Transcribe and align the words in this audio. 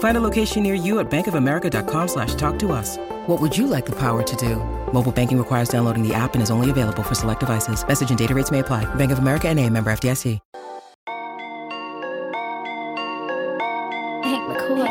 Find 0.00 0.16
a 0.16 0.20
location 0.20 0.62
near 0.62 0.74
you 0.74 0.98
at 0.98 1.10
bankofamerica.com 1.10 2.08
slash 2.08 2.34
talk 2.34 2.58
to 2.60 2.72
us. 2.72 2.96
What 3.26 3.38
would 3.40 3.56
you 3.56 3.66
like 3.66 3.86
the 3.86 3.96
power 3.96 4.22
to 4.22 4.36
do? 4.36 4.56
Mobile 4.92 5.12
banking 5.12 5.38
requires 5.38 5.68
downloading 5.68 6.06
the 6.06 6.14
app 6.14 6.34
and 6.34 6.42
is 6.42 6.50
only 6.50 6.70
available 6.70 7.02
for 7.02 7.14
select 7.14 7.40
devices. 7.40 7.86
Message 7.86 8.08
and 8.10 8.18
data 8.18 8.34
rates 8.34 8.50
may 8.50 8.58
apply. 8.60 8.92
Bank 8.96 9.12
of 9.12 9.18
America 9.18 9.48
and 9.48 9.58
a 9.60 9.68
member 9.68 9.90
FDIC. 9.92 10.38
Hank 14.24 14.42
McCoy. 14.48 14.88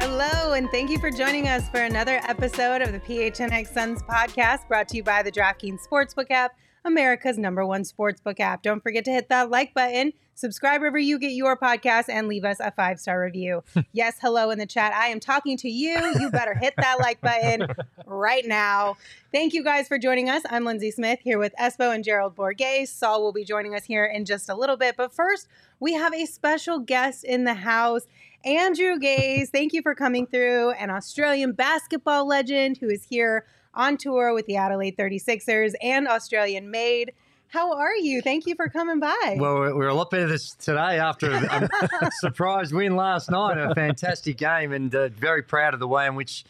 Hello, 0.00 0.52
and 0.52 0.68
thank 0.70 0.90
you 0.90 0.98
for 0.98 1.10
joining 1.10 1.48
us 1.48 1.68
for 1.70 1.80
another 1.80 2.20
episode 2.24 2.82
of 2.82 2.92
the 2.92 3.00
PHNX 3.00 3.68
Suns 3.68 4.02
podcast 4.02 4.68
brought 4.68 4.88
to 4.88 4.98
you 4.98 5.02
by 5.02 5.22
the 5.22 5.32
DraftKings 5.32 5.78
Sportsbook 5.90 6.30
app, 6.30 6.52
America's 6.84 7.38
number 7.38 7.64
one 7.66 7.82
sportsbook 7.82 8.40
app. 8.40 8.62
Don't 8.62 8.82
forget 8.82 9.04
to 9.04 9.10
hit 9.10 9.28
that 9.28 9.50
like 9.50 9.74
button, 9.74 10.12
subscribe 10.34 10.80
wherever 10.80 10.98
you 10.98 11.18
get 11.18 11.32
your 11.32 11.56
podcast, 11.56 12.08
and 12.08 12.26
leave 12.26 12.44
us 12.44 12.58
a 12.60 12.70
five 12.70 12.98
star 12.98 13.20
review. 13.20 13.62
yes, 13.92 14.16
hello 14.20 14.50
in 14.50 14.58
the 14.58 14.66
chat. 14.66 14.92
I 14.92 15.08
am 15.08 15.20
talking 15.20 15.56
to 15.58 15.68
you. 15.68 15.96
You 16.18 16.30
better 16.30 16.54
hit 16.54 16.74
that 16.78 16.98
like 16.98 17.20
button 17.20 17.66
right 18.06 18.46
now. 18.46 18.96
Thank 19.32 19.52
you 19.52 19.62
guys 19.62 19.88
for 19.88 19.98
joining 19.98 20.30
us. 20.30 20.42
I'm 20.50 20.64
Lindsay 20.64 20.90
Smith 20.90 21.20
here 21.22 21.38
with 21.38 21.54
Espo 21.60 21.94
and 21.94 22.02
Gerald 22.02 22.34
Bourguet. 22.34 22.88
Saul 22.88 23.22
will 23.22 23.32
be 23.32 23.44
joining 23.44 23.74
us 23.74 23.84
here 23.84 24.04
in 24.04 24.24
just 24.24 24.48
a 24.48 24.54
little 24.54 24.76
bit. 24.76 24.96
But 24.96 25.12
first, 25.12 25.48
we 25.78 25.94
have 25.94 26.14
a 26.14 26.26
special 26.26 26.78
guest 26.78 27.24
in 27.24 27.44
the 27.44 27.54
house. 27.54 28.06
Andrew 28.44 28.98
Gaze, 28.98 29.50
thank 29.50 29.74
you 29.74 29.82
for 29.82 29.94
coming 29.94 30.26
through, 30.26 30.70
an 30.72 30.88
Australian 30.88 31.52
basketball 31.52 32.26
legend 32.26 32.78
who 32.78 32.88
is 32.88 33.04
here 33.04 33.44
on 33.74 33.96
tour 33.96 34.34
with 34.34 34.46
the 34.46 34.56
Adelaide 34.56 34.96
36ers 34.96 35.74
and 35.82 36.08
Australian 36.08 36.70
made. 36.70 37.12
How 37.48 37.76
are 37.76 37.96
you? 37.96 38.22
Thank 38.22 38.46
you 38.46 38.54
for 38.54 38.68
coming 38.68 39.00
by. 39.00 39.36
Well, 39.36 39.54
we're, 39.54 39.74
we're 39.74 39.88
a 39.88 39.94
lot 39.94 40.10
better 40.10 40.28
this 40.28 40.54
today 40.54 40.98
after 40.98 41.30
a, 41.32 41.68
a 42.02 42.10
surprise 42.20 42.72
win 42.72 42.94
last 42.94 43.30
night. 43.30 43.58
A 43.58 43.74
fantastic 43.74 44.36
game, 44.36 44.72
and 44.72 44.94
uh, 44.94 45.08
very 45.08 45.42
proud 45.42 45.74
of 45.74 45.80
the 45.80 45.88
way 45.88 46.06
in 46.06 46.14
which 46.14 46.44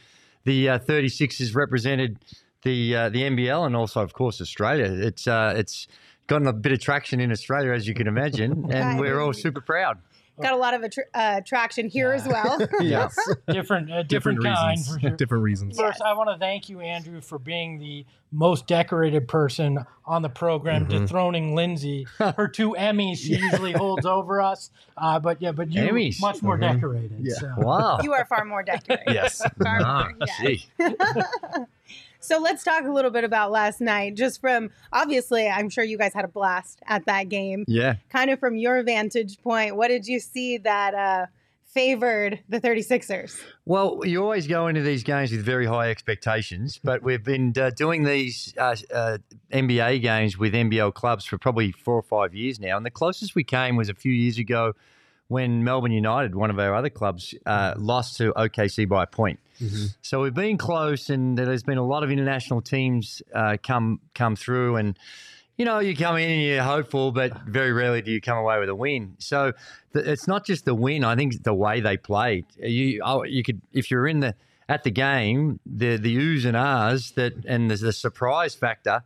the 0.45 0.69
uh, 0.69 0.79
36ers 0.79 1.55
represented 1.55 2.19
the 2.63 2.95
uh, 2.95 3.09
the 3.09 3.23
NBL 3.23 3.67
and 3.67 3.75
also, 3.75 4.03
of 4.03 4.13
course, 4.13 4.41
Australia. 4.43 4.93
It's 4.93 5.27
uh, 5.27 5.55
it's 5.57 5.89
gotten 6.27 6.47
a 6.47 6.53
bit 6.53 6.73
of 6.73 6.81
traction 6.81 7.19
in 7.19 7.33
Australia, 7.33 7.73
as 7.73 7.89
you 7.89 7.95
can 7.95 8.07
imagine, 8.07 8.67
and 8.71 9.01
we're 9.01 9.21
all 9.21 9.33
super 9.33 9.61
proud. 9.61 9.99
Got 10.41 10.55
a 10.55 10.57
lot 10.57 10.73
of 10.73 10.81
attr 10.81 10.99
uh, 11.13 11.41
traction 11.45 11.89
here 11.89 12.13
as 12.13 12.27
well. 12.27 12.59
yes, 12.81 13.15
different, 13.49 13.93
uh, 13.93 14.03
different, 14.09 14.39
different 14.41 14.43
kind. 14.43 14.79
reasons. 14.79 15.01
Sure. 15.01 15.11
different 15.17 15.45
reasons. 15.45 15.77
First, 15.79 16.01
I 16.01 16.15
want 16.15 16.31
to 16.31 16.39
thank 16.39 16.69
you, 16.71 16.81
Andrew, 16.81 17.21
for 17.21 17.39
being 17.39 17.79
the 17.79 18.07
most 18.33 18.67
decorated 18.67 19.29
person 19.29 19.85
on 20.07 20.23
the 20.23 20.29
program, 20.31 20.87
Mm-hmm. 20.87 20.99
dethroning 21.05 21.55
Lindsay. 21.55 22.07
Her 22.19 22.49
two 22.49 22.71
Emmys 22.79 23.19
she 23.19 23.37
usually 23.37 23.73
holds 23.73 24.07
over 24.07 24.41
us. 24.41 24.71
Uh, 24.97 25.19
but 25.21 25.43
yeah, 25.43 25.53
but 25.53 25.71
you 25.71 25.83
Emmys? 25.83 26.21
much 26.21 26.41
more 26.43 26.57
decorated. 26.57 27.19
Yeah. 27.21 27.35
So. 27.35 27.53
Wow. 27.59 27.99
you 28.03 28.13
are 28.15 28.25
far 28.25 28.45
more 28.47 28.63
decorated. 28.63 29.05
Yes. 29.13 29.43
Far 29.63 29.81
Ah, 29.83 30.09
more, 30.19 30.27
yes. 30.27 30.61
So 32.21 32.39
let's 32.39 32.63
talk 32.63 32.85
a 32.85 32.93
little 32.93 33.11
bit 33.11 33.25
about 33.25 33.51
last 33.51 33.81
night. 33.81 34.15
Just 34.15 34.41
from 34.41 34.71
obviously, 34.93 35.49
I'm 35.49 35.71
sure 35.71 35.83
you 35.83 35.99
guys 35.99 36.13
had 36.13 36.25
a 36.25 36.29
blast 36.29 36.81
at 36.87 37.07
that 37.07 37.29
game. 37.29 37.65
Yeah. 37.67 37.97
Kind 38.11 38.31
of 38.31 38.39
from 38.39 38.57
your 38.57 38.83
vantage 38.83 39.41
point, 39.43 39.77
what 39.77 39.89
did 39.89 40.07
you 40.07 40.21
see 40.21 40.59
that 40.59 40.95
uh, 40.95 41.27
favored 41.65 42.41
the 42.49 42.61
36ers? 42.61 43.41
Well, 43.65 44.01
you 44.05 44.23
always 44.23 44.47
go 44.47 44.67
into 44.67 44.83
these 44.83 45.03
games 45.03 45.31
with 45.31 45.45
very 45.45 45.67
high 45.67 45.91
expectations, 45.91 46.79
but 46.83 47.03
we've 47.03 47.25
been 47.25 47.55
uh, 47.59 47.71
doing 47.71 48.05
these 48.05 48.53
uh, 48.59 48.77
uh, 48.93 49.19
NBA 49.53 50.03
games 50.03 50.37
with 50.37 50.53
NBL 50.53 50.93
clubs 50.93 51.25
for 51.25 51.39
probably 51.39 51.73
four 51.73 51.95
or 51.95 52.03
five 52.03 52.35
years 52.35 52.61
now. 52.61 52.77
And 52.77 52.85
the 52.85 52.91
closest 52.91 53.35
we 53.35 53.45
came 53.45 53.77
was 53.77 53.89
a 53.89 53.95
few 53.95 54.13
years 54.13 54.37
ago 54.37 54.75
when 55.29 55.63
Melbourne 55.63 55.93
United, 55.93 56.35
one 56.35 56.51
of 56.51 56.59
our 56.59 56.75
other 56.75 56.91
clubs, 56.91 57.35
uh, 57.47 57.75
lost 57.79 58.17
to 58.17 58.33
OKC 58.33 58.89
by 58.89 59.05
a 59.05 59.07
point. 59.07 59.39
So 60.03 60.23
we've 60.23 60.35
been 60.35 60.59
close, 60.59 61.11
and 61.11 61.37
there's 61.37 61.63
been 61.63 61.79
a 61.79 61.87
lot 61.87 62.03
of 62.03 62.11
international 62.11 62.63
teams 62.63 63.23
uh, 63.35 63.57
come 63.63 64.01
come 64.15 64.37
through, 64.37 64.77
and 64.77 64.99
you 65.57 65.65
know 65.65 65.79
you 65.79 65.97
come 65.97 66.17
in 66.17 66.31
and 66.31 66.43
you're 66.43 66.63
hopeful, 66.63 67.13
but 67.13 67.39
very 67.43 67.73
rarely 67.73 68.03
do 68.03 68.11
you 68.11 68.21
come 68.21 68.39
away 68.39 68.59
with 68.59 68.69
a 68.69 68.75
win. 68.75 69.17
So 69.19 69.53
th- 69.93 70.07
it's 70.07 70.27
not 70.27 70.47
just 70.47 70.65
the 70.65 70.75
win; 70.75 71.05
I 71.05 71.15
think 71.17 71.43
the 71.43 71.55
way 71.55 71.81
they 71.81 71.97
played. 71.97 72.47
You 72.57 73.03
oh, 73.05 73.25
you 73.25 73.43
could 73.43 73.61
if 73.73 73.91
you're 73.91 74.07
in 74.07 74.21
the 74.21 74.35
at 74.71 74.85
the 74.85 74.91
game, 74.93 75.59
the 75.67 75.97
the 75.97 76.17
oohs 76.17 76.45
and 76.47 76.57
ahs 76.57 77.11
that 77.17 77.33
and 77.45 77.69
the, 77.69 77.75
the 77.75 77.93
surprise 77.93 78.55
factor 78.55 79.03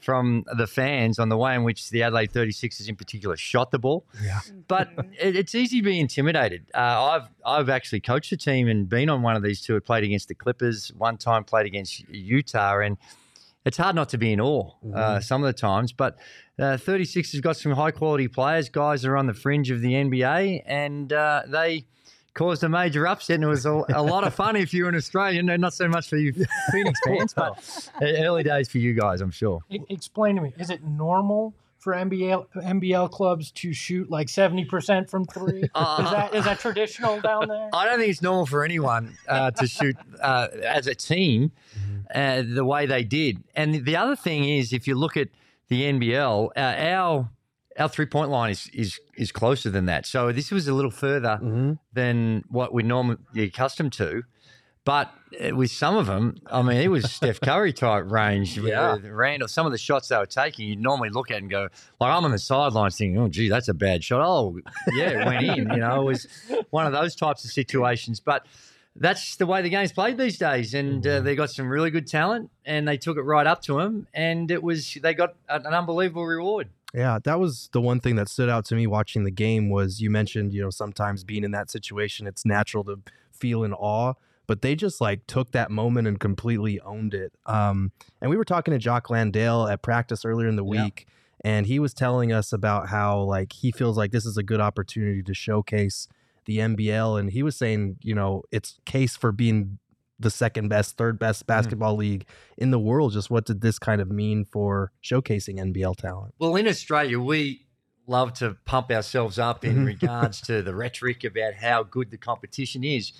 from 0.00 0.44
the 0.58 0.66
fans 0.66 1.20
on 1.20 1.28
the 1.28 1.36
way 1.36 1.54
in 1.54 1.62
which 1.62 1.88
the 1.90 2.02
Adelaide 2.02 2.32
36ers 2.32 2.88
in 2.88 2.96
particular 2.96 3.36
shot 3.36 3.70
the 3.70 3.78
ball. 3.78 4.04
Yeah. 4.20 4.40
But 4.66 4.90
it, 5.20 5.36
it's 5.36 5.54
easy 5.54 5.78
to 5.78 5.84
be 5.84 6.00
intimidated. 6.00 6.66
Uh, 6.74 6.78
I've 7.12 7.28
I've 7.46 7.68
actually 7.68 8.00
coached 8.00 8.32
a 8.32 8.36
team 8.36 8.66
and 8.66 8.88
been 8.88 9.08
on 9.08 9.22
one 9.22 9.36
of 9.36 9.44
these 9.44 9.60
two. 9.62 9.76
I 9.76 9.78
played 9.78 10.02
against 10.02 10.26
the 10.26 10.34
Clippers 10.34 10.92
one 10.98 11.16
time, 11.16 11.44
played 11.44 11.66
against 11.66 12.00
Utah, 12.08 12.80
and 12.80 12.98
it's 13.64 13.76
hard 13.76 13.94
not 13.94 14.08
to 14.08 14.18
be 14.18 14.32
in 14.32 14.40
awe 14.40 14.72
uh, 14.92 15.20
some 15.20 15.44
of 15.44 15.46
the 15.46 15.58
times. 15.58 15.92
But 15.92 16.18
uh, 16.58 16.76
36 16.76 17.30
has 17.32 17.40
got 17.40 17.56
some 17.56 17.70
high 17.72 17.92
quality 17.92 18.26
players. 18.26 18.68
Guys 18.68 19.04
are 19.04 19.16
on 19.16 19.28
the 19.28 19.34
fringe 19.34 19.70
of 19.70 19.80
the 19.80 19.92
NBA, 19.92 20.64
and 20.66 21.12
uh, 21.12 21.42
they 21.46 21.86
caused 22.34 22.64
a 22.64 22.68
major 22.68 23.06
upset. 23.06 23.36
And 23.36 23.44
it 23.44 23.48
was 23.48 23.64
a, 23.66 23.82
a 23.94 24.02
lot 24.02 24.24
of 24.24 24.34
fun 24.34 24.56
if 24.56 24.74
you're 24.74 24.88
an 24.88 24.94
Australian, 24.94 25.48
and 25.48 25.60
not 25.60 25.74
so 25.74 25.88
much 25.88 26.08
for 26.08 26.16
you 26.16 26.32
Phoenix 26.72 27.00
fans, 27.06 27.32
but 27.32 27.90
early 28.02 28.42
days 28.42 28.68
for 28.68 28.78
you 28.78 28.92
guys, 28.92 29.20
I'm 29.20 29.30
sure. 29.30 29.60
Explain 29.88 30.36
to 30.36 30.42
me, 30.42 30.52
is 30.58 30.70
it 30.70 30.84
normal 30.84 31.54
for 31.78 31.92
NBL 31.92 32.46
NBL 32.56 33.10
clubs 33.10 33.50
to 33.52 33.74
shoot 33.74 34.10
like 34.10 34.28
seventy 34.28 34.64
percent 34.64 35.10
from 35.10 35.26
three? 35.26 35.62
is 35.64 35.70
that 35.74 36.30
is 36.34 36.44
that 36.44 36.58
traditional 36.58 37.20
down 37.20 37.48
there? 37.48 37.68
I 37.72 37.84
don't 37.84 37.98
think 37.98 38.10
it's 38.10 38.22
normal 38.22 38.46
for 38.46 38.64
anyone 38.64 39.16
uh, 39.28 39.50
to 39.52 39.66
shoot 39.66 39.96
uh, 40.20 40.48
as 40.62 40.86
a 40.86 40.94
team 40.94 41.52
uh, 42.14 42.42
the 42.46 42.64
way 42.64 42.86
they 42.86 43.04
did. 43.04 43.44
And 43.54 43.84
the 43.84 43.96
other 43.96 44.16
thing 44.16 44.44
is, 44.44 44.72
if 44.72 44.88
you 44.88 44.94
look 44.94 45.16
at 45.16 45.28
the 45.68 45.82
NBL, 45.82 46.50
uh, 46.56 46.60
our 46.60 47.28
our 47.78 47.88
three 47.88 48.06
point 48.06 48.30
line 48.30 48.50
is, 48.50 48.70
is 48.72 49.00
is 49.16 49.32
closer 49.32 49.70
than 49.70 49.86
that. 49.86 50.06
So 50.06 50.32
this 50.32 50.50
was 50.50 50.68
a 50.68 50.74
little 50.74 50.90
further 50.90 51.38
than 51.92 52.44
what 52.48 52.72
we're 52.72 52.86
normally 52.86 53.18
accustomed 53.36 53.92
to. 53.94 54.22
But 54.84 55.10
uh, 55.42 55.56
with 55.56 55.70
some 55.70 55.96
of 55.96 56.04
them, 56.04 56.36
I 56.46 56.60
mean, 56.60 56.76
it 56.76 56.88
was 56.88 57.10
Steph 57.10 57.40
Curry 57.40 57.72
type 57.72 58.04
range. 58.10 58.58
Yeah. 58.58 58.96
With 58.96 59.06
Randall, 59.06 59.48
some 59.48 59.64
of 59.64 59.72
the 59.72 59.78
shots 59.78 60.08
they 60.08 60.18
were 60.18 60.26
taking, 60.26 60.68
you'd 60.68 60.78
normally 60.78 61.08
look 61.08 61.30
at 61.30 61.38
and 61.38 61.48
go, 61.50 61.68
like 62.00 62.12
I'm 62.12 62.22
on 62.22 62.30
the 62.30 62.38
sidelines 62.38 62.98
thinking, 62.98 63.18
oh, 63.18 63.28
gee, 63.28 63.48
that's 63.48 63.68
a 63.68 63.72
bad 63.72 64.04
shot. 64.04 64.20
Oh, 64.20 64.58
yeah, 64.92 65.22
it 65.22 65.26
went 65.26 65.42
in. 65.42 65.70
You 65.70 65.78
know, 65.78 66.02
it 66.02 66.04
was 66.04 66.26
one 66.68 66.86
of 66.86 66.92
those 66.92 67.16
types 67.16 67.46
of 67.46 67.50
situations. 67.50 68.20
But 68.20 68.46
that's 68.94 69.36
the 69.36 69.46
way 69.46 69.62
the 69.62 69.70
game's 69.70 69.92
played 69.92 70.18
these 70.18 70.36
days. 70.36 70.74
And 70.74 71.04
uh, 71.06 71.20
they 71.20 71.34
got 71.34 71.48
some 71.48 71.66
really 71.66 71.90
good 71.90 72.06
talent 72.06 72.50
and 72.66 72.86
they 72.86 72.98
took 72.98 73.16
it 73.16 73.22
right 73.22 73.46
up 73.46 73.62
to 73.62 73.78
them. 73.78 74.06
And 74.12 74.50
it 74.50 74.62
was, 74.62 74.98
they 75.02 75.14
got 75.14 75.34
an 75.48 75.64
unbelievable 75.64 76.26
reward. 76.26 76.68
Yeah, 76.94 77.18
that 77.24 77.40
was 77.40 77.68
the 77.72 77.80
one 77.80 77.98
thing 77.98 78.14
that 78.16 78.28
stood 78.28 78.48
out 78.48 78.64
to 78.66 78.76
me 78.76 78.86
watching 78.86 79.24
the 79.24 79.32
game 79.32 79.68
was 79.68 80.00
you 80.00 80.10
mentioned, 80.10 80.54
you 80.54 80.62
know, 80.62 80.70
sometimes 80.70 81.24
being 81.24 81.42
in 81.42 81.50
that 81.50 81.68
situation, 81.68 82.26
it's 82.28 82.46
natural 82.46 82.84
to 82.84 83.00
feel 83.32 83.64
in 83.64 83.72
awe, 83.72 84.14
but 84.46 84.62
they 84.62 84.76
just 84.76 85.00
like 85.00 85.26
took 85.26 85.50
that 85.50 85.72
moment 85.72 86.06
and 86.06 86.20
completely 86.20 86.78
owned 86.80 87.12
it. 87.12 87.32
Um, 87.46 87.90
and 88.20 88.30
we 88.30 88.36
were 88.36 88.44
talking 88.44 88.70
to 88.72 88.78
Jock 88.78 89.10
Landale 89.10 89.66
at 89.66 89.82
practice 89.82 90.24
earlier 90.24 90.46
in 90.46 90.54
the 90.54 90.64
Yeah. 90.64 90.84
week, 90.84 91.08
and 91.44 91.66
he 91.66 91.80
was 91.80 91.92
telling 91.94 92.32
us 92.32 92.52
about 92.52 92.88
how 92.88 93.20
like 93.22 93.52
he 93.52 93.72
feels 93.72 93.96
like 93.98 94.12
this 94.12 94.24
is 94.24 94.36
a 94.36 94.44
good 94.44 94.60
opportunity 94.60 95.22
to 95.24 95.34
showcase 95.34 96.06
the 96.44 96.58
NBL, 96.58 97.18
and 97.18 97.30
he 97.30 97.42
was 97.42 97.56
saying, 97.56 97.96
you 98.02 98.14
know, 98.14 98.42
it's 98.52 98.78
case 98.84 99.16
for 99.16 99.32
being 99.32 99.78
the 100.18 100.30
second 100.30 100.68
best, 100.68 100.96
third 100.96 101.18
best 101.18 101.46
basketball 101.46 101.96
league 101.96 102.26
in 102.56 102.70
the 102.70 102.78
world. 102.78 103.12
Just 103.12 103.30
what 103.30 103.44
did 103.44 103.60
this 103.60 103.78
kind 103.78 104.00
of 104.00 104.10
mean 104.10 104.44
for 104.44 104.92
showcasing 105.02 105.58
NBL 105.58 105.96
talent? 105.96 106.34
Well, 106.38 106.56
in 106.56 106.68
Australia, 106.68 107.18
we 107.18 107.66
love 108.06 108.34
to 108.34 108.56
pump 108.64 108.90
ourselves 108.90 109.38
up 109.38 109.64
in 109.64 109.84
regards 109.84 110.40
to 110.42 110.62
the 110.62 110.74
rhetoric 110.74 111.24
about 111.24 111.54
how 111.54 111.82
good 111.82 112.10
the 112.10 112.18
competition 112.18 112.84
is. 112.84 113.12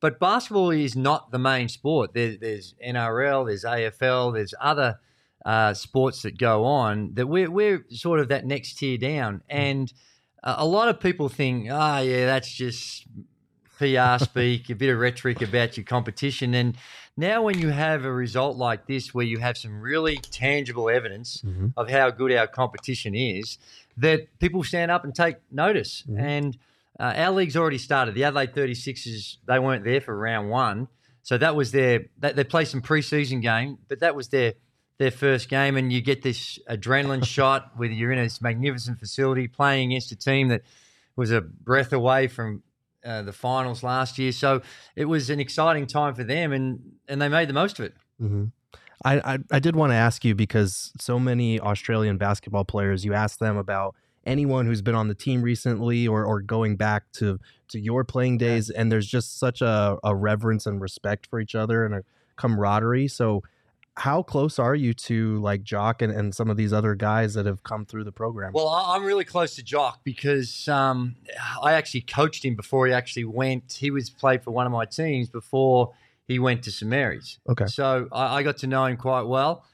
But 0.00 0.20
basketball 0.20 0.70
is 0.70 0.94
not 0.94 1.30
the 1.30 1.38
main 1.38 1.68
sport. 1.68 2.12
There, 2.14 2.36
there's 2.36 2.74
NRL, 2.86 3.46
there's 3.46 3.64
AFL, 3.64 4.34
there's 4.34 4.54
other 4.60 5.00
uh, 5.44 5.74
sports 5.74 6.22
that 6.22 6.38
go 6.38 6.64
on 6.64 7.14
that 7.14 7.26
we're, 7.26 7.50
we're 7.50 7.84
sort 7.90 8.20
of 8.20 8.28
that 8.28 8.44
next 8.44 8.74
tier 8.74 8.98
down. 8.98 9.42
And 9.48 9.92
uh, 10.42 10.56
a 10.58 10.66
lot 10.66 10.88
of 10.88 11.00
people 11.00 11.28
think, 11.28 11.68
oh, 11.70 11.98
yeah, 11.98 12.26
that's 12.26 12.52
just 12.52 13.06
PR 13.78 14.22
speak, 14.22 14.70
a 14.70 14.74
bit 14.74 14.90
of 14.90 14.98
rhetoric 14.98 15.42
about 15.42 15.76
your 15.76 15.84
competition. 15.84 16.54
And 16.54 16.76
now, 17.16 17.42
when 17.42 17.58
you 17.58 17.68
have 17.70 18.04
a 18.04 18.12
result 18.12 18.56
like 18.56 18.86
this, 18.86 19.14
where 19.14 19.24
you 19.24 19.38
have 19.38 19.56
some 19.56 19.80
really 19.80 20.16
tangible 20.16 20.88
evidence 20.90 21.42
of 21.76 21.90
how 21.90 22.10
good 22.10 22.32
our 22.32 22.46
competition 22.46 23.14
is, 23.14 23.58
that 23.96 24.38
people 24.38 24.62
stand 24.62 24.90
up 24.90 25.04
and 25.04 25.14
take 25.14 25.36
notice. 25.50 26.04
And 26.16 26.58
uh, 26.98 27.14
our 27.16 27.32
league's 27.32 27.56
already 27.56 27.78
started. 27.78 28.14
The 28.14 28.24
Adelaide 28.24 28.54
36ers, 28.54 29.36
they 29.46 29.58
weren't 29.58 29.84
there 29.84 30.00
for 30.00 30.16
round 30.16 30.50
one. 30.50 30.88
So 31.22 31.36
that 31.38 31.56
was 31.56 31.72
their, 31.72 32.06
they, 32.18 32.32
they 32.32 32.44
played 32.44 32.68
some 32.68 32.82
preseason 32.82 33.42
game, 33.42 33.78
but 33.88 34.00
that 34.00 34.14
was 34.14 34.28
their 34.28 34.54
their 34.98 35.10
first 35.10 35.48
game, 35.48 35.76
and 35.76 35.92
you 35.92 36.00
get 36.00 36.22
this 36.22 36.58
adrenaline 36.70 37.24
shot 37.36 37.72
where 37.76 37.90
you're 37.90 38.12
in 38.12 38.22
this 38.22 38.40
magnificent 38.40 38.98
facility 38.98 39.46
playing 39.46 39.92
against 39.92 40.12
a 40.12 40.16
team 40.16 40.48
that 40.48 40.62
was 41.16 41.30
a 41.30 41.40
breath 41.40 41.92
away 41.92 42.28
from 42.28 42.62
uh, 43.06 43.22
the 43.22 43.32
finals 43.32 43.82
last 43.82 44.18
year. 44.18 44.32
So 44.32 44.62
it 44.96 45.04
was 45.04 45.30
an 45.30 45.40
exciting 45.40 45.86
time 45.86 46.14
for 46.14 46.24
them, 46.24 46.52
and 46.52 46.80
and 47.08 47.20
they 47.22 47.28
made 47.28 47.48
the 47.48 47.54
most 47.54 47.78
of 47.78 47.86
it. 47.86 47.94
hmm 48.18 48.46
I, 49.04 49.34
I 49.34 49.38
I 49.52 49.58
did 49.58 49.76
want 49.76 49.92
to 49.92 49.96
ask 49.96 50.24
you 50.24 50.34
because 50.34 50.92
so 50.98 51.18
many 51.18 51.60
Australian 51.60 52.16
basketball 52.16 52.64
players, 52.64 53.04
you 53.04 53.14
ask 53.14 53.38
them 53.38 53.56
about 53.56 53.94
anyone 54.24 54.66
who's 54.66 54.82
been 54.82 54.94
on 54.94 55.08
the 55.08 55.14
team 55.14 55.42
recently 55.42 56.08
or 56.08 56.24
or 56.24 56.40
going 56.40 56.76
back 56.76 57.04
to 57.12 57.38
to 57.68 57.78
your 57.78 58.04
playing 58.04 58.38
days, 58.38 58.70
and 58.70 58.90
there's 58.90 59.06
just 59.06 59.38
such 59.38 59.60
a, 59.60 59.98
a 60.02 60.16
reverence 60.16 60.66
and 60.66 60.80
respect 60.80 61.26
for 61.26 61.40
each 61.40 61.54
other 61.54 61.84
and 61.84 61.94
a 61.94 62.02
camaraderie. 62.36 63.08
So 63.08 63.42
how 63.98 64.22
close 64.22 64.58
are 64.58 64.74
you 64.74 64.92
to 64.92 65.40
like 65.40 65.62
Jock 65.62 66.02
and, 66.02 66.12
and 66.12 66.34
some 66.34 66.50
of 66.50 66.56
these 66.56 66.72
other 66.72 66.94
guys 66.94 67.34
that 67.34 67.46
have 67.46 67.62
come 67.62 67.86
through 67.86 68.04
the 68.04 68.12
program? 68.12 68.52
Well, 68.52 68.68
I'm 68.68 69.04
really 69.04 69.24
close 69.24 69.56
to 69.56 69.62
Jock 69.62 70.00
because 70.04 70.68
um, 70.68 71.16
I 71.62 71.72
actually 71.72 72.02
coached 72.02 72.44
him 72.44 72.56
before 72.56 72.86
he 72.86 72.92
actually 72.92 73.24
went. 73.24 73.72
He 73.72 73.90
was 73.90 74.10
played 74.10 74.42
for 74.42 74.50
one 74.50 74.66
of 74.66 74.72
my 74.72 74.84
teams 74.84 75.30
before 75.30 75.94
he 76.28 76.38
went 76.38 76.62
to 76.64 76.70
St 76.70 76.88
Mary's. 76.88 77.38
Okay. 77.48 77.66
So 77.66 78.08
I, 78.12 78.36
I 78.36 78.42
got 78.42 78.58
to 78.58 78.66
know 78.66 78.84
him 78.84 78.98
quite 78.98 79.26
well. 79.26 79.64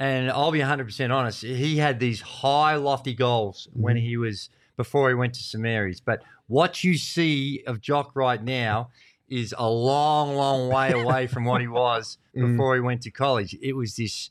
And 0.00 0.30
I'll 0.30 0.52
be 0.52 0.60
100% 0.60 1.14
honest, 1.14 1.42
he 1.42 1.76
had 1.78 1.98
these 1.98 2.20
high, 2.20 2.76
lofty 2.76 3.14
goals 3.14 3.68
when 3.72 3.96
he 3.96 4.16
was 4.16 4.48
before 4.76 5.08
he 5.08 5.14
went 5.14 5.34
to 5.34 5.42
St 5.42 5.60
Mary's. 5.60 6.00
But 6.00 6.22
what 6.46 6.82
you 6.82 6.96
see 6.96 7.62
of 7.66 7.80
Jock 7.80 8.12
right 8.14 8.42
now 8.42 8.90
is 9.28 9.54
a 9.58 9.68
long, 9.68 10.34
long 10.36 10.68
way 10.68 10.92
away 11.02 11.26
from 11.26 11.44
what 11.44 11.60
he 11.60 11.68
was 11.68 12.18
Mm. 12.36 12.52
before 12.52 12.74
he 12.74 12.80
went 12.80 13.02
to 13.02 13.10
college. 13.10 13.56
It 13.60 13.74
was 13.74 13.96
this 13.96 14.30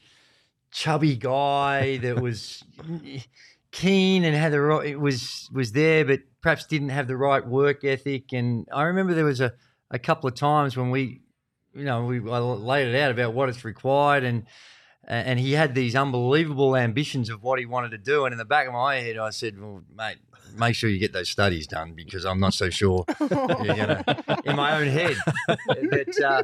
chubby 0.72 1.16
guy 1.16 1.98
that 1.98 2.22
was 2.22 2.64
keen 3.72 4.24
and 4.24 4.36
had 4.36 4.52
the 4.54 4.62
right, 4.62 4.88
it 4.88 5.00
was 5.00 5.50
was 5.54 5.72
there, 5.74 6.06
but 6.06 6.22
perhaps 6.42 6.66
didn't 6.66 6.90
have 6.90 7.08
the 7.08 7.18
right 7.18 7.46
work 7.46 7.84
ethic. 7.84 8.34
And 8.34 8.68
I 8.72 8.84
remember 8.84 9.14
there 9.14 9.26
was 9.26 9.42
a, 9.42 9.54
a 9.92 10.00
couple 10.00 10.28
of 10.28 10.36
times 10.36 10.78
when 10.78 10.90
we, 10.90 11.22
you 11.74 11.84
know, 11.84 12.06
we 12.06 12.18
I 12.20 12.38
laid 12.40 12.88
it 12.88 12.96
out 13.00 13.12
about 13.12 13.34
what 13.34 13.50
it's 13.50 13.66
required 13.66 14.24
and 14.24 14.46
and 15.10 15.40
he 15.40 15.54
had 15.54 15.74
these 15.74 15.96
unbelievable 15.96 16.76
ambitions 16.76 17.30
of 17.30 17.42
what 17.42 17.60
he 17.60 17.66
wanted 17.66 17.92
to 17.92 17.98
do. 17.98 18.26
And 18.26 18.34
in 18.34 18.38
the 18.38 18.44
back 18.46 18.68
of 18.68 18.74
my 18.74 18.96
head, 18.98 19.18
I 19.18 19.30
said, 19.30 19.58
"Well, 19.60 19.84
mate, 19.96 20.18
make 20.58 20.76
sure 20.76 20.90
you 20.90 21.00
get 21.00 21.14
those 21.14 21.30
studies 21.30 21.68
done 21.68 21.94
because 21.94 22.26
I'm 22.26 22.40
not 22.40 22.54
so 22.54 22.70
sure." 22.70 23.06
gonna, 23.20 24.04
in 24.46 24.56
my 24.56 24.80
own 24.80 24.88
head, 24.88 25.18
that, 25.48 26.22
uh, 26.26 26.44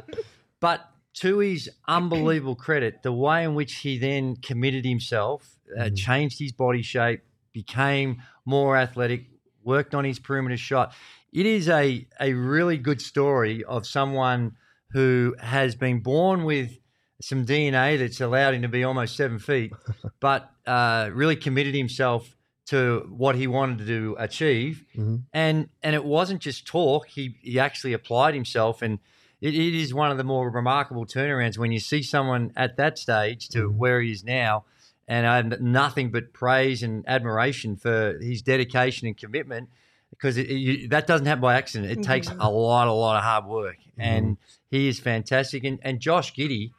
but 0.60 0.90
to 1.14 1.38
his 1.38 1.70
unbelievable 1.86 2.56
credit, 2.56 3.02
the 3.02 3.12
way 3.12 3.44
in 3.44 3.54
which 3.54 3.76
he 3.76 3.98
then 3.98 4.36
committed 4.36 4.84
himself, 4.84 5.58
uh, 5.78 5.90
changed 5.90 6.38
his 6.38 6.52
body 6.52 6.82
shape, 6.82 7.22
became 7.52 8.22
more 8.44 8.76
athletic, 8.76 9.26
worked 9.62 9.94
on 9.94 10.04
his 10.04 10.18
perimeter 10.18 10.56
shot. 10.56 10.92
It 11.32 11.46
is 11.46 11.68
a 11.68 12.06
a 12.20 12.32
really 12.32 12.78
good 12.78 13.00
story 13.00 13.64
of 13.64 13.86
someone 13.86 14.56
who 14.90 15.34
has 15.40 15.74
been 15.74 16.00
born 16.00 16.44
with 16.44 16.78
some 17.20 17.46
DNA 17.46 17.98
that's 17.98 18.20
allowed 18.20 18.54
him 18.54 18.62
to 18.62 18.68
be 18.68 18.84
almost 18.84 19.16
seven 19.16 19.38
feet, 19.38 19.72
but 20.20 20.50
uh, 20.66 21.10
really 21.12 21.36
committed 21.36 21.74
himself 21.74 22.36
to 22.66 23.06
what 23.10 23.36
he 23.36 23.46
wanted 23.46 23.86
to 23.86 24.16
achieve. 24.18 24.84
Mhm. 24.96 25.22
And 25.32 25.68
and 25.82 25.94
it 25.94 26.04
wasn't 26.04 26.40
just 26.40 26.66
talk; 26.66 27.08
he 27.08 27.36
he 27.42 27.58
actually 27.58 27.92
applied 27.92 28.34
himself, 28.34 28.82
and 28.82 28.98
it, 29.40 29.54
it 29.54 29.74
is 29.74 29.92
one 29.92 30.10
of 30.10 30.16
the 30.16 30.24
more 30.24 30.50
remarkable 30.50 31.04
turnarounds 31.04 31.58
when 31.58 31.72
you 31.72 31.80
see 31.80 32.02
someone 32.02 32.52
at 32.56 32.76
that 32.76 32.98
stage 32.98 33.48
to 33.50 33.68
where 33.68 34.00
he 34.00 34.10
is 34.12 34.24
now. 34.24 34.64
And 35.06 35.26
I 35.26 35.36
have 35.36 35.60
nothing 35.60 36.10
but 36.10 36.32
praise 36.32 36.82
and 36.82 37.04
admiration 37.06 37.76
for 37.76 38.18
his 38.22 38.40
dedication 38.40 39.06
and 39.06 39.14
commitment 39.14 39.68
because 40.08 40.38
it, 40.38 40.48
you, 40.48 40.88
that 40.88 41.06
doesn't 41.06 41.26
happen 41.26 41.42
by 41.42 41.56
accident. 41.56 41.92
It 41.92 42.02
takes 42.02 42.28
a 42.28 42.48
lot, 42.50 42.88
a 42.88 42.92
lot 42.92 43.18
of 43.18 43.22
hard 43.22 43.44
work, 43.44 43.76
and 43.98 44.38
he 44.70 44.88
is 44.88 44.98
fantastic. 44.98 45.62
And, 45.64 45.78
and 45.82 46.00
Josh 46.00 46.32
Giddey, 46.34 46.70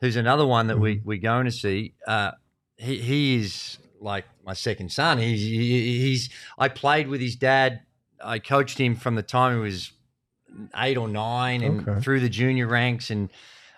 who's 0.00 0.16
another 0.16 0.44
one 0.44 0.66
that 0.66 0.80
we 0.80 1.00
we're 1.04 1.18
going 1.18 1.44
to 1.44 1.52
see, 1.52 1.94
uh, 2.08 2.32
he 2.78 2.98
he 2.98 3.36
is 3.36 3.78
like 4.00 4.24
my 4.44 4.52
second 4.54 4.90
son. 4.92 5.18
He's 5.18 5.40
he's 5.42 6.30
I 6.58 6.68
played 6.68 7.08
with 7.08 7.20
his 7.20 7.36
dad. 7.36 7.80
I 8.22 8.38
coached 8.38 8.78
him 8.78 8.96
from 8.96 9.14
the 9.14 9.22
time 9.22 9.54
he 9.56 9.60
was 9.62 9.92
eight 10.76 10.96
or 10.96 11.08
nine, 11.08 11.62
and 11.62 11.86
Okay. 11.88 12.00
through 12.00 12.20
the 12.20 12.28
junior 12.28 12.66
ranks, 12.66 13.10
and 13.10 13.28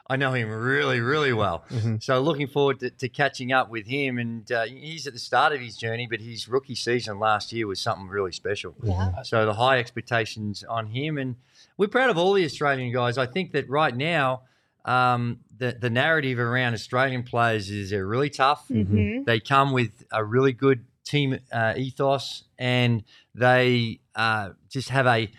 I 0.09 0.17
know 0.17 0.33
him 0.33 0.49
really, 0.51 0.99
really 1.01 1.33
well. 1.33 1.65
Mhm. 1.71 2.03
So 2.03 2.21
looking 2.21 2.49
forward 2.49 2.81
to, 2.81 2.91
to 2.91 3.09
catching 3.09 3.53
up 3.53 3.71
with 3.71 3.87
him. 3.87 4.19
And 4.19 4.51
uh, 4.51 4.65
he's 4.65 5.07
at 5.07 5.13
the 5.13 5.19
start 5.21 5.53
of 5.53 5.61
his 5.61 5.77
journey, 5.77 6.09
but 6.11 6.21
his 6.21 6.49
rookie 6.49 6.75
season 6.75 7.19
last 7.21 7.53
year 7.53 7.67
was 7.69 7.81
something 7.81 8.09
really 8.09 8.33
special. 8.33 8.75
Yeah. 8.83 9.23
So 9.23 9.47
the 9.47 9.55
high 9.55 9.79
expectations 9.79 10.65
on 10.69 10.87
him, 10.89 11.17
and 11.19 11.37
we're 11.77 11.87
proud 11.89 12.11
of 12.11 12.19
all 12.19 12.33
the 12.33 12.45
Australian 12.45 12.93
guys. 12.93 13.19
I 13.19 13.27
think 13.27 13.53
that 13.53 13.69
right 13.69 13.95
now, 13.97 14.43
um, 14.85 15.41
the 15.59 15.77
the 15.81 15.91
narrative 15.91 16.39
around 16.39 16.75
Australian 16.75 17.23
players 17.23 17.71
is 17.71 17.91
they're 17.91 18.07
really 18.07 18.31
tough. 18.31 18.69
Mhm. 18.69 19.25
They 19.25 19.41
come 19.41 19.73
with 19.73 20.05
a 20.13 20.25
really 20.25 20.53
good 20.53 20.85
team 21.05 21.39
uh, 21.53 21.75
ethos, 21.77 22.45
and 22.59 23.05
they 23.35 24.01
uh, 24.15 24.51
just 24.69 24.89
have 24.91 25.07
a 25.07 25.31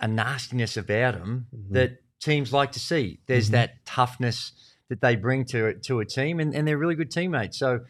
a 0.00 0.08
nastiness 0.08 0.76
about 0.76 1.14
them 1.14 1.46
Mhm. 1.54 1.72
that 1.74 1.90
teams 2.20 2.52
like 2.52 2.72
to 2.72 2.80
see. 2.80 3.20
There's 3.26 3.48
Mhm. 3.48 3.52
that 3.52 3.84
toughness 3.86 4.52
that 4.88 5.00
they 5.00 5.16
bring 5.16 5.44
to 5.46 5.74
to 5.74 6.00
a 6.00 6.04
team, 6.04 6.40
and, 6.40 6.54
and 6.54 6.66
they're 6.66 6.78
really 6.78 6.96
good 6.96 7.10
teammates. 7.10 7.58
So 7.58 7.80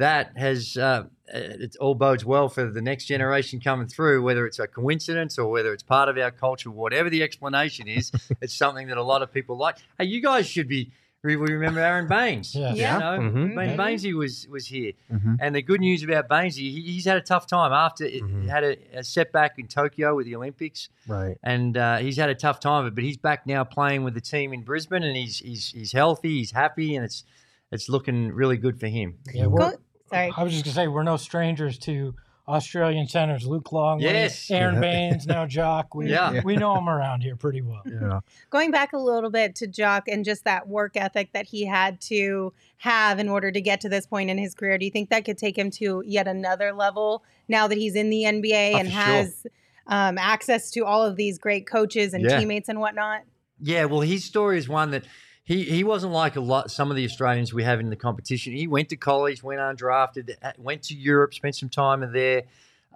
that 0.00 0.36
has 0.36 0.76
uh, 0.76 1.04
it 1.28 1.76
all 1.80 1.94
bodes 1.94 2.24
well 2.24 2.48
for 2.48 2.64
the 2.70 2.82
next 2.82 3.04
generation 3.06 3.60
coming 3.60 3.86
through. 3.86 4.22
Whether 4.22 4.44
it's 4.46 4.58
a 4.58 4.66
coincidence 4.66 5.38
or 5.38 5.50
whether 5.50 5.72
it's 5.72 5.82
part 5.82 6.08
of 6.08 6.18
our 6.18 6.30
culture, 6.30 6.70
whatever 6.70 7.08
the 7.08 7.22
explanation 7.22 7.88
is, 7.88 8.10
it's 8.42 8.54
something 8.54 8.88
that 8.88 8.96
a 8.98 9.02
lot 9.02 9.22
of 9.22 9.32
people 9.32 9.56
like. 9.56 9.76
Hey, 9.98 10.06
you 10.06 10.20
guys 10.20 10.46
should 10.46 10.68
be. 10.68 10.92
We 11.22 11.36
we 11.36 11.52
remember 11.52 11.80
Aron 11.80 12.08
Baynes. 12.08 12.54
Yeah. 12.54 12.72
Yeah. 12.72 12.94
You 12.94 13.00
know, 13.00 13.30
Mhm. 13.30 13.58
I 13.58 13.66
mean, 13.66 13.76
Mhm. 13.76 13.76
Baynesy 13.76 14.14
was 14.14 14.48
was 14.48 14.66
here, 14.66 14.92
Mhm. 15.12 15.36
and 15.38 15.54
the 15.54 15.60
good 15.60 15.80
news 15.80 16.02
about 16.02 16.28
Baynesy, 16.30 16.70
he, 16.72 16.80
he's 16.80 17.04
had 17.04 17.18
a 17.18 17.20
tough 17.20 17.46
time 17.46 17.72
after 17.74 18.04
it, 18.06 18.22
Mhm. 18.22 18.42
he 18.44 18.48
had 18.48 18.64
a, 18.64 18.76
a 19.00 19.04
setback 19.04 19.58
in 19.58 19.66
Tokyo 19.68 20.16
with 20.16 20.24
the 20.24 20.34
Olympics 20.34 20.88
Right. 21.06 21.36
and 21.42 21.76
uh, 21.76 21.98
he's 21.98 22.16
had 22.16 22.30
a 22.30 22.34
tough 22.34 22.58
time 22.58 22.86
of 22.86 22.92
it. 22.92 22.94
But 22.94 23.04
he's 23.04 23.18
back 23.18 23.46
now 23.46 23.64
playing 23.64 24.02
with 24.02 24.14
the 24.14 24.22
team 24.22 24.54
in 24.54 24.62
Brisbane, 24.62 25.02
and 25.02 25.14
he's 25.14 25.40
he's 25.40 25.72
he's 25.72 25.92
healthy, 25.92 26.38
he's 26.38 26.52
happy, 26.52 26.96
and 26.96 27.04
it's 27.04 27.22
it's 27.70 27.90
looking 27.90 28.32
really 28.32 28.56
good 28.56 28.80
for 28.80 28.86
him. 28.88 29.18
Yeah, 29.34 29.44
we're, 29.46 29.58
Go- 29.72 29.76
sorry. 30.10 30.32
I 30.36 30.42
was 30.42 30.52
just 30.52 30.64
gonna 30.64 30.74
say 30.74 30.88
we're 30.88 31.02
no 31.02 31.16
strangers 31.16 31.78
to 31.80 32.14
Australian 32.48 33.06
centers. 33.06 33.46
Luke 33.46 33.70
Long, 33.70 34.00
Yes. 34.00 34.50
Aron 34.50 34.74
Yeah. 34.76 34.80
Baynes, 34.80 35.26
now 35.26 35.46
Jock. 35.46 35.94
We, 35.94 36.10
Yeah. 36.10 36.40
we 36.44 36.56
know 36.56 36.76
him 36.76 36.88
around 36.88 37.22
here 37.22 37.36
pretty 37.36 37.62
well. 37.62 37.82
Yeah. 37.86 38.20
Going 38.50 38.72
back 38.72 38.92
a 38.92 38.98
little 38.98 39.30
bit 39.30 39.54
to 39.56 39.68
Jock 39.68 40.08
and 40.08 40.24
just 40.24 40.44
that 40.44 40.66
work 40.66 40.96
ethic 40.96 41.32
that 41.32 41.46
he 41.46 41.64
had 41.66 42.00
to 42.02 42.52
have 42.78 43.20
in 43.20 43.28
order 43.28 43.52
to 43.52 43.60
get 43.60 43.80
to 43.82 43.88
this 43.88 44.04
point 44.06 44.30
in 44.30 44.38
his 44.38 44.54
career, 44.54 44.78
do 44.78 44.84
you 44.84 44.90
think 44.90 45.10
that 45.10 45.24
could 45.24 45.38
take 45.38 45.56
him 45.56 45.70
to 45.72 46.02
yet 46.04 46.26
another 46.26 46.72
level 46.72 47.22
now 47.46 47.68
that 47.68 47.78
he's 47.78 47.94
in 47.94 48.10
the 48.10 48.24
NBA 48.24 48.72
Oh, 48.74 48.78
and 48.78 48.88
for 48.88 48.92
sure. 48.94 49.02
has 49.02 49.46
um, 49.86 50.18
access 50.18 50.70
to 50.72 50.84
all 50.84 51.04
of 51.04 51.16
these 51.16 51.38
great 51.38 51.66
coaches 51.68 52.14
and 52.14 52.24
Yeah. 52.24 52.38
teammates 52.38 52.68
and 52.68 52.80
whatnot? 52.80 53.22
Yeah, 53.60 53.84
well, 53.84 54.00
his 54.00 54.24
story 54.24 54.58
is 54.58 54.68
one 54.68 54.90
that 54.92 55.04
he 55.50 55.64
he 55.64 55.82
wasn't 55.82 56.12
like 56.12 56.36
a 56.36 56.40
lot 56.40 56.70
some 56.70 56.90
of 56.92 56.96
the 56.96 57.04
Australians 57.04 57.52
we 57.52 57.64
have 57.64 57.80
in 57.80 57.90
the 57.90 57.96
competition. 57.96 58.52
He 58.52 58.68
went 58.68 58.88
to 58.90 58.96
college, 58.96 59.42
went 59.42 59.58
undrafted, 59.58 60.36
uh, 60.40 60.52
went 60.56 60.84
to 60.84 60.94
Europe, 60.94 61.34
spent 61.34 61.56
some 61.56 61.68
time 61.68 62.08
there, 62.12 62.44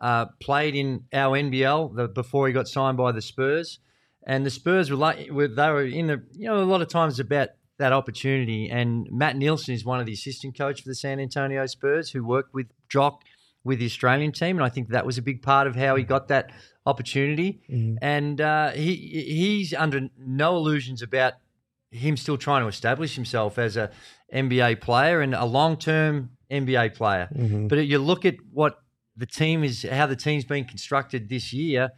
uh, 0.01 0.27
played 0.39 0.77
in 0.77 1.05
our 1.13 1.37
NBL 1.37 1.97
the, 1.97 2.07
before 2.07 2.47
he 2.47 2.53
got 2.53 2.69
signed 2.69 2.97
by 2.97 3.11
the 3.11 3.21
Spurs, 3.21 3.81
And 4.25 4.47
the 4.47 4.51
Spurs 4.51 4.89
were 4.89 4.97
like 4.97 5.31
were, 5.33 5.49
they 5.49 5.69
were 5.69 5.85
in 5.85 6.07
the 6.07 6.23
you 6.33 6.47
know 6.47 6.63
a 6.63 6.71
lot 6.75 6.81
of 6.81 6.87
times 6.89 7.19
about 7.19 7.49
that 7.79 7.93
opportunity. 7.93 8.71
And 8.71 9.09
Matt 9.11 9.37
Nielsen 9.37 9.75
is 9.75 9.85
one 9.85 9.99
of 9.99 10.07
the 10.07 10.13
assistant 10.13 10.57
coach 10.57 10.83
for 10.83 10.89
the 10.89 10.95
San 10.95 11.19
Antonio 11.19 11.67
Spurs 11.67 12.11
who 12.13 12.25
worked 12.25 12.55
with 12.55 12.69
Jock 12.89 13.25
with 13.65 13.81
the 13.81 13.87
Australian 13.87 14.31
team, 14.31 14.59
and 14.59 14.65
I 14.65 14.69
think 14.69 14.91
that 14.91 15.05
was 15.05 15.19
a 15.19 15.23
big 15.23 15.43
part 15.43 15.67
of 15.67 15.75
how 15.75 15.97
he 15.97 16.05
got 16.05 16.29
that 16.29 16.53
opportunity. 16.87 17.63
Mhm. 17.69 17.97
And 18.01 18.41
uh, 18.41 18.71
he 18.71 18.95
he's 19.41 19.75
under 19.75 20.09
no 20.17 20.57
illusions 20.57 21.03
about 21.03 21.33
him 21.95 22.17
still 22.17 22.37
trying 22.37 22.63
to 22.63 22.69
establish 22.69 23.15
himself 23.15 23.59
as 23.59 23.77
a 23.77 23.91
NBA 24.33 24.81
player 24.81 25.21
and 25.21 25.35
a 25.35 25.45
long 25.45 25.77
term 25.77 26.31
NBA 26.51 26.95
player. 26.95 27.29
Mhm. 27.35 27.69
But 27.69 27.87
you 27.87 27.99
look 27.99 28.25
at 28.25 28.37
what 28.53 28.79
the 29.17 29.27
team 29.27 29.63
is, 29.65 29.87
how 29.91 30.07
the 30.07 30.17
team's 30.17 30.45
been 30.45 30.65
constructed 30.65 31.29
this 31.29 31.53
year, 31.53 31.91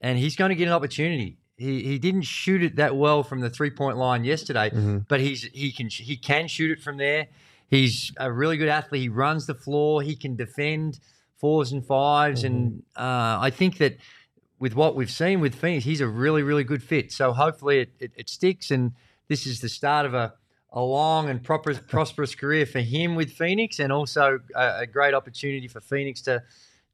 and 0.00 0.18
he's 0.18 0.36
going 0.36 0.50
to 0.50 0.54
get 0.54 0.68
an 0.68 0.72
opportunity. 0.72 1.38
He, 1.56 1.82
he 1.82 1.98
didn't 1.98 2.22
shoot 2.22 2.62
it 2.62 2.76
that 2.76 2.96
well 2.96 3.22
from 3.22 3.40
the 3.40 3.50
three 3.50 3.70
point 3.70 3.96
line 3.98 4.24
yesterday, 4.24 4.70
Mhm. 4.70 5.06
but 5.08 5.20
he's 5.20 5.42
he 5.52 5.72
can 5.72 5.88
he 5.88 6.16
can 6.16 6.46
shoot 6.46 6.70
it 6.70 6.80
from 6.82 6.96
there. 6.96 7.26
He's 7.68 8.12
a 8.18 8.32
really 8.32 8.56
good 8.56 8.68
athlete. 8.68 9.02
He 9.02 9.08
runs 9.08 9.46
the 9.46 9.54
floor. 9.54 10.02
He 10.02 10.16
can 10.16 10.36
defend 10.36 10.98
fours 11.36 11.72
and 11.72 11.82
5s 11.82 12.44
and 12.44 12.82
uh, 12.96 13.38
I 13.40 13.50
think 13.50 13.78
that 13.78 13.96
with 14.58 14.74
what 14.74 14.94
we've 14.94 15.10
seen 15.10 15.40
with 15.40 15.54
Phoenix, 15.54 15.84
he's 15.84 16.00
a 16.02 16.06
really 16.08 16.42
really 16.42 16.64
good 16.64 16.82
fit. 16.82 17.10
So 17.12 17.32
hopefully 17.32 17.80
it, 17.80 17.90
it, 17.98 18.12
it 18.16 18.28
sticks, 18.28 18.70
and 18.70 18.92
this 19.30 19.46
is 19.46 19.60
the 19.60 19.68
start 19.70 20.04
of 20.04 20.12
a 20.12 20.34
a 20.72 20.80
long 20.82 21.28
and 21.30 21.42
proper, 21.42 21.74
prosperous 21.94 22.34
career 22.36 22.64
for 22.66 22.80
him 22.80 23.16
with 23.16 23.30
Phoenix, 23.32 23.80
and 23.80 23.90
also 23.92 24.38
a, 24.54 24.80
a 24.80 24.86
great 24.86 25.14
opportunity 25.14 25.66
for 25.68 25.80
Phoenix 25.80 26.20
to 26.22 26.42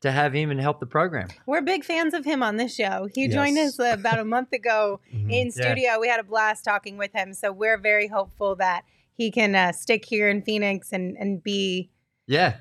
to 0.03 0.13
have 0.13 0.33
him 0.35 0.51
and 0.51 0.61
help 0.61 0.79
the 0.79 0.87
program. 0.87 1.29
We're 1.47 1.63
big 1.63 1.83
fans 1.85 2.13
of 2.15 2.25
him 2.25 2.43
on 2.43 2.57
this 2.57 2.75
show. 2.75 3.09
He 3.15 3.29
joined 3.29 3.57
us 3.59 3.81
uh, 3.81 3.91
about 3.99 4.19
a 4.19 4.25
month 4.25 4.53
ago 4.53 5.01
Mhm. 5.15 5.33
in 5.33 5.47
Yeah. 5.47 5.51
studio. 5.63 5.99
We 6.01 6.09
had 6.09 6.21
a 6.21 6.25
blast 6.25 6.65
talking 6.65 6.97
with 6.99 7.13
him. 7.15 7.33
So 7.35 7.51
we're 7.51 7.79
very 7.79 8.07
hopeful 8.07 8.57
that 8.57 8.85
he 9.15 9.31
can 9.31 9.55
uh, 9.55 9.73
stick 9.73 10.05
here 10.05 10.29
in 10.29 10.43
Phoenix 10.43 10.93
and, 10.93 11.17
and 11.19 11.43
be. 11.43 11.91
Yeah. 12.27 12.57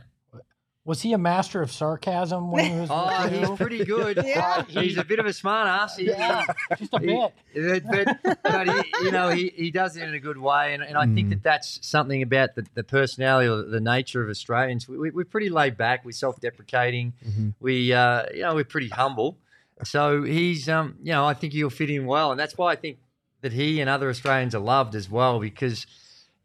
Was 0.85 1.01
he 1.01 1.13
a 1.13 1.17
master 1.17 1.63
of 1.63 1.71
sarcasm 1.71 2.51
when 2.51 2.65
he 2.71 2.79
was? 2.79 2.89
Oh, 2.93 3.23
with 3.23 3.33
he's 3.33 3.49
you? 3.49 3.55
pretty 3.55 3.83
good. 3.85 4.21
Yeah. 4.23 4.63
He's 4.67 4.97
a 4.97 5.03
bit 5.03 5.17
of 5.17 5.25
a 5.25 5.33
smart 5.33 5.67
ass. 5.67 5.97
He, 5.97 6.05
Yeah, 6.07 6.45
just 6.77 6.93
a 6.93 6.99
he- 6.99 7.07
bit. 7.53 7.83
but, 8.23 8.37
but 8.43 8.69
he, 8.69 8.93
you 9.05 9.11
know, 9.11 9.29
he, 9.29 9.51
he 9.55 9.71
does 9.71 9.97
it 9.97 10.03
in 10.07 10.13
a 10.13 10.19
good 10.19 10.37
way, 10.37 10.75
and, 10.75 10.83
and 10.83 10.95
I 10.95 11.05
think 11.07 11.27
Mm. 11.27 11.29
that 11.31 11.43
that's 11.43 11.79
something 11.81 12.21
about 12.21 12.53
the, 12.53 12.67
the 12.75 12.83
personality 12.83 13.49
or 13.49 13.63
the 13.63 13.79
nature 13.81 14.21
of 14.23 14.29
Australians. 14.29 14.87
We, 14.87 14.97
we, 14.99 15.09
we're 15.09 15.25
pretty 15.25 15.49
laid 15.49 15.75
back. 15.75 16.05
We're 16.05 16.11
self-deprecating. 16.11 17.13
Mhm. 17.27 17.53
We, 17.59 17.91
uh, 17.91 18.25
you 18.33 18.41
know, 18.43 18.53
we're 18.53 18.63
pretty 18.63 18.89
humble. 18.89 19.37
So 19.83 20.21
he's, 20.21 20.69
um, 20.69 20.97
you 21.01 21.13
know, 21.13 21.25
I 21.25 21.33
think 21.33 21.53
he'll 21.53 21.71
fit 21.71 21.89
in 21.89 22.05
well, 22.05 22.29
and 22.31 22.39
that's 22.39 22.57
why 22.59 22.71
I 22.73 22.75
think 22.75 22.99
that 23.41 23.53
he 23.53 23.81
and 23.81 23.89
other 23.89 24.07
Australians 24.09 24.53
are 24.53 24.59
loved 24.59 24.93
as 24.93 25.09
well 25.09 25.39
because. 25.39 25.87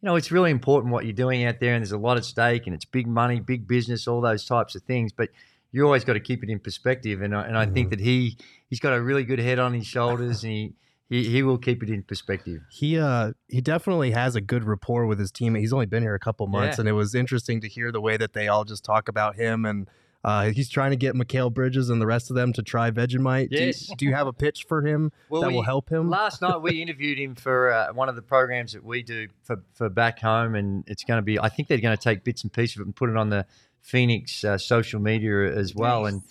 You 0.02 0.06
know, 0.06 0.16
it's 0.16 0.30
really 0.32 0.50
important 0.50 0.92
what 0.92 1.04
you're 1.04 1.12
doing 1.12 1.44
out 1.44 1.60
there, 1.60 1.74
and 1.74 1.82
there's 1.82 1.92
a 1.92 1.98
lot 1.98 2.16
at 2.16 2.24
stake, 2.24 2.66
and 2.66 2.74
it's 2.74 2.84
big 2.86 3.06
money, 3.06 3.38
big 3.40 3.68
business, 3.68 4.08
all 4.08 4.20
those 4.22 4.44
types 4.46 4.74
of 4.74 4.82
things. 4.82 5.12
But 5.12 5.28
you 5.72 5.84
always 5.84 6.04
got 6.04 6.14
to 6.14 6.20
keep 6.20 6.42
it 6.42 6.48
in 6.48 6.58
perspective, 6.58 7.20
and 7.20 7.36
I, 7.36 7.42
and 7.44 7.56
I 7.56 7.66
think 7.66 7.90
that 7.90 8.00
he 8.00 8.36
he's 8.68 8.80
got 8.80 8.94
a 8.94 9.00
really 9.02 9.24
good 9.24 9.38
head 9.38 9.58
on 9.58 9.74
his 9.74 9.86
shoulders, 9.86 10.42
and 10.42 10.52
he, 10.52 10.72
he 11.10 11.28
he 11.28 11.42
will 11.42 11.58
keep 11.58 11.82
it 11.82 11.90
in 11.90 12.02
perspective. 12.02 12.62
He 12.70 12.98
uh 12.98 13.32
he 13.48 13.60
definitely 13.60 14.12
has 14.12 14.34
a 14.36 14.40
good 14.40 14.64
rapport 14.64 15.04
with 15.06 15.18
his 15.18 15.30
team. 15.30 15.54
He's 15.54 15.72
only 15.72 15.86
been 15.86 16.02
here 16.02 16.14
a 16.14 16.18
couple 16.18 16.46
months, 16.46 16.78
Yeah. 16.78 16.82
and 16.82 16.88
it 16.88 16.92
was 16.92 17.14
interesting 17.14 17.60
to 17.60 17.68
hear 17.68 17.92
the 17.92 18.00
way 18.00 18.16
that 18.16 18.32
they 18.32 18.48
all 18.48 18.64
just 18.64 18.84
talk 18.84 19.06
about 19.06 19.36
him. 19.36 19.64
And 19.66 19.86
uh, 20.24 20.50
he's 20.50 20.68
trying 20.68 20.90
to 20.90 20.96
get 20.96 21.14
Mikal 21.14 21.52
Bridges 21.52 21.88
and 21.90 22.00
the 22.00 22.06
rest 22.06 22.30
of 22.30 22.36
them 22.36 22.52
to 22.52 22.62
try 22.62 22.90
Vegemite. 22.90 23.50
Do 23.50 23.56
you- 23.58 23.66
Yes. 23.66 23.90
Do 23.96 24.04
you, 24.04 24.12
have 24.14 24.26
a 24.26 24.32
pitch 24.32 24.64
for 24.68 24.86
him 24.86 25.12
Well, 25.28 25.40
that 25.42 25.48
we- 25.48 25.54
will 25.54 25.62
help 25.62 25.88
him? 25.90 26.10
Last 26.10 26.42
night 26.42 26.58
we 26.60 26.82
interviewed 26.82 27.18
him 27.18 27.34
for 27.34 27.72
uh, 27.72 27.92
one 27.94 28.08
of 28.08 28.16
the 28.16 28.22
programs 28.22 28.72
that 28.72 28.84
we 28.84 29.02
do 29.02 29.28
for, 29.44 29.62
for 29.74 29.88
back 29.88 30.18
home, 30.20 30.54
and 30.54 30.84
it's 30.86 31.04
going 31.04 31.18
to 31.18 31.22
be. 31.22 31.38
I 31.38 31.48
think 31.48 31.68
they're 31.68 31.78
going 31.78 31.96
to 31.96 32.02
take 32.02 32.22
bits 32.24 32.42
and 32.42 32.52
pieces 32.52 32.76
of 32.76 32.80
it 32.82 32.86
and 32.86 32.96
put 32.96 33.08
it 33.08 33.16
on 33.16 33.30
the 33.30 33.46
Phoenix 33.80 34.44
uh, 34.44 34.58
social 34.58 35.00
media 35.00 35.56
as 35.56 35.74
well. 35.74 36.04
And 36.06 36.22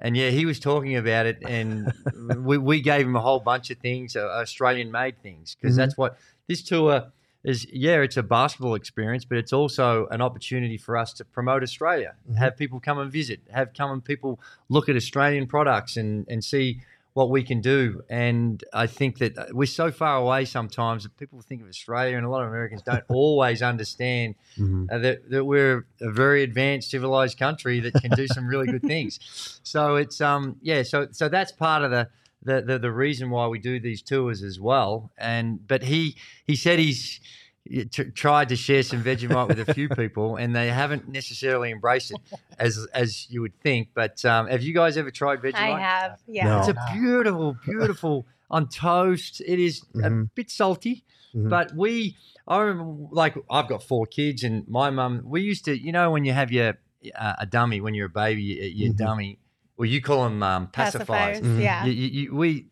and 0.00 0.16
yeah, 0.16 0.30
he 0.30 0.46
was 0.46 0.60
talking 0.60 0.94
about 0.96 1.26
it, 1.26 1.38
and 1.44 1.92
we, 2.44 2.56
we 2.58 2.80
gave 2.82 3.04
him 3.06 3.16
a 3.16 3.20
whole 3.20 3.40
bunch 3.40 3.70
of 3.70 3.78
things, 3.78 4.14
uh, 4.14 4.20
Australian 4.28 4.92
made 4.92 5.20
things, 5.22 5.56
because 5.60 5.74
Mhm. 5.74 5.78
that's 5.78 5.96
what 5.96 6.18
this 6.46 6.62
tour 6.62 7.10
is. 7.48 7.66
Yeah, 7.72 8.02
it's 8.02 8.16
a 8.16 8.22
basketball 8.22 8.74
experience, 8.74 9.24
but 9.24 9.38
it's 9.38 9.52
also 9.52 10.06
an 10.10 10.20
opportunity 10.20 10.76
for 10.76 10.96
us 10.96 11.12
to 11.14 11.24
promote 11.24 11.62
Australia, 11.62 12.14
Mhm. 12.30 12.36
have 12.38 12.56
people 12.56 12.78
come 12.80 12.98
and 12.98 13.10
visit, 13.10 13.40
have 13.50 13.72
come 13.74 13.90
and 13.90 14.04
people 14.04 14.38
look 14.68 14.88
at 14.88 14.96
Australian 14.96 15.46
products 15.46 15.96
and 15.96 16.26
and 16.28 16.44
see 16.44 16.80
what 17.14 17.30
we 17.30 17.42
can 17.42 17.60
do. 17.60 18.02
And 18.08 18.62
I 18.72 18.86
think 18.86 19.18
that 19.18 19.36
uh, 19.36 19.46
we're 19.50 19.66
so 19.66 19.90
far 19.90 20.14
away 20.18 20.44
sometimes 20.44 21.02
that 21.02 21.16
people 21.16 21.40
think 21.40 21.60
of 21.62 21.68
Australia, 21.68 22.16
and 22.16 22.24
a 22.24 22.28
lot 22.28 22.42
of 22.42 22.48
Americans 22.48 22.82
don't 22.82 23.02
always 23.22 23.60
understand 23.62 24.34
Mhm. 24.56 24.86
uh, 24.92 24.98
that, 24.98 25.28
that 25.30 25.44
we're 25.44 25.84
a 26.00 26.12
very 26.12 26.42
advanced, 26.44 26.90
civilized 26.90 27.36
country 27.38 27.80
that 27.80 27.94
can 28.02 28.12
do 28.12 28.26
some 28.28 28.46
really 28.46 28.66
good 28.66 28.82
things. 28.82 29.18
So 29.64 29.96
it's 29.96 30.20
um 30.20 30.56
yeah, 30.62 30.82
so 30.84 31.08
so 31.10 31.28
that's 31.28 31.52
part 31.52 31.82
of 31.82 31.90
the. 31.90 32.08
The, 32.42 32.62
the, 32.62 32.78
the 32.78 32.92
reason 32.92 33.30
why 33.30 33.46
we 33.48 33.58
do 33.58 33.80
these 33.80 34.00
tours 34.02 34.42
as 34.42 34.60
well, 34.60 35.10
and 35.18 35.66
but 35.66 35.82
he 35.82 36.16
he 36.46 36.54
said 36.56 36.78
he's 36.78 37.20
t- 37.68 38.04
tried 38.14 38.48
to 38.50 38.56
share 38.56 38.82
some 38.84 39.02
Vegemite 39.02 39.48
with 39.48 39.58
a 39.68 39.74
few 39.74 39.88
people, 40.02 40.36
and 40.36 40.54
they 40.54 40.68
haven't 40.70 41.08
necessarily 41.08 41.70
embraced 41.72 42.12
it 42.12 42.18
as 42.58 42.86
as 42.94 43.28
you 43.28 43.40
would 43.40 43.58
think. 43.60 43.88
But 43.92 44.24
um, 44.24 44.46
have 44.46 44.62
you 44.62 44.72
guys 44.72 44.96
ever 44.96 45.10
tried 45.10 45.40
Vegemite? 45.42 45.54
I 45.56 45.80
have. 45.80 46.20
Yeah. 46.28 46.44
No. 46.44 46.58
It's 46.60 46.68
a 46.68 46.76
beautiful, 46.92 47.56
beautiful 47.64 48.26
on 48.50 48.68
toast. 48.68 49.40
It 49.44 49.58
is 49.58 49.82
a 49.96 50.08
Mhm. 50.08 50.30
bit 50.34 50.48
salty, 50.50 51.04
Mhm. 51.34 51.50
but 51.50 51.74
we, 51.74 52.16
I 52.46 52.60
remember, 52.60 53.08
like, 53.10 53.34
I've 53.50 53.68
got 53.68 53.82
four 53.82 54.06
kids, 54.06 54.42
and 54.44 54.66
my 54.68 54.88
mum, 54.90 55.22
we 55.24 55.42
used 55.42 55.64
to, 55.66 55.76
you 55.78 55.92
know, 55.92 56.10
when 56.12 56.24
you 56.24 56.32
have 56.32 56.50
your 56.52 56.78
uh, 57.14 57.34
a 57.38 57.46
dummy 57.46 57.80
when 57.80 57.94
you're 57.94 58.06
a 58.06 58.10
baby, 58.24 58.42
your, 58.42 58.64
your 58.66 58.92
Mhm. 58.92 58.96
dummy, 58.96 59.38
well, 59.78 59.86
you 59.88 60.02
call 60.02 60.24
them 60.24 60.42
um, 60.42 60.66
pacifiers. 60.66 61.06
Pacifiers. 61.06 61.40
Mhm. 61.40 61.62
Yeah. 61.62 61.84
You, 61.84 61.92
you, 61.92 62.08
you, 62.08 62.34
we, 62.34 62.66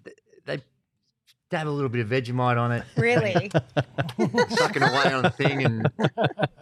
they 0.45 0.61
dab 1.51 1.69
a 1.69 1.71
little 1.71 1.89
bit 1.89 2.01
of 2.01 2.09
Vegemite 2.09 2.59
on 2.61 2.73
it, 2.73 2.85
Really. 2.97 3.51
sucking 4.57 4.83
away 4.83 5.13
on 5.13 5.23
the 5.23 5.31
thing, 5.31 5.65
and 5.65 5.89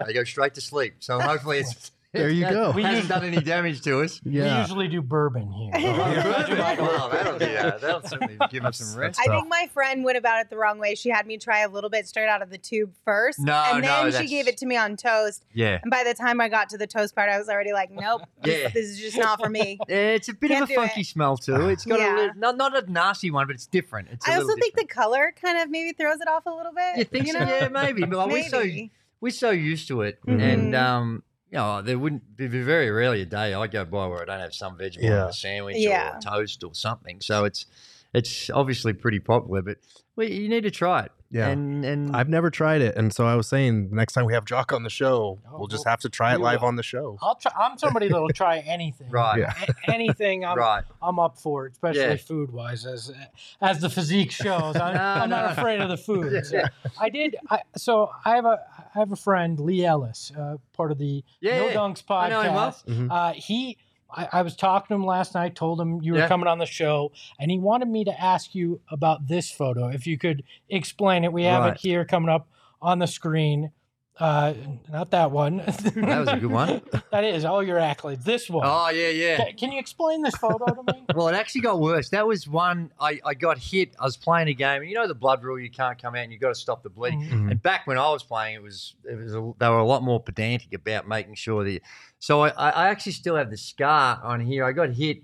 they 0.07 0.13
go 0.13 0.23
straight 0.25 0.55
to 0.55 0.61
sleep. 0.61 0.97
So 1.01 1.19
hopefully, 1.19 1.59
it's 1.61 1.91
There 2.15 2.31
you 2.31 2.49
go. 2.49 2.71
We 2.71 2.83
hasn't 2.83 3.09
done 3.09 3.25
any 3.25 3.41
damage 3.41 3.83
to 3.83 4.01
us. 4.03 4.21
We 4.25 4.41
usually 4.43 4.89
do 4.89 5.03
bourbon 5.03 5.51
here. 5.51 5.71
well, 5.75 7.09
that'll 7.11 7.39
be 7.39 7.45
uh, 7.57 7.77
that'll 7.79 8.03
certainly 8.03 8.39
give 8.51 8.65
us 8.65 8.79
some 8.79 8.99
rest. 8.99 9.19
I 9.21 9.25
think 9.27 9.49
my 9.49 9.69
friend 9.73 10.05
went 10.05 10.17
about 10.17 10.41
it 10.41 10.51
the 10.51 10.57
wrong 10.57 10.79
way. 10.79 10.95
She 10.95 11.11
had 11.11 11.27
me 11.27 11.37
try 11.39 11.61
a 11.61 11.69
little 11.69 11.91
bit 11.91 12.07
straight 12.07 12.29
out 12.29 12.41
of 12.43 12.51
the 12.51 12.59
tube 12.59 12.93
first. 13.05 13.39
No, 13.41 13.53
and 13.73 13.83
no, 13.83 13.89
then 13.89 14.07
she 14.07 14.11
that's- 14.13 14.31
gave 14.31 14.49
it 14.49 14.57
to 14.59 14.67
me 14.67 14.77
on 14.77 14.97
toast. 14.97 15.45
Yeah. 15.53 15.79
And 15.83 15.91
by 15.91 16.05
the 16.05 16.15
time 16.15 16.41
I 16.41 16.49
got 16.49 16.69
to 16.71 16.79
the 16.79 16.87
toast 16.87 17.15
part, 17.15 17.29
I 17.29 17.39
was 17.39 17.49
already 17.49 17.73
like, 17.73 17.91
nope, 17.91 18.23
this, 18.43 18.63
Yeah. 18.63 18.69
this 18.69 18.87
is 18.91 18.99
just 19.01 19.19
not 19.19 19.41
for 19.41 19.49
me. 19.51 19.79
Yeah, 19.89 19.97
it's 20.15 20.29
a 20.29 20.35
bit 20.35 20.49
Can't 20.51 20.65
of 20.65 20.71
a 20.71 20.75
funky 20.75 21.01
it. 21.03 21.07
smell 21.07 21.37
too. 21.37 21.69
It's 21.69 21.85
got 21.85 21.99
Yeah. 21.99 22.15
a 22.15 22.17
little, 22.17 22.35
not 22.37 22.57
not 22.57 22.77
a 22.89 22.91
nasty 22.91 23.31
one, 23.31 23.47
but 23.47 23.55
it's 23.55 23.67
different. 23.67 24.09
It's 24.13 24.27
a 24.27 24.31
I 24.31 24.35
little 24.39 24.51
also 24.51 24.61
think 24.61 24.77
the 24.77 24.87
color 24.87 25.33
kind 25.41 25.59
of 25.59 25.69
maybe 25.71 25.93
throws 25.93 26.21
it 26.21 26.29
off 26.29 26.47
a 26.47 26.51
little 26.51 26.73
bit. 26.73 26.97
you 26.99 27.05
think 27.05 27.27
so? 27.29 27.39
know? 27.39 27.45
Yeah, 27.47 27.69
maybe. 27.69 28.05
But 28.05 28.17
like, 28.19 28.31
we're 28.31 28.49
so 28.49 28.65
we're 29.21 29.31
so 29.33 29.51
used 29.51 29.89
to 29.89 30.03
it, 30.03 30.19
Mhm. 30.27 30.41
and 30.41 30.75
um, 30.75 31.23
you 31.55 31.61
know, 31.61 31.83
there 31.83 31.99
wouldn't 31.99 32.37
be 32.37 32.49
very 32.49 32.91
rarely 32.91 33.23
a 33.23 33.27
day 33.27 33.55
I 33.55 33.67
go 33.69 33.85
by 33.85 34.09
where 34.09 34.21
I 34.23 34.25
don't 34.25 34.41
have 34.41 34.53
some 34.55 34.77
Vegemite 34.77 35.03
Yeah. 35.03 35.23
on 35.25 35.29
a 35.29 35.33
sandwich 35.33 35.77
Yeah. 35.79 36.17
or 36.17 36.21
toast 36.21 36.65
or 36.65 36.75
something. 36.75 37.21
So 37.21 37.45
it's 37.45 37.67
it's 38.13 38.49
obviously 38.51 38.93
pretty 38.93 39.19
popular, 39.21 39.61
but 39.63 39.79
well, 40.17 40.29
you 40.29 40.49
need 40.49 40.63
to 40.63 40.71
try 40.71 41.05
it. 41.05 41.13
Yeah. 41.31 41.49
and 41.49 41.85
and 41.85 42.15
I've 42.15 42.29
never 42.29 42.49
tried 42.49 42.81
it, 42.81 42.95
and 42.97 43.13
so 43.13 43.27
I 43.27 43.35
was 43.35 43.49
saying 43.49 43.89
next 43.93 44.13
time 44.13 44.25
we 44.25 44.35
have 44.35 44.45
Jock 44.45 44.73
on 44.73 44.85
the 44.85 44.91
show, 44.91 45.41
Oh, 45.51 45.59
we'll 45.59 45.67
just 45.67 45.85
well, 45.85 45.93
have 45.93 46.01
to 46.01 46.09
try 46.09 46.33
it 46.35 46.41
live 46.41 46.61
will. 46.61 46.69
on 46.69 46.77
the 46.77 46.85
show. 46.85 47.19
I'll 47.23 47.35
try, 47.35 47.51
I'm 47.59 47.77
somebody 47.77 48.07
that'll 48.09 48.29
try 48.45 48.59
anything. 48.59 49.11
right, 49.11 49.39
Yeah. 49.41 49.53
A- 49.89 49.91
anything 49.93 50.45
I'm, 50.45 50.57
right. 50.57 50.85
I'm 51.03 51.19
up 51.19 51.37
for, 51.39 51.67
it, 51.67 51.73
especially 51.73 52.03
Yeah. 52.03 52.17
food 52.17 52.53
wise, 52.53 52.87
as 52.87 53.13
as 53.61 53.81
the 53.81 53.91
physique 53.91 54.31
shows. 54.31 54.77
I'm, 54.85 54.95
No, 54.95 55.01
I'm 55.03 55.31
not 55.31 55.59
afraid 55.59 55.81
of 55.81 55.89
the 55.89 55.97
food. 56.09 56.41
Yeah. 56.53 56.69
I 57.01 57.09
did. 57.09 57.35
I, 57.51 57.63
so 57.77 58.11
I 58.25 58.37
have 58.37 58.45
a 58.45 58.61
I 58.95 58.99
have 59.01 59.13
a 59.13 59.17
friend, 59.17 59.59
Lee 59.59 59.85
Ellis, 59.85 60.31
uh, 60.39 60.57
part 60.73 60.93
of 60.93 60.99
the 60.99 61.25
Yeah, 61.41 61.59
No 61.59 61.67
yeah. 61.69 61.75
Dunks 61.75 62.03
I 62.09 62.29
know 62.29 62.43
him 62.43 62.55
well. 62.55 62.71
podcast. 62.71 62.85
Mhm. 62.87 63.09
Uh, 63.11 63.33
he, 63.35 63.77
I, 64.11 64.29
I 64.33 64.43
was 64.43 64.55
talking 64.55 64.89
to 64.89 64.95
him 64.95 65.05
last 65.07 65.35
night. 65.35 65.57
Told 65.57 65.81
him 65.81 66.01
you 66.03 66.13
were 66.13 66.21
Yeah. 66.21 66.29
coming 66.29 66.47
on 66.47 66.59
the 66.59 66.67
show, 66.67 67.11
and 67.39 67.51
he 67.51 67.59
wanted 67.59 67.89
me 67.89 68.05
to 68.05 68.21
ask 68.21 68.55
you 68.55 68.81
about 68.91 69.27
this 69.27 69.51
photo. 69.51 69.89
If 69.89 70.07
you 70.07 70.17
could 70.19 70.45
explain 70.69 71.25
it, 71.25 71.33
we 71.33 71.43
have 71.45 71.63
Right. 71.65 71.73
it 71.75 71.81
here 71.81 72.05
coming 72.05 72.29
up 72.29 72.49
on 72.81 72.99
the 73.01 73.07
screen. 73.07 73.73
Uh, 74.19 74.55
not 74.93 75.11
that 75.11 75.33
one. 75.33 75.57
That 75.67 76.19
was 76.21 76.29
a 76.29 76.37
good 76.37 76.51
one. 76.51 76.83
that 77.11 77.25
is 77.25 77.45
all 77.45 77.63
your 77.65 77.79
accolades. 77.79 78.23
This 78.23 78.49
one. 78.49 78.65
Oh 78.65 78.89
yeah, 78.91 79.09
yeah. 79.09 79.37
Ca- 79.39 79.53
Can 79.59 79.73
you 79.73 79.81
explain 79.81 80.23
this 80.23 80.37
photo 80.37 80.67
to 80.67 80.83
me? 80.93 81.05
Well, 81.15 81.27
it 81.29 81.35
actually 81.35 81.63
got 81.63 81.81
worse. 81.81 82.11
That 82.11 82.25
was 82.27 82.47
one 82.47 82.93
I, 83.01 83.21
I 83.25 83.35
got 83.35 83.59
hit. 83.59 83.95
I 83.99 84.05
was 84.05 84.17
playing 84.17 84.47
a 84.49 84.55
game, 84.55 84.83
and 84.83 84.89
you 84.89 84.95
know 84.95 85.09
the 85.09 85.15
blood 85.17 85.43
rule, 85.43 85.59
you 85.59 85.71
can't 85.71 86.01
come 86.01 86.15
out 86.15 86.21
and 86.23 86.31
you've 86.33 86.41
got 86.41 86.51
to 86.51 86.55
stop 86.55 86.85
the 86.85 86.91
bleeding. 86.91 87.23
Mhm. 87.23 87.51
And 87.51 87.63
back 87.63 87.89
when 87.89 87.99
I 87.99 88.09
was 88.11 88.23
playing, 88.23 88.55
it 88.55 88.63
was 88.63 88.95
it 89.05 89.17
was 89.17 89.35
a, 89.35 89.53
they 89.59 89.69
were 89.69 89.79
a 89.79 89.85
lot 89.87 90.03
more 90.05 90.21
pedantic 90.21 90.73
about 90.75 91.09
making 91.09 91.35
sure 91.35 91.65
that. 91.65 91.81
So 92.21 92.43
I, 92.43 92.49
I 92.51 92.89
actually 92.91 93.13
still 93.13 93.35
have 93.35 93.51
the 93.51 93.57
scar 93.57 94.21
on 94.23 94.41
here. 94.41 94.65
I 94.65 94.71
got 94.73 94.91
hit 94.91 95.19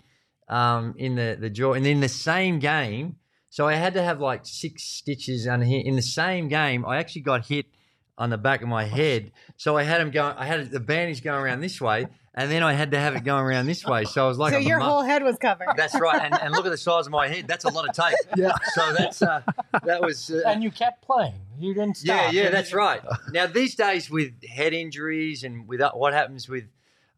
um, 0.49 0.95
in 0.99 1.15
the 1.15 1.37
the 1.41 1.49
jaw, 1.51 1.75
and 1.75 1.87
in 1.87 2.01
the 2.01 2.09
same 2.09 2.59
game, 2.59 3.17
So 3.51 3.69
I 3.69 3.75
had 3.75 3.95
to 3.95 4.03
have 4.03 4.21
like 4.21 4.47
six 4.47 4.83
stitches 4.83 5.47
on 5.47 5.63
here. 5.63 5.83
In 5.85 5.95
the 5.95 6.03
same 6.03 6.49
game, 6.49 6.85
I 6.85 6.97
actually 6.99 7.23
got 7.23 7.47
hit 7.47 7.67
on 8.21 8.31
the 8.31 8.39
back 8.39 8.63
of 8.63 8.69
my 8.69 8.85
head. 8.85 9.33
So 9.57 9.77
I 9.77 9.83
had 9.83 10.01
him 10.01 10.11
going. 10.13 10.37
I 10.37 10.45
had 10.47 10.71
the 10.71 10.79
bandage 10.79 11.23
going 11.25 11.43
around 11.43 11.61
this 11.61 11.81
way, 11.81 12.07
and 12.35 12.51
then 12.51 12.63
I 12.63 12.75
had 12.75 12.91
to 12.93 12.99
have 13.01 13.17
it 13.17 13.25
going 13.25 13.45
around 13.45 13.67
this 13.67 13.85
way. 13.85 14.05
So 14.05 14.25
I 14.25 14.29
was 14.29 14.39
like, 14.39 14.53
so 14.53 14.59
your 14.59 14.79
mu- 14.79 14.85
whole 14.85 15.03
head 15.03 15.23
was 15.25 15.37
covered. 15.39 15.69
That's 15.77 15.99
right. 15.99 16.21
And, 16.23 16.35
and 16.41 16.53
look 16.53 16.65
at 16.67 16.71
the 16.71 16.77
size 16.79 17.07
of 17.07 17.13
my 17.13 17.27
head. 17.27 17.49
That's 17.49 17.65
a 17.65 17.71
lot 17.71 17.89
of 17.89 17.95
tape. 17.97 18.15
Yeah. 18.37 18.53
So 18.75 18.93
that's 18.93 19.23
uh, 19.23 19.41
that 19.85 20.01
was. 20.03 20.31
Uh, 20.31 20.43
And 20.47 20.63
you 20.63 20.71
kept 20.71 21.03
playing. 21.03 21.35
You 21.59 21.75
didn't 21.75 21.99
yeah, 22.03 22.21
stop. 22.23 22.33
yeah, 22.35 22.45
You- 22.45 22.51
that's 22.51 22.73
right. 22.73 23.01
Now 23.33 23.47
these 23.47 23.75
days 23.75 24.09
with 24.11 24.45
head 24.45 24.73
injuries 24.75 25.43
and 25.43 25.67
with 25.67 25.81
uh, 25.81 25.91
what 25.93 26.13
happens 26.13 26.49
with 26.49 26.65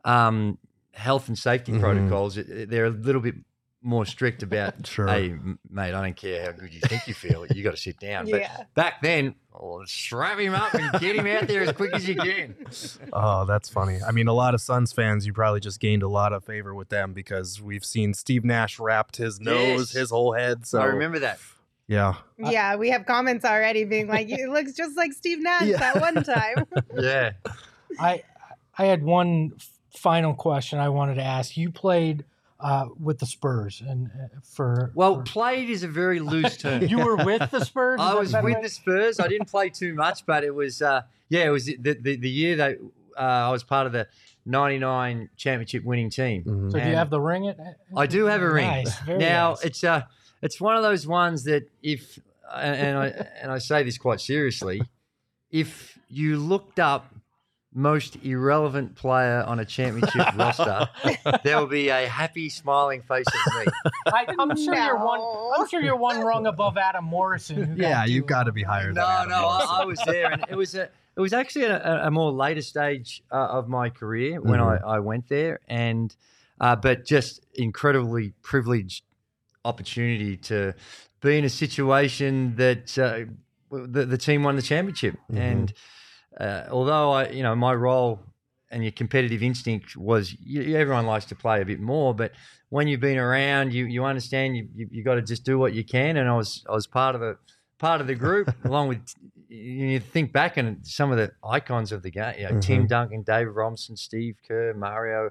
um, 0.05 0.59
health 0.95 1.29
and 1.29 1.39
safety 1.39 1.73
Mhm. 1.73 1.81
protocols, 1.81 2.37
it, 2.37 2.49
it- 2.49 2.71
they're 2.71 2.87
a 2.87 2.91
little 2.91 3.21
bit 3.21 3.35
more 3.83 4.07
strict 4.07 4.43
about. 4.43 4.75
Sure. 4.87 5.07
Hey, 5.07 5.35
mate, 5.71 5.95
I 5.95 6.03
don't 6.03 6.17
care 6.17 6.45
how 6.47 6.53
good 6.53 6.73
you 6.75 6.81
think 6.81 7.07
you 7.07 7.15
feel. 7.15 7.47
You 7.47 7.63
got 7.63 7.73
to 7.73 7.77
sit 7.77 7.99
down. 7.99 8.29
But 8.31 8.43
back 8.75 9.01
then, 9.03 9.35
oh, 9.55 9.85
strap 9.87 10.39
him 10.39 10.55
up 10.55 10.75
and 10.75 10.93
get 11.01 11.17
him 11.17 11.27
out 11.27 11.47
there 11.49 11.63
as 11.63 11.73
quick 11.73 11.93
as 11.95 12.07
you 12.09 12.15
can. 12.17 12.55
Oh, 13.13 13.45
that's 13.45 13.69
funny. 13.69 13.99
I 14.07 14.11
mean, 14.13 14.29
a 14.29 14.33
lot 14.33 14.55
of 14.55 14.61
Suns 14.61 14.93
fans, 14.93 15.27
you 15.27 15.33
probably 15.33 15.61
just 15.61 15.81
gained 15.81 16.03
a 16.03 16.09
lot 16.09 16.33
of 16.33 16.45
favor 16.45 16.75
with 16.75 16.89
them 16.89 17.13
because 17.13 17.61
we've 17.61 17.85
seen 17.85 18.15
Steve 18.15 18.45
Nash 18.45 18.79
wrapped 18.79 19.17
his 19.17 19.41
nose, 19.41 19.93
Yes. 19.95 20.01
his 20.01 20.11
whole 20.11 20.33
head. 20.33 20.67
So 20.67 20.81
I 20.81 20.87
remember 20.87 21.19
that. 21.21 21.39
Yeah. 21.89 22.15
Yeah, 22.39 22.77
we 22.77 22.91
have 22.91 23.05
comments 23.07 23.45
already 23.45 23.85
being 23.85 24.09
like, 24.09 24.31
it 24.31 24.49
looks 24.49 24.73
just 24.73 24.97
like 24.97 25.13
Steve 25.13 25.41
Nash 25.41 25.65
Yeah. 25.65 25.79
that 25.79 26.01
one 26.01 26.23
time. 26.25 26.67
Yeah. 26.99 27.33
I 28.01 28.23
I 28.79 28.87
had 28.87 29.03
one 29.03 29.53
final 29.95 30.33
question 30.35 30.79
I 30.79 30.89
wanted 30.89 31.17
to 31.17 31.23
ask. 31.23 31.57
You 31.57 31.71
played 31.71 32.25
uh, 32.63 32.87
with 32.99 33.19
the 33.19 33.27
Spurs 33.27 33.83
and 33.87 34.07
uh, 34.09 34.29
for 34.43 34.93
Well, 34.95 35.17
for- 35.17 35.23
played 35.25 35.69
is 35.69 35.83
a 35.83 35.89
very 35.89 36.21
loose 36.21 36.57
term. 36.57 36.83
you 36.87 36.99
were 36.99 37.17
with 37.17 37.51
the 37.51 37.65
Spurs. 37.65 38.01
I 38.01 38.15
was 38.15 38.33
with 38.33 38.45
way? 38.45 38.57
the 38.63 38.69
Spurs. 38.69 39.21
I 39.21 39.29
didn't 39.29 39.49
play 39.49 39.69
too 39.69 39.95
much, 39.95 40.25
but 40.27 40.45
it 40.45 40.55
was 40.55 40.81
uh, 40.81 41.03
yeah, 41.29 41.45
it 41.47 41.51
was 41.51 41.67
the 41.67 41.77
the, 42.01 42.17
the 42.17 42.31
year 42.31 42.57
that 42.57 42.79
uh, 43.19 43.21
I 43.21 43.51
was 43.51 43.63
part 43.65 43.87
of 43.87 43.93
the 43.93 44.07
'99 44.47 45.29
championship 45.37 45.85
winning 45.85 46.11
team. 46.11 46.45
Mhm. 46.45 46.73
So 46.73 46.79
do 46.79 46.89
you 46.89 46.95
have 46.97 47.11
the 47.11 47.21
ring? 47.21 47.49
At, 47.49 47.59
I 47.97 48.07
do 48.07 48.27
have 48.27 48.43
a 48.43 48.51
ring. 48.51 48.67
Nice, 48.67 48.97
now 49.07 49.51
nice. 49.51 49.65
it's 49.65 49.85
uh 49.85 50.03
it's 50.41 50.61
one 50.61 50.77
of 50.77 50.83
those 50.83 51.07
ones 51.07 51.45
that 51.45 51.69
if 51.83 52.19
and, 52.55 52.77
and 52.77 52.99
I 52.99 53.07
and 53.43 53.53
I 53.53 53.59
say 53.59 53.83
this 53.83 53.99
quite 53.99 54.21
seriously, 54.21 54.83
if 55.51 55.99
you 56.09 56.37
looked 56.39 56.79
up 56.79 57.13
most 57.75 58.17
irrelevant 58.23 58.95
player 58.95 59.43
on 59.47 59.59
a 59.59 59.65
championship 59.65 60.27
roster, 60.35 60.89
there 61.43 61.59
will 61.59 61.67
be 61.67 61.89
a 61.89 62.07
happy 62.07 62.49
smiling 62.49 63.03
face 63.03 63.27
of 63.29 63.55
me. 63.61 63.67
I, 64.13 64.27
I'm 64.39 64.57
sure 64.57 64.75
you're 64.75 65.05
one. 65.05 65.21
I'm 65.57 65.69
sure 65.69 65.81
you're 65.81 65.97
one 65.97 66.19
rung 66.21 66.47
above 66.47 66.77
Adam 66.77 67.05
Morrison. 67.05 67.57
who 67.65 67.67
got 67.77 67.89
Yeah, 67.89 68.05
you've 68.05 68.27
got 68.27 68.45
to 68.45 68.53
be 68.53 68.63
higher 68.63 68.87
than 68.87 68.95
No, 68.97 69.07
Adam 69.07 69.31
no, 69.31 69.37
I, 69.49 69.79
I 69.81 69.85
was 69.85 70.01
there, 70.05 70.31
and 70.31 70.45
it 70.49 70.55
was 70.57 70.75
a 70.75 70.83
it 71.15 71.21
was 71.21 71.33
actually 71.33 71.67
a, 71.67 72.07
a 72.07 72.11
more 72.11 72.31
later 72.33 72.63
stage 72.63 73.23
uh, 73.31 73.37
of 73.37 73.69
my 73.69 73.91
career 73.91 74.41
when 74.41 74.61
Mhm. 74.61 74.83
I, 74.85 74.97
I 74.97 74.99
went 75.01 75.29
there, 75.29 75.61
and 75.69 76.15
uh, 76.61 76.77
but 76.77 77.05
just 77.07 77.45
incredibly 77.55 78.33
privileged 78.43 79.05
opportunity 79.65 80.37
to 80.37 80.75
be 81.21 81.39
in 81.39 81.45
a 81.45 81.49
situation 81.51 82.57
that 82.57 82.99
uh, 82.99 83.25
the, 83.71 84.05
the 84.05 84.19
team 84.19 84.43
won 84.43 84.57
the 84.57 84.63
championship, 84.63 85.17
Mhm. 85.31 85.39
and 85.39 85.73
uh, 86.39 86.65
although 86.71 87.13
I, 87.13 87.29
you 87.29 87.43
know, 87.43 87.55
my 87.55 87.75
role 87.75 88.21
and 88.71 88.83
your 88.83 88.93
competitive 88.93 89.43
instinct 89.43 89.97
was 89.97 90.35
you, 90.41 90.77
everyone 90.77 91.07
likes 91.07 91.27
to 91.27 91.35
play 91.35 91.61
a 91.61 91.65
bit 91.65 91.81
more, 91.81 92.15
but 92.15 92.33
when 92.71 92.89
you've 92.89 93.01
been 93.01 93.19
around, 93.19 93.73
you 93.73 93.85
you 93.85 94.05
understand 94.05 94.57
you 94.57 94.69
you, 94.75 94.89
you 94.91 95.05
got 95.05 95.17
to 95.17 95.23
just 95.23 95.45
do 95.45 95.59
what 95.59 95.75
you 95.75 95.85
can, 95.85 96.17
and 96.17 96.29
I 96.29 96.35
was 96.35 96.65
I 96.69 96.73
was 96.73 96.87
part 96.87 97.15
of 97.15 97.21
the 97.21 97.37
part 97.79 98.01
of 98.01 98.07
the 98.07 98.15
group 98.15 98.53
along 98.65 98.89
with 98.89 99.01
you 99.49 100.01
think 100.01 100.33
back 100.33 100.57
and 100.57 100.87
some 100.87 101.11
of 101.11 101.19
the 101.19 101.33
icons 101.45 101.93
of 101.93 102.03
the 102.03 102.11
game, 102.11 102.35
you 102.39 102.49
know, 102.49 102.61
Tim 102.61 102.87
Duncan, 102.87 103.23
David 103.23 103.51
Robinson, 103.51 103.97
Steve 103.97 104.37
Kerr, 104.47 104.75
Mario. 104.75 105.31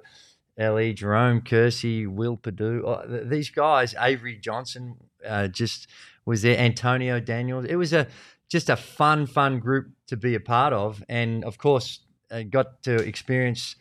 Elie, 0.58 0.94
Jerome 0.94 1.42
Kersey, 1.42 2.06
Will 2.06 2.36
Perdue, 2.36 2.84
oh, 2.86 3.02
these 3.08 3.50
guys, 3.50 3.96
Avery 3.98 4.36
Johnson, 4.36 4.98
uh, 5.26 5.48
just 5.48 5.88
was 6.26 6.42
there. 6.42 6.58
Antonio 6.58 7.20
Daniels. 7.20 7.66
It 7.66 7.76
was 7.76 7.94
a 7.94 8.08
just 8.52 8.70
a 8.70 8.76
fun, 8.76 9.26
fun 9.26 9.60
group 9.60 9.88
to 10.08 10.18
be 10.18 10.36
a 10.36 10.40
part 10.40 10.74
of, 10.74 11.02
and 11.08 11.46
of 11.46 11.58
course, 11.58 12.02
uh, 12.30 12.44
got 12.44 12.84
to 12.84 12.96
experience 12.96 13.78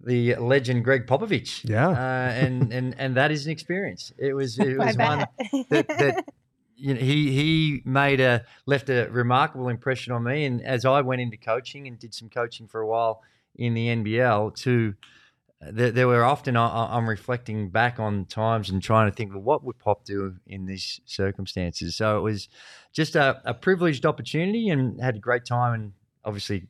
the 0.00 0.36
legend 0.36 0.84
Gregg 0.84 1.08
Popovich. 1.08 1.68
Yeah. 1.68 1.88
uh, 1.88 2.30
and 2.32 2.72
and 2.72 2.94
and 2.98 3.16
that 3.16 3.32
is 3.32 3.46
an 3.46 3.52
experience. 3.52 4.12
It 4.16 4.32
was 4.32 4.58
it 4.60 4.78
was 4.86 4.96
one 4.96 5.26
that, 5.70 5.88
that 5.88 6.24
you 6.76 6.94
know, 6.94 7.00
he 7.00 7.32
he 7.32 7.82
made 7.84 8.20
a 8.20 8.44
left 8.64 8.88
a 8.90 9.08
remarkable 9.10 9.68
impression 9.68 10.12
on 10.12 10.22
me. 10.22 10.44
And 10.44 10.64
as 10.64 10.84
I 10.84 11.00
went 11.00 11.20
into 11.20 11.36
coaching 11.36 11.88
and 11.88 11.98
did 11.98 12.14
some 12.14 12.28
coaching 12.28 12.68
for 12.68 12.80
a 12.80 12.86
while 12.86 13.22
in 13.56 13.74
the 13.74 13.88
NBL, 13.88 14.54
to 14.62 14.94
there, 15.70 15.90
there 15.90 16.08
were 16.08 16.24
often 16.24 16.56
I, 16.56 16.96
I'm 16.96 17.08
reflecting 17.08 17.70
back 17.70 18.00
on 18.00 18.24
times 18.24 18.70
and 18.70 18.82
trying 18.82 19.10
to 19.10 19.16
think, 19.16 19.32
well, 19.32 19.42
what 19.42 19.64
would 19.64 19.78
Pop 19.78 20.04
do 20.04 20.36
in 20.46 20.66
these 20.66 21.00
circumstances? 21.04 21.96
So 21.96 22.18
it 22.18 22.20
was 22.22 22.48
just 22.92 23.16
a, 23.16 23.40
a 23.44 23.54
privileged 23.54 24.04
opportunity 24.06 24.68
and 24.68 25.00
had 25.00 25.16
a 25.16 25.20
great 25.20 25.44
time, 25.44 25.74
and 25.74 25.92
obviously 26.24 26.66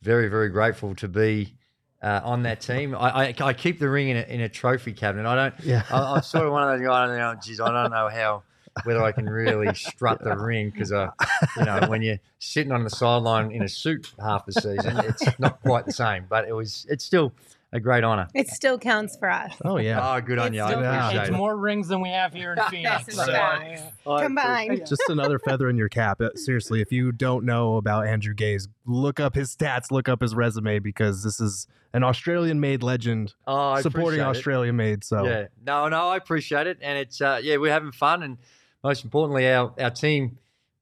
very 0.00 0.28
very 0.28 0.48
grateful 0.48 0.94
to 0.96 1.08
be. 1.08 1.56
Uh, 2.02 2.20
on 2.24 2.42
that 2.42 2.60
team, 2.60 2.96
I, 2.96 3.28
I, 3.28 3.34
I 3.40 3.52
keep 3.52 3.78
the 3.78 3.88
ring 3.88 4.08
in 4.08 4.16
a, 4.16 4.22
in 4.22 4.40
a 4.40 4.48
trophy 4.48 4.92
cabinet. 4.92 5.24
I 5.24 5.36
don't. 5.36 5.54
Yeah. 5.62 5.84
I, 5.88 6.14
I'm 6.14 6.22
sort 6.24 6.46
of 6.46 6.50
one 6.50 6.64
of 6.64 6.76
those 6.76 6.84
guys. 6.84 7.10
You 7.10 7.16
know, 7.18 7.34
geez, 7.40 7.60
I 7.60 7.70
don't 7.70 7.92
know 7.92 8.08
how 8.08 8.42
whether 8.84 9.02
I 9.02 9.12
can 9.12 9.28
really 9.28 9.72
strut 9.74 10.22
the 10.22 10.36
ring 10.36 10.70
because 10.70 10.92
I, 10.92 11.10
you 11.56 11.64
know, 11.64 11.80
when 11.88 12.02
you're 12.02 12.18
sitting 12.38 12.72
on 12.72 12.84
the 12.84 12.90
sideline 12.90 13.52
in 13.52 13.62
a 13.62 13.68
suit 13.68 14.12
half 14.20 14.46
the 14.46 14.52
season, 14.52 14.98
it's 14.98 15.38
not 15.38 15.62
quite 15.62 15.86
the 15.86 15.92
same. 15.92 16.26
But 16.28 16.48
it 16.48 16.52
was, 16.52 16.86
it's 16.88 17.04
still 17.04 17.32
a 17.74 17.80
great 17.80 18.04
honor. 18.04 18.28
it 18.34 18.48
still 18.48 18.78
counts 18.78 19.16
for 19.16 19.30
us. 19.30 19.54
Oh 19.64 19.78
yeah. 19.78 19.98
Oh, 20.14 20.20
good 20.20 20.38
on 20.38 20.48
It's 20.48 20.56
you. 20.56 20.62
I 20.62 20.70
still- 20.70 20.84
appreciate 20.84 21.20
It's 21.20 21.28
it. 21.30 21.32
more 21.32 21.56
rings 21.56 21.88
than 21.88 22.00
we 22.02 22.10
have 22.10 22.32
here 22.34 22.52
in 22.52 22.58
Phoenix. 22.70 23.06
This 23.06 23.14
so, 23.16 23.30
yeah. 23.30 23.90
Combined. 24.04 24.86
Just 24.86 25.02
another 25.08 25.38
feather 25.38 25.68
in 25.70 25.76
your 25.76 25.88
cap. 25.88 26.20
Uh, 26.20 26.30
Seriously, 26.34 26.80
if 26.80 26.92
you 26.92 27.12
don't 27.12 27.44
know 27.44 27.76
about 27.76 28.06
Andrew 28.06 28.34
Gaze, 28.34 28.68
look 28.84 29.20
up 29.20 29.34
his 29.34 29.54
stats, 29.54 29.90
look 29.90 30.08
up 30.08 30.20
his 30.20 30.34
resume 30.34 30.78
because 30.80 31.22
this 31.24 31.40
is 31.40 31.66
an 31.94 32.02
Australian-made 32.02 32.82
legend 32.82 33.34
Oh, 33.46 33.80
supporting 33.80 34.20
appreciate. 34.20 34.38
Australia-made. 34.38 35.04
So 35.04 35.24
Yeah, 35.26 35.46
no, 35.64 35.88
no, 35.88 36.08
I 36.08 36.16
appreciate 36.16 36.66
it, 36.66 36.78
and 36.82 36.98
it's 36.98 37.20
uh, 37.20 37.40
yeah, 37.42 37.56
we're 37.58 37.72
having 37.72 37.92
fun, 37.92 38.22
and 38.22 38.38
most 38.84 39.04
importantly, 39.04 39.46
our 39.50 39.72
our 39.78 39.90
team 39.90 40.38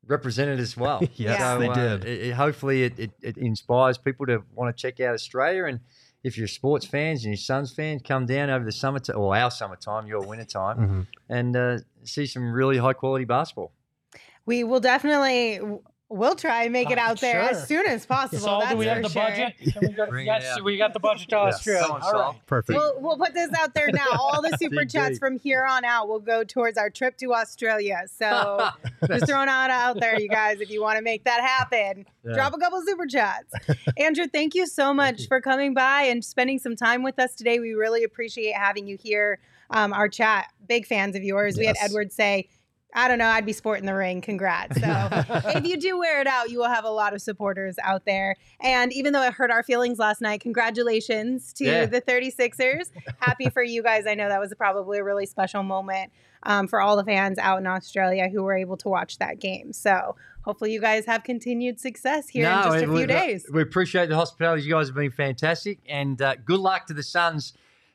represented 0.06 0.58
as 0.60 0.76
well. 0.76 1.00
Yes, 1.14 1.38
Yeah. 1.40 1.56
they 1.58 1.68
uh, 1.68 1.74
did. 1.74 2.04
It, 2.04 2.22
it- 2.28 2.34
hopefully, 2.34 2.84
it, 2.84 2.98
it, 2.98 3.10
it 3.22 3.36
inspires 3.38 3.98
people 3.98 4.26
to 4.26 4.42
want 4.54 4.74
to 4.76 4.80
check 4.80 5.00
out 5.00 5.14
Australia, 5.14 5.64
and 5.66 5.80
if 6.22 6.36
you're 6.36 6.46
sports 6.48 6.86
fans 6.86 7.24
and 7.24 7.32
you're 7.32 7.38
Suns 7.38 7.72
fans, 7.72 8.02
come 8.04 8.26
down 8.26 8.50
over 8.50 8.64
the 8.64 8.72
summertime 8.72 9.16
or 9.18 9.36
our 9.36 9.50
summertime, 9.50 10.06
your 10.06 10.20
wintertime, 10.26 10.78
Mhm. 10.78 11.06
and 11.28 11.56
uh, 11.56 11.78
see 12.04 12.26
some 12.26 12.52
really 12.52 12.78
high 12.78 12.92
quality 12.92 13.24
basketball. 13.24 13.72
We 14.46 14.64
will 14.64 14.80
definitely, 14.80 15.60
we'll 16.10 16.34
try 16.34 16.64
and 16.64 16.72
make 16.72 16.90
it 16.90 16.98
Uh, 16.98 17.02
out 17.02 17.20
there 17.20 17.42
sure. 17.42 17.50
as 17.50 17.66
soon 17.68 17.86
as 17.86 18.04
possible. 18.04 18.38
Saul, 18.42 18.60
that's 18.60 18.72
do 18.72 18.76
we 18.78 18.86
have 18.86 19.02
the 19.02 19.08
sure. 19.08 19.22
budget? 19.22 19.54
We, 19.80 20.24
got, 20.24 20.42
yes, 20.42 20.60
we 20.60 20.76
got 20.76 20.92
the 20.92 21.00
budget 21.00 21.28
to 21.30 21.36
Yes. 21.36 21.54
Australia. 21.54 21.82
Come 21.82 21.92
on, 21.92 22.02
All 22.02 22.10
Saul. 22.10 22.40
perfect. 22.46 22.76
We'll, 22.76 23.00
we'll 23.00 23.16
put 23.16 23.32
this 23.32 23.50
out 23.54 23.74
there 23.74 23.88
now. 23.92 24.06
All 24.18 24.42
the 24.42 24.56
super 24.60 24.84
chats 24.84 25.18
from 25.18 25.38
here 25.38 25.64
on 25.64 25.84
out 25.84 26.08
will 26.08 26.18
go 26.20 26.42
towards 26.44 26.76
our 26.76 26.90
trip 26.90 27.16
to 27.18 27.32
Australia. 27.32 28.02
So 28.14 28.68
just 29.06 29.26
throwing 29.26 29.48
out 29.48 29.70
out 29.70 30.00
there, 30.00 30.20
you 30.20 30.28
guys, 30.28 30.60
if 30.60 30.68
you 30.70 30.82
want 30.82 30.96
to 30.98 31.02
make 31.02 31.24
that 31.24 31.40
happen, 31.40 32.04
Yeah. 32.24 32.34
drop 32.34 32.54
a 32.54 32.58
couple 32.58 32.82
super 32.84 33.06
chats. 33.06 33.52
Andrew, 33.96 34.26
thank 34.26 34.54
you 34.54 34.66
so 34.66 34.92
much 34.92 35.28
for 35.28 35.40
coming 35.40 35.74
by 35.74 36.02
and 36.02 36.24
spending 36.24 36.58
some 36.58 36.76
time 36.76 37.02
with 37.02 37.18
us 37.18 37.34
today. 37.36 37.60
We 37.60 37.72
really 37.74 38.04
appreciate 38.04 38.54
having 38.56 38.86
you 38.86 38.98
here. 39.00 39.38
Um, 39.72 39.92
our 39.92 40.08
chat, 40.08 40.46
big 40.68 40.84
fans 40.84 41.14
of 41.14 41.22
yours. 41.22 41.56
We 41.56 41.64
had 41.66 41.76
Edward 41.80 42.12
say, 42.12 42.48
I 42.94 43.08
don't 43.08 43.18
know, 43.18 43.26
I'd 43.26 43.46
be 43.46 43.52
sporting 43.52 43.86
the 43.86 43.94
ring. 43.94 44.20
Congrats. 44.20 44.80
So 44.80 45.08
if 45.54 45.66
you 45.66 45.76
do 45.76 45.98
wear 45.98 46.20
it 46.20 46.26
out, 46.26 46.50
you 46.50 46.58
will 46.58 46.68
have 46.68 46.84
a 46.84 46.90
lot 46.90 47.14
of 47.14 47.22
supporters 47.22 47.76
out 47.82 48.04
there. 48.04 48.36
And 48.60 48.92
even 48.92 49.12
though 49.12 49.22
it 49.22 49.32
hurt 49.32 49.50
our 49.50 49.62
feelings 49.62 49.98
last 49.98 50.20
night, 50.20 50.40
congratulations 50.40 51.52
to 51.54 51.64
Yeah. 51.64 51.86
the 51.86 52.00
36ers. 52.00 52.90
Happy 53.18 53.48
for 53.50 53.62
you 53.62 53.82
guys. 53.82 54.06
I 54.06 54.14
know 54.14 54.28
that 54.28 54.40
was 54.40 54.52
probably 54.56 54.98
a 54.98 55.04
really 55.04 55.26
special 55.26 55.62
moment 55.62 56.10
um, 56.42 56.66
for 56.68 56.80
all 56.80 56.96
the 56.96 57.04
fans 57.04 57.38
out 57.38 57.58
in 57.58 57.66
Australia 57.66 58.28
who 58.28 58.42
were 58.42 58.56
able 58.56 58.76
to 58.78 58.88
watch 58.88 59.18
that 59.18 59.38
game. 59.38 59.72
So 59.72 60.16
hopefully 60.42 60.72
you 60.72 60.80
guys 60.80 61.06
have 61.06 61.22
continued 61.22 61.78
success 61.78 62.28
here 62.28 62.46
in 62.46 62.62
just 62.62 62.76
a 62.76 62.80
few 62.80 62.92
we, 62.92 63.06
days. 63.06 63.46
We 63.52 63.62
appreciate 63.62 64.08
the 64.08 64.16
hospitality. 64.16 64.62
You 64.62 64.74
guys 64.74 64.88
have 64.88 64.96
been 64.96 65.10
fantastic, 65.10 65.78
and 65.88 66.20
uh, 66.20 66.36
good 66.44 66.60
luck 66.60 66.86
to 66.86 66.94
the 66.94 67.02
Suns 67.02 67.52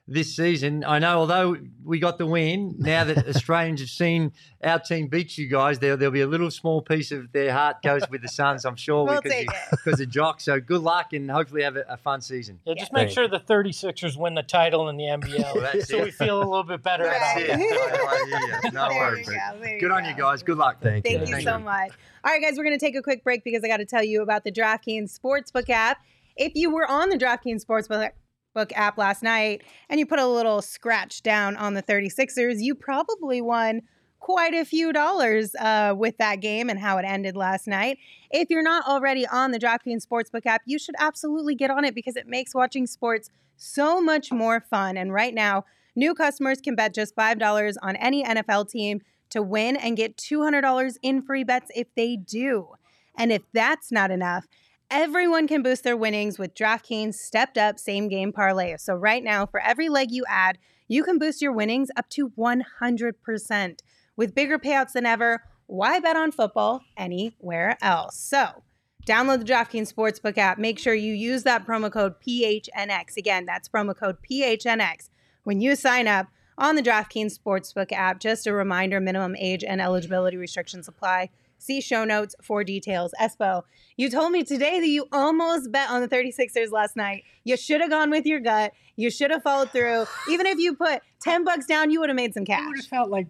this 0.08 0.36
season. 0.36 0.84
I 0.84 1.00
know, 1.00 1.18
although 1.20 1.58
we 1.84 1.98
got 2.00 2.20
the 2.20 2.28
win, 2.28 2.76
now 2.78 3.04
that 3.06 3.28
Australians 3.36 3.80
have 3.80 3.90
seen 3.90 4.34
our 4.64 4.78
team 4.80 5.08
beat 5.08 5.36
you 5.38 5.48
guys, 5.48 5.80
there, 5.80 5.98
there'll 5.98 6.12
be 6.14 6.22
a 6.22 6.28
little 6.28 6.52
small 6.52 6.82
piece 6.82 7.12
of 7.12 7.32
their 7.32 7.52
heart 7.52 7.82
goes 7.82 8.04
with 8.12 8.22
the 8.22 8.28
Suns, 8.28 8.66
I'm 8.66 8.76
sure, 8.76 9.04
We'll 9.06 9.20
because, 9.22 9.46
of, 9.48 9.54
because 9.72 10.00
of 10.02 10.10
Jock. 10.10 10.42
So 10.42 10.60
good 10.60 10.82
luck 10.82 11.14
and 11.14 11.30
hopefully 11.32 11.64
have 11.64 11.76
a, 11.76 11.86
a 11.90 11.98
fun 11.98 12.22
season. 12.22 12.60
Yeah, 12.66 12.76
just 12.78 12.94
make 12.94 13.08
Thank 13.08 13.12
sure 13.16 13.28
the 13.28 13.40
36ers 13.40 14.16
win 14.16 14.36
the 14.36 14.44
title 14.44 14.90
in 14.90 14.98
the 14.98 15.06
NBL 15.06 15.40
Well, 15.56 15.62
that's 15.74 15.88
so 15.90 15.98
it. 15.98 16.04
we 16.06 16.12
feel 16.12 16.38
a 16.38 16.46
little 16.46 16.64
bit 16.64 16.84
better 16.84 17.06
That's 17.06 17.42
about 17.42 17.42
it. 17.42 17.50
it. 17.50 17.52
I- 17.52 18.06
I 18.06 18.26
hear 18.28 18.62
you. 18.66 18.72
No 18.72 18.88
worries. 18.90 19.28
go, 19.28 19.34
Good 19.62 19.82
you 19.82 19.92
on 19.92 20.06
you 20.06 20.14
guys. 20.16 20.44
Good 20.44 20.58
luck. 20.58 20.78
Thank, 20.82 21.04
Thank 21.06 21.22
you 21.28 21.34
Thank 21.34 21.48
so 21.48 21.58
you. 21.58 21.64
much. 21.64 21.92
All 22.24 22.32
right, 22.32 22.42
guys, 22.42 22.58
we're 22.58 22.64
going 22.64 22.78
to 22.78 22.84
take 22.86 22.96
a 22.96 23.02
quick 23.02 23.24
break 23.24 23.44
because 23.44 23.64
I 23.64 23.68
got 23.68 23.78
to 23.78 23.86
tell 23.86 24.04
you 24.04 24.22
about 24.22 24.44
the 24.44 24.52
DraftKings 24.52 25.18
Sportsbook 25.20 25.70
app. 25.70 25.98
If 26.38 26.54
you 26.56 26.70
were 26.74 26.90
on 26.90 27.10
the 27.10 27.18
DraftKings 27.18 27.66
Sportsbook 27.66 28.12
book 28.56 28.72
app 28.76 28.98
last 28.98 29.22
night 29.22 29.62
and 29.90 30.00
you 30.00 30.08
put 30.08 30.18
a 30.18 30.26
little 30.26 30.64
scratch 30.64 31.22
down 31.22 31.56
on 31.58 31.76
the 31.76 31.84
36ers, 31.84 32.56
you 32.60 32.74
probably 32.74 33.42
won 33.42 33.84
quite 34.20 34.56
a 34.56 34.66
few 34.66 34.92
dollars 34.92 35.54
uh, 35.60 35.94
with 35.96 36.18
that 36.18 36.42
game 36.42 36.68
and 36.68 36.80
how 36.80 36.98
it 36.98 37.06
ended 37.06 37.38
last 37.38 37.68
night. 37.68 38.00
If 38.32 38.50
you're 38.50 38.64
not 38.64 38.88
already 38.88 39.28
on 39.28 39.52
the 39.52 39.60
DraftKings 39.60 40.04
Sportsbook 40.04 40.48
app, 40.48 40.64
you 40.66 40.80
should 40.80 40.96
absolutely 40.98 41.54
get 41.54 41.70
on 41.70 41.86
it 41.86 41.94
because 41.94 42.16
it 42.16 42.26
makes 42.26 42.56
watching 42.56 42.88
sports 42.88 43.30
so 43.56 44.02
much 44.02 44.32
more 44.32 44.60
fun. 44.60 44.98
And 44.98 45.14
right 45.14 45.34
now, 45.34 45.66
new 45.96 46.16
customers 46.16 46.60
can 46.60 46.76
bet 46.76 46.96
just 46.96 47.16
$5 47.16 47.76
on 47.84 47.96
any 47.98 48.24
NFL 48.24 48.68
team 48.72 49.02
to 49.30 49.44
win 49.44 49.76
and 49.76 49.96
get 49.96 50.18
$200 50.18 50.98
in 51.04 51.22
free 51.22 51.44
bets 51.44 51.70
if 51.76 51.94
they 51.96 52.16
do. 52.16 52.70
And 53.16 53.32
if 53.32 53.44
that's 53.54 53.92
not 53.92 54.10
enough, 54.10 54.48
everyone 54.90 55.48
can 55.48 55.64
boost 55.64 55.84
their 55.84 55.98
winnings 55.98 56.38
with 56.38 56.56
DraftKings 56.56 57.16
stepped 57.16 57.58
up 57.58 57.80
same 57.80 58.08
game 58.08 58.32
parlay. 58.32 58.76
So 58.78 58.96
right 58.96 59.24
now, 59.24 59.46
for 59.46 59.60
every 59.60 59.90
leg 59.90 60.12
you 60.12 60.24
add, 60.28 60.58
you 60.88 61.04
can 61.04 61.18
boost 61.18 61.42
your 61.42 61.52
winnings 61.52 61.90
up 61.96 62.10
to 62.12 62.30
100%. 62.30 63.80
With 64.18 64.36
bigger 64.36 64.60
payouts 64.60 64.94
than 64.94 65.06
ever, 65.06 65.44
why 65.68 66.00
bet 66.00 66.16
on 66.16 66.32
football 66.32 66.82
anywhere 66.96 67.78
else? 67.82 68.18
So, 68.18 68.64
download 69.06 69.40
the 69.40 69.54
DraftKings 69.54 69.94
Sportsbook 69.94 70.38
app. 70.38 70.58
Make 70.58 70.80
sure 70.80 70.94
you 70.94 71.14
use 71.14 71.44
that 71.44 71.66
promo 71.66 71.92
code 71.92 72.16
PHNX. 72.26 73.18
Again, 73.18 73.46
that's 73.46 73.68
promo 73.68 73.96
code 73.96 74.18
PHNX 74.30 75.10
when 75.44 75.60
you 75.60 75.76
sign 75.76 76.08
up 76.08 76.28
on 76.58 76.76
the 76.76 76.84
DraftKings 76.84 77.38
Sportsbook 77.38 77.92
app. 77.92 78.20
Just 78.20 78.48
a 78.48 78.54
reminder 78.54 79.02
minimum 79.02 79.36
age 79.38 79.64
and 79.64 79.82
eligibility 79.82 80.38
restrictions 80.38 80.88
apply. 80.88 81.30
See 81.66 81.82
show 81.82 82.04
notes 82.06 82.36
for 82.44 82.64
details. 82.64 83.12
Espo, 83.20 83.64
you 83.98 84.08
told 84.12 84.32
me 84.32 84.44
today 84.44 84.80
that 84.80 84.88
you 84.88 85.08
almost 85.12 85.72
bet 85.72 85.90
on 85.90 86.02
the 86.02 86.08
36ers 86.08 86.72
last 86.72 86.96
night. 86.96 87.24
You 87.44 87.58
should 87.58 87.82
have 87.82 87.90
gone 87.90 88.12
with 88.12 88.28
your 88.28 88.40
gut. 88.40 88.74
You 88.96 89.10
should 89.10 89.32
have 89.32 89.42
followed 89.42 89.72
through. 89.72 90.06
Even 90.30 90.46
if 90.46 90.60
you 90.60 90.76
put 90.76 91.02
10 91.24 91.44
bucks 91.44 91.66
down, 91.66 91.90
you 91.90 92.00
would 92.02 92.10
have 92.10 92.16
made 92.16 92.36
some 92.36 92.44
It 92.44 92.48
cash. 92.48 92.68
would 92.68 92.78
have 92.78 92.86
felt 92.86 93.10
like, 93.10 93.28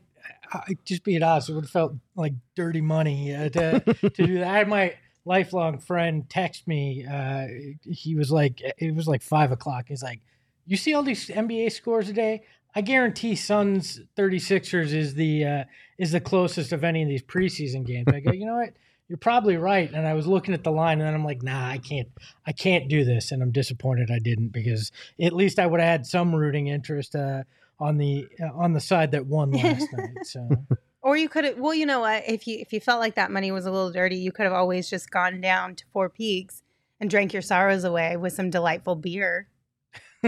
I- 0.51 0.75
just 0.83 1.05
being 1.05 1.23
honest, 1.23 1.49
it 1.49 1.53
would 1.53 1.63
have 1.63 1.71
felt 1.71 1.93
like 2.17 2.33
dirty 2.55 2.81
money 2.81 3.33
uh, 3.33 3.47
to, 3.49 3.79
to 3.95 4.09
do 4.09 4.39
that. 4.39 4.47
I 4.47 4.57
had 4.57 4.67
my 4.67 4.95
lifelong 5.23 5.77
friend 5.77 6.29
text 6.29 6.67
me. 6.67 7.05
Uh, 7.09 7.47
he 7.89 8.15
was 8.15 8.31
like, 8.31 8.61
it 8.77 8.93
was 8.93 9.07
like 9.07 9.21
five 9.21 9.53
o'clock. 9.53 9.85
He's 9.87 10.03
like, 10.03 10.19
you 10.65 10.75
see 10.75 10.93
all 10.93 11.03
these 11.03 11.29
NBA 11.29 11.71
scores 11.71 12.07
today? 12.07 12.43
I 12.75 12.81
guarantee 12.81 13.35
Suns 13.35 14.01
36ers 14.17 14.93
is 14.93 15.13
the 15.13 15.45
uh, 15.45 15.63
is 15.97 16.11
the 16.11 16.19
closest 16.19 16.73
of 16.73 16.83
any 16.83 17.01
of 17.01 17.07
these 17.07 17.23
preseason 17.23 17.85
games. 17.85 18.07
I 18.13 18.19
go, 18.19 18.31
you 18.31 18.45
know 18.45 18.57
what? 18.57 18.73
You're 19.07 19.17
probably 19.17 19.55
right. 19.55 19.89
And 19.91 20.05
I 20.05 20.13
was 20.13 20.27
looking 20.27 20.53
at 20.53 20.63
the 20.63 20.71
line, 20.71 20.99
and 20.99 21.07
then 21.07 21.13
I'm 21.13 21.23
like, 21.23 21.41
nah, 21.41 21.69
I 21.69 21.77
can't, 21.77 22.09
I 22.45 22.51
can't 22.51 22.89
do 22.89 23.05
this. 23.05 23.31
And 23.31 23.41
I'm 23.41 23.51
disappointed 23.51 24.09
I 24.11 24.19
didn't 24.19 24.49
because 24.49 24.91
at 25.21 25.31
least 25.31 25.59
I 25.59 25.67
would 25.67 25.79
have 25.79 25.89
had 25.89 26.05
some 26.05 26.35
rooting 26.35 26.67
interest 26.67 27.15
uh, 27.15 27.43
on 27.79 27.97
the 27.97 28.27
uh, 28.41 28.51
on 28.53 28.73
the 28.73 28.81
side 28.81 29.11
that 29.11 29.25
won 29.25 29.51
last 29.51 29.87
night. 29.93 30.25
So 30.25 30.49
Or 31.01 31.15
you 31.15 31.29
could 31.29 31.45
have. 31.45 31.57
Well, 31.57 31.75
you 31.75 31.85
know 31.85 32.01
what? 32.01 32.23
If 32.27 32.45
you 32.45 32.57
if 32.59 32.73
you 32.73 32.81
felt 32.81 32.99
like 32.99 33.15
that 33.15 33.31
money 33.31 33.51
was 33.51 33.65
a 33.65 33.71
little 33.71 33.91
dirty, 33.91 34.17
you 34.17 34.31
could 34.31 34.45
have 34.45 34.53
always 34.53 34.89
just 34.89 35.11
gone 35.11 35.39
down 35.39 35.75
to 35.75 35.85
Four 35.93 36.09
Peaks 36.09 36.63
and 36.99 37.09
drank 37.09 37.31
your 37.31 37.41
sorrows 37.41 37.83
away 37.83 38.17
with 38.17 38.33
some 38.33 38.49
delightful 38.49 38.95
beer. 38.95 39.47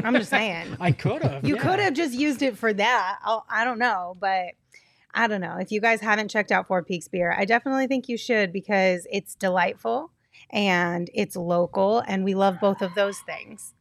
I'm 0.03 0.15
just 0.15 0.29
saying. 0.29 0.77
I 0.79 0.91
could 0.91 1.23
have. 1.23 1.45
You 1.45 1.55
yeah. 1.55 1.61
could 1.61 1.79
have 1.79 1.93
just 1.93 2.13
used 2.13 2.41
it 2.41 2.57
for 2.57 2.73
that. 2.73 3.19
I'll, 3.23 3.45
I 3.49 3.63
don't 3.63 3.79
know, 3.79 4.15
but 4.19 4.53
I 5.13 5.27
don't 5.27 5.41
know. 5.41 5.57
If 5.57 5.71
you 5.71 5.81
guys 5.81 6.01
haven't 6.01 6.29
checked 6.29 6.51
out 6.51 6.67
Four 6.67 6.83
Peaks 6.83 7.07
beer, 7.07 7.35
I 7.37 7.45
definitely 7.45 7.87
think 7.87 8.07
you 8.09 8.17
should 8.17 8.53
because 8.53 9.07
it's 9.11 9.35
delightful 9.35 10.11
and 10.49 11.09
it's 11.13 11.35
local, 11.35 11.99
and 11.99 12.23
we 12.23 12.35
love 12.35 12.59
both 12.61 12.81
of 12.81 12.93
those 12.95 13.19
things. 13.19 13.73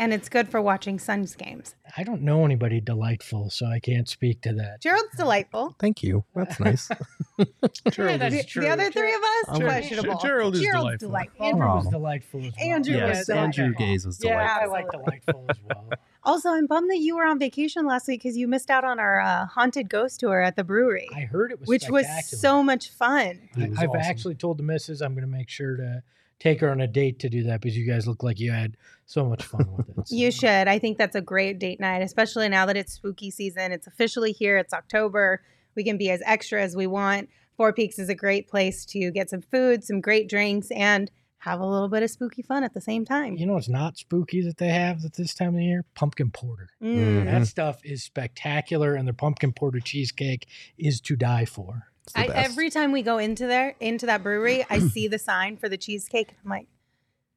And 0.00 0.12
it's 0.14 0.28
good 0.28 0.48
for 0.48 0.62
watching 0.62 1.00
Suns 1.00 1.34
games. 1.34 1.74
I 1.96 2.04
don't 2.04 2.22
know 2.22 2.44
anybody 2.44 2.80
delightful, 2.80 3.50
so 3.50 3.66
I 3.66 3.80
can't 3.80 4.08
speak 4.08 4.40
to 4.42 4.52
that. 4.52 4.80
Gerald's 4.80 5.16
delightful. 5.16 5.74
Thank 5.80 6.04
you. 6.04 6.22
That's 6.36 6.60
nice. 6.60 6.88
Gerald 7.90 8.20
The, 8.20 8.26
is 8.28 8.46
true. 8.46 8.62
the 8.62 8.68
other 8.68 8.90
three 8.92 9.12
of 9.12 9.20
us, 9.20 9.48
I'm- 9.48 9.60
questionable. 9.62 10.18
Gerald 10.20 10.54
is 10.54 10.60
Gerald's 10.60 10.98
delightful. 11.00 11.38
delightful. 11.38 11.46
Andrew 11.46 11.66
was 11.74 11.88
delightful 11.88 12.40
as 12.44 12.52
well. 12.56 12.68
Andrew 12.74 12.96
yes, 12.96 13.16
was 13.18 13.26
delightful. 13.26 13.44
Andrew 13.64 13.74
Gaze 13.74 14.06
was 14.06 14.20
Yeah. 14.22 14.58
I 14.62 14.66
like 14.66 14.90
delightful 14.90 15.44
as 15.48 15.56
well. 15.68 15.84
Also, 16.22 16.50
I'm 16.50 16.66
bummed 16.66 16.90
that 16.90 16.98
you 16.98 17.16
were 17.16 17.24
on 17.24 17.38
vacation 17.38 17.86
last 17.86 18.06
week 18.06 18.22
because 18.22 18.36
you 18.36 18.46
missed 18.46 18.70
out 18.70 18.84
on 18.84 19.00
our 19.00 19.20
uh, 19.20 19.46
haunted 19.46 19.88
ghost 19.88 20.20
tour 20.20 20.40
at 20.42 20.56
the 20.56 20.62
brewery, 20.64 21.08
I 21.14 21.20
heard 21.22 21.50
it 21.52 21.58
was 21.60 21.68
which 21.68 21.88
was 21.88 22.06
so 22.28 22.62
much 22.62 22.90
fun. 22.90 23.48
I, 23.56 23.64
I've 23.78 23.88
awesome. 23.90 24.00
actually 24.00 24.34
told 24.34 24.58
the 24.58 24.62
missus 24.62 25.00
I'm 25.00 25.14
going 25.14 25.22
to 25.22 25.30
make 25.30 25.48
sure 25.48 25.76
to 25.76 26.02
take 26.40 26.60
her 26.60 26.70
on 26.70 26.80
a 26.80 26.86
date 26.86 27.18
to 27.20 27.28
do 27.28 27.44
that 27.44 27.60
because 27.60 27.76
you 27.76 27.86
guys 27.86 28.06
look 28.06 28.22
like 28.22 28.38
you 28.38 28.52
had 28.52 28.76
so 29.06 29.28
much 29.28 29.42
fun 29.42 29.66
with 29.76 29.88
it. 29.88 30.10
You 30.10 30.30
should. 30.30 30.68
I 30.68 30.78
think 30.78 30.98
that's 30.98 31.16
a 31.16 31.20
great 31.20 31.58
date 31.58 31.80
night, 31.80 32.02
especially 32.02 32.48
now 32.48 32.66
that 32.66 32.76
it's 32.76 32.92
spooky 32.92 33.30
season. 33.30 33.72
It's 33.72 33.86
officially 33.86 34.32
here. 34.32 34.56
It's 34.58 34.72
October. 34.72 35.42
We 35.74 35.84
can 35.84 35.96
be 35.96 36.10
as 36.10 36.22
extra 36.24 36.62
as 36.62 36.76
we 36.76 36.86
want. 36.86 37.28
Four 37.56 37.72
Peaks 37.72 37.98
is 37.98 38.08
a 38.08 38.14
great 38.14 38.48
place 38.48 38.84
to 38.86 39.10
get 39.10 39.30
some 39.30 39.42
food, 39.42 39.82
some 39.82 40.00
great 40.00 40.28
drinks, 40.28 40.70
and 40.70 41.10
have 41.38 41.60
a 41.60 41.66
little 41.66 41.88
bit 41.88 42.02
of 42.02 42.10
spooky 42.10 42.42
fun 42.42 42.64
at 42.64 42.74
the 42.74 42.80
same 42.80 43.04
time. 43.04 43.36
You 43.36 43.46
know 43.46 43.54
what's 43.54 43.68
not 43.68 43.96
spooky 43.96 44.40
that 44.42 44.58
they 44.58 44.68
have 44.68 45.04
at 45.04 45.14
this 45.14 45.34
time 45.34 45.48
of 45.48 45.54
the 45.54 45.64
year? 45.64 45.84
Pumpkin 45.94 46.30
porter. 46.30 46.68
Mm. 46.82 47.24
That 47.24 47.46
stuff 47.46 47.80
is 47.84 48.02
spectacular, 48.02 48.94
and 48.94 49.06
their 49.06 49.14
pumpkin 49.14 49.52
porter 49.52 49.80
cheesecake 49.80 50.48
is 50.76 51.00
to 51.02 51.16
die 51.16 51.44
for. 51.44 51.88
It's 52.16 52.28
the 52.28 52.36
I, 52.36 52.42
every 52.42 52.70
time 52.70 52.92
we 52.92 53.02
go 53.02 53.18
into 53.18 53.46
there, 53.46 53.74
into 53.80 54.06
that 54.06 54.22
brewery, 54.22 54.64
I 54.68 54.78
see 54.94 55.08
the 55.08 55.18
sign 55.18 55.56
for 55.56 55.68
the 55.68 55.76
cheesecake. 55.76 56.28
and 56.30 56.38
I'm 56.44 56.50
like, 56.50 56.66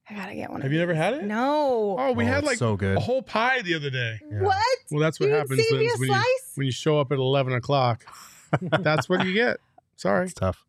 I 0.10 0.15
gotta 0.15 0.36
get 0.36 0.49
one. 0.49 0.62
Have 0.62 0.67
of 0.67 0.73
you 0.73 0.79
these. 0.79 0.88
never 0.88 0.93
had 0.95 1.13
it? 1.13 1.23
No. 1.23 1.95
Oh, 1.99 2.12
we 2.13 2.23
Oh, 2.23 2.27
had 2.27 2.38
it's 2.39 2.47
like 2.47 2.57
so 2.57 2.75
good. 2.75 2.97
a 2.97 2.99
whole 2.99 3.21
pie 3.21 3.62
the 3.62 3.75
other 3.75 3.89
day. 3.89 4.19
Yeah. 4.29 4.41
What? 4.41 4.57
Well, 4.89 4.99
that's 4.99 5.19
what 5.19 5.27
You 5.27 5.34
didn't 5.34 5.49
happens 5.49 5.67
save 5.69 5.79
me 5.79 5.86
Linz, 5.88 5.93
a 5.95 5.99
when 5.99 6.10
you 6.10 6.15
slice? 6.15 6.51
when 6.55 6.65
you 6.65 6.71
show 6.71 6.99
up 6.99 7.12
at 7.12 7.17
eleven 7.17 7.53
o'clock. 7.53 8.03
that's 8.62 9.07
what 9.07 9.25
you 9.25 9.34
get. 9.34 9.57
Sorry. 9.95 10.25
It's 10.25 10.34
tough. 10.34 10.65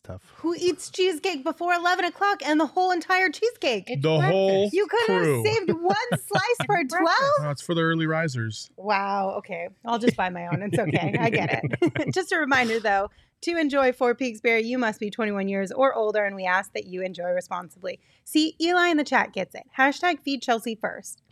It's 0.00 0.08
tough. 0.08 0.22
Who 0.36 0.54
eats 0.58 0.88
cheesecake 0.90 1.44
before 1.44 1.74
11 1.74 2.06
o'clock 2.06 2.40
and 2.44 2.58
the 2.58 2.66
whole 2.66 2.90
entire 2.90 3.28
cheesecake? 3.28 4.00
the 4.00 4.20
whole 4.20 4.70
You 4.72 4.86
could 4.86 5.00
crew. 5.06 5.44
have 5.44 5.54
saved 5.54 5.70
one 5.72 5.96
slice 6.12 6.66
for 6.66 6.82
12? 6.84 7.08
No, 7.42 7.50
it's 7.50 7.60
for 7.62 7.74
the 7.74 7.82
early 7.82 8.06
risers. 8.06 8.70
Wow. 8.76 9.34
Okay. 9.38 9.68
I'll 9.84 9.98
just 9.98 10.16
buy 10.16 10.30
my 10.30 10.46
own. 10.46 10.62
It's 10.62 10.78
okay. 10.78 11.14
I 11.18 11.28
get 11.28 11.62
it. 11.82 12.12
just 12.14 12.32
a 12.32 12.38
reminder, 12.38 12.80
though, 12.80 13.10
to 13.42 13.56
enjoy 13.58 13.92
Four 13.92 14.14
Peaks 14.14 14.40
Beer, 14.40 14.56
you 14.56 14.78
must 14.78 15.00
be 15.00 15.10
21 15.10 15.48
years 15.48 15.70
or 15.70 15.94
older, 15.94 16.24
and 16.24 16.34
we 16.34 16.44
ask 16.46 16.72
that 16.72 16.86
you 16.86 17.02
enjoy 17.02 17.28
responsibly. 17.30 17.98
See, 18.24 18.54
Eli 18.60 18.88
in 18.88 18.96
the 18.96 19.04
chat 19.04 19.32
gets 19.34 19.54
it. 19.54 19.64
Hashtag 19.78 20.20
feed 20.20 20.40
Chelsea 20.40 20.76
first. 20.76 21.22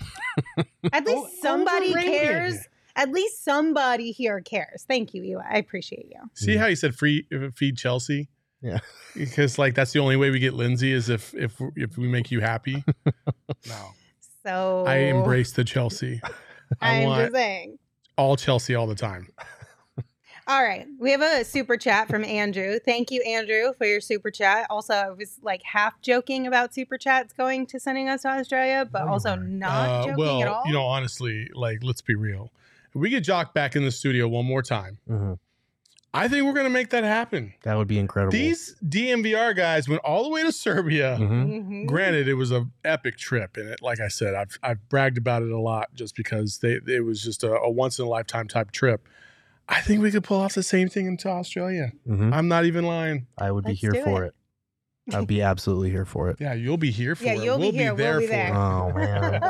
At 0.93 1.07
least 1.07 1.19
Oh, 1.27 1.29
somebody 1.41 1.91
overrated. 1.91 2.13
cares. 2.21 2.69
At 2.97 3.13
least 3.13 3.45
somebody 3.45 4.11
here 4.11 4.41
cares. 4.41 4.85
Thank 4.87 5.15
you, 5.15 5.23
Eli. 5.23 5.45
I 5.49 5.57
appreciate 5.59 6.07
you. 6.11 6.21
See 6.35 6.57
how 6.57 6.67
you 6.67 6.77
said 6.77 6.95
free 6.95 7.27
uh, 7.33 7.49
feed 7.55 7.77
Chelsea? 7.79 8.29
Yeah. 8.63 8.79
Because 9.15 9.59
like 9.59 9.75
that's 9.75 9.93
the 9.93 10.01
only 10.01 10.17
way 10.17 10.31
we 10.31 10.39
get 10.39 10.55
Lindsay 10.55 10.93
is 10.93 11.09
if 11.09 11.35
if 11.35 11.61
if 11.77 11.97
we 11.97 12.09
make 12.09 12.31
you 12.31 12.41
happy. 12.41 12.85
no. 13.69 13.91
So 14.45 14.85
I 14.87 14.97
embrace 14.97 15.53
the 15.53 15.65
Chelsea. 15.65 16.21
I 16.81 16.99
I'm 16.99 17.05
want 17.05 17.23
just 17.23 17.35
saying. 17.35 17.79
all 18.17 18.37
Chelsea 18.37 18.75
all 18.75 18.87
the 18.87 18.95
time. 18.95 19.29
All 20.47 20.63
right. 20.63 20.87
We 20.99 21.11
have 21.11 21.21
a 21.21 21.45
super 21.45 21.77
chat 21.77 22.09
from 22.09 22.25
Andrew. 22.25 22.79
Thank 22.83 23.11
you, 23.11 23.21
Andrew, 23.21 23.75
for 23.77 23.85
your 23.85 24.01
super 24.01 24.31
chat. 24.31 24.67
Also, 24.71 24.95
I 24.95 25.11
was 25.11 25.39
like 25.43 25.63
half 25.63 26.01
joking 26.01 26.47
about 26.47 26.73
super 26.73 26.97
chats 26.97 27.35
going 27.35 27.67
to 27.67 27.79
sending 27.79 28.09
us 28.09 28.23
to 28.23 28.29
Australia, 28.29 28.89
but 28.91 29.05
No, 29.05 29.13
also 29.13 29.37
weren't. 29.37 29.63
Uh, 29.63 30.05
joking 30.07 30.17
well, 30.17 30.41
at 30.43 30.49
all. 30.49 30.63
you 30.65 30.73
know, 30.73 30.85
honestly, 30.87 31.51
like 31.53 31.81
let's 31.83 32.01
be 32.01 32.15
real. 32.15 32.51
If 32.95 32.95
we 32.95 33.11
get 33.11 33.25
Jock 33.25 33.53
back 33.53 33.77
in 33.77 33.85
the 33.85 33.91
studio 33.91 34.27
one 34.27 34.47
more 34.47 34.63
time, 34.63 34.97
hmm 35.07 35.35
I 36.19 36.29
think 36.29 36.45
we're 36.45 36.53
gonna 36.53 36.69
make 36.71 36.91
that 36.91 37.05
happen. 37.05 37.55
That 37.63 37.77
would 37.77 37.89
be 37.89 37.99
incredible. 37.99 38.33
These 38.33 38.75
DMVR 38.87 39.55
guys 39.55 39.89
went 39.89 40.03
all 40.05 40.23
the 40.25 40.31
way 40.31 40.43
to 40.43 40.53
Serbia. 40.53 41.17
Mhm. 41.21 41.47
Mhm. 41.49 41.87
Granted, 41.87 42.29
it 42.29 42.35
was 42.35 42.51
an 42.51 42.73
epic 42.85 43.17
trip, 43.17 43.57
and 43.57 43.69
it, 43.69 43.81
like 43.83 44.01
I 44.01 44.09
said, 44.09 44.35
I've 44.35 44.59
I've 44.63 44.89
bragged 44.89 45.17
about 45.19 45.43
it 45.43 45.51
a 45.51 45.59
lot 45.61 45.95
just 45.95 46.17
because 46.17 46.59
they 46.59 46.81
it 46.87 47.05
was 47.05 47.23
just 47.23 47.45
a, 47.45 47.53
a 47.53 47.71
once 47.71 47.99
in 47.99 48.05
a 48.05 48.09
lifetime 48.09 48.49
type 48.49 48.71
trip. 48.73 49.07
I 49.69 49.81
think 49.81 50.03
we 50.03 50.11
could 50.11 50.25
pull 50.25 50.41
off 50.41 50.55
the 50.55 50.63
same 50.63 50.89
thing 50.89 51.07
into 51.07 51.29
Australia. 51.29 51.93
Mhm. 52.09 52.33
I'm 52.33 52.49
not 52.49 52.65
even 52.65 52.85
lying. 52.85 53.27
I 53.39 53.51
would 53.51 53.65
be 53.65 53.71
Let's 53.73 53.81
here 53.81 53.95
for 54.03 54.25
it. 54.25 54.35
it. 55.07 55.15
I'd 55.15 55.27
be 55.27 55.41
absolutely 55.43 55.91
here 55.91 56.05
for 56.05 56.29
it. 56.31 56.37
Yeah, 56.41 56.53
you'll 56.55 56.77
be 56.79 56.91
here 56.91 57.15
for 57.15 57.25
Yeah, 57.25 57.35
it. 57.35 57.45
you'll 57.45 57.57
be 57.59 57.63
we'll 57.65 57.73
here, 57.73 57.95
we'll 57.95 58.19
there 58.19 58.21
for 58.21 58.35
it. 58.35 58.51
Oh 58.55 58.93
man. 58.93 59.43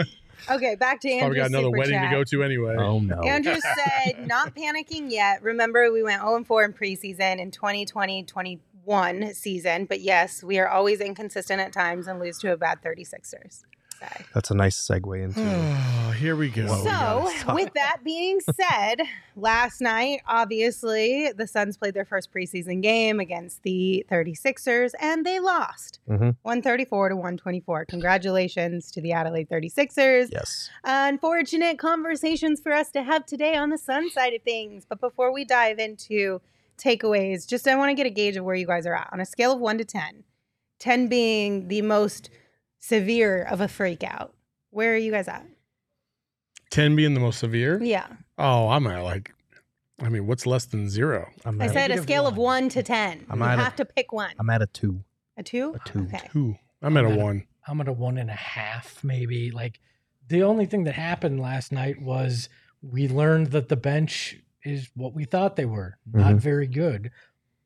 Okay, 0.48 0.74
back 0.76 1.00
to 1.00 1.08
Andrew's 1.08 1.20
Probably 1.20 1.36
got 1.36 1.46
another 1.48 1.64
super 1.66 1.78
wedding 1.78 1.94
chat. 1.94 2.10
to 2.10 2.16
go 2.16 2.24
to 2.24 2.42
anyway. 2.44 2.76
oh 2.78 2.98
no. 3.00 3.20
Andrew 3.22 3.56
said, 4.04 4.26
not 4.26 4.54
panicking 4.54 5.10
yet. 5.10 5.42
Remember, 5.42 5.90
we 5.92 6.02
went 6.02 6.22
0 6.22 6.36
and 6.36 6.46
4 6.46 6.64
in 6.64 6.72
preseason 6.72 7.38
in 7.40 7.50
2020 7.50 8.24
21 8.24 9.34
season. 9.34 9.84
But 9.86 10.00
yes, 10.00 10.42
we 10.42 10.58
are 10.58 10.68
always 10.68 11.00
inconsistent 11.00 11.60
at 11.60 11.72
times 11.72 12.06
and 12.06 12.18
lose 12.20 12.38
to 12.38 12.52
a 12.52 12.56
bad 12.56 12.82
36ers. 12.82 13.62
Say. 14.00 14.24
That's 14.34 14.50
a 14.50 14.54
nice 14.54 14.76
segue 14.78 15.22
into. 15.22 15.40
Oh, 15.42 16.10
here 16.18 16.34
we 16.36 16.48
go. 16.48 16.64
What 16.66 16.84
we 16.84 16.90
So, 16.90 17.44
talk- 17.44 17.54
with 17.54 17.72
that 17.74 17.98
being 18.04 18.40
said, 18.60 19.02
last 19.36 19.80
night, 19.80 20.20
obviously, 20.26 21.32
the 21.36 21.46
Suns 21.46 21.76
played 21.76 21.94
their 21.94 22.04
first 22.04 22.32
preseason 22.32 22.82
game 22.82 23.20
against 23.20 23.62
the 23.62 24.04
36ers 24.10 24.92
and 25.00 25.24
they 25.26 25.38
lost 25.40 26.00
Mhm. 26.08 26.36
134 26.42 27.10
to 27.10 27.16
124. 27.16 27.84
Congratulations 27.86 28.90
to 28.92 29.00
the 29.00 29.12
Adelaide 29.12 29.48
36ers. 29.48 30.28
Yes. 30.32 30.70
Unfortunate 30.84 31.78
conversations 31.78 32.60
for 32.60 32.72
us 32.72 32.90
to 32.92 33.02
have 33.02 33.26
today 33.26 33.54
on 33.56 33.70
the 33.70 33.78
Sun 33.78 34.10
side 34.10 34.32
of 34.34 34.42
things. 34.42 34.84
But 34.88 35.00
before 35.00 35.32
we 35.32 35.44
dive 35.44 35.78
into 35.78 36.40
takeaways, 36.78 37.46
just 37.46 37.66
I 37.68 37.76
want 37.76 37.90
to 37.90 37.94
get 37.94 38.06
a 38.06 38.10
gauge 38.10 38.36
of 38.36 38.44
where 38.44 38.54
you 38.54 38.66
guys 38.66 38.86
are 38.86 38.94
at 38.94 39.08
on 39.12 39.20
a 39.20 39.26
scale 39.26 39.52
of 39.52 39.60
1 39.60 39.78
to 39.78 39.84
10. 39.84 40.24
10 40.78 41.08
being 41.08 41.68
the 41.68 41.82
most 41.82 42.30
severe 42.80 43.42
of 43.42 43.60
a 43.60 43.68
freak 43.68 44.02
out. 44.02 44.34
Where 44.70 44.92
are 44.94 44.96
you 44.96 45.12
guys 45.12 45.28
at? 45.28 45.46
10 46.70 46.96
being 46.96 47.14
the 47.14 47.20
most 47.20 47.38
severe? 47.38 47.80
Yeah. 47.82 48.06
Oh, 48.38 48.68
I'm 48.68 48.86
at 48.86 49.02
like, 49.02 49.32
I 50.00 50.08
mean, 50.08 50.26
what's 50.26 50.46
less 50.46 50.64
than 50.66 50.88
zero? 50.88 51.28
I'm 51.44 51.60
I 51.60 51.66
at, 51.66 51.70
said 51.72 51.76
a 51.76 51.88
Negative 51.94 52.02
scale 52.04 52.26
of 52.26 52.36
one. 52.36 52.62
one 52.64 52.68
to 52.70 52.82
ten. 52.82 53.26
I'm 53.28 53.40
you 53.40 53.44
at 53.44 53.58
a- 53.58 53.62
have 53.62 53.76
to 53.76 53.84
pick 53.84 54.12
one. 54.12 54.32
I'm 54.38 54.48
at 54.50 54.62
a 54.62 54.66
two. 54.66 55.04
a 55.36 55.42
two? 55.42 55.74
a 55.84 55.88
two. 55.88 56.00
Okay. 56.04 56.28
Two. 56.32 56.56
I'm 56.82 56.96
at 56.96 57.04
a 57.04 57.08
I'm 57.08 57.12
at 57.14 57.18
a- 57.18 57.22
one. 57.22 57.46
I'm 57.68 57.80
at 57.80 57.88
a 57.88 57.92
one 57.92 58.16
and 58.18 58.30
a 58.30 58.34
half, 58.34 59.04
maybe. 59.04 59.50
Like 59.50 59.80
the 60.28 60.42
only 60.42 60.64
thing 60.64 60.84
that 60.84 60.94
happened 60.94 61.40
last 61.40 61.70
night 61.72 62.00
was 62.00 62.48
we 62.82 63.08
learned 63.08 63.48
that 63.48 63.68
the 63.68 63.76
bench 63.76 64.38
is 64.64 64.90
what 64.94 65.12
we 65.14 65.24
thought 65.24 65.56
they 65.56 65.66
were, 65.66 65.98
not 66.10 66.34
Mhm. 66.36 66.38
very 66.40 66.66
good. 66.66 67.10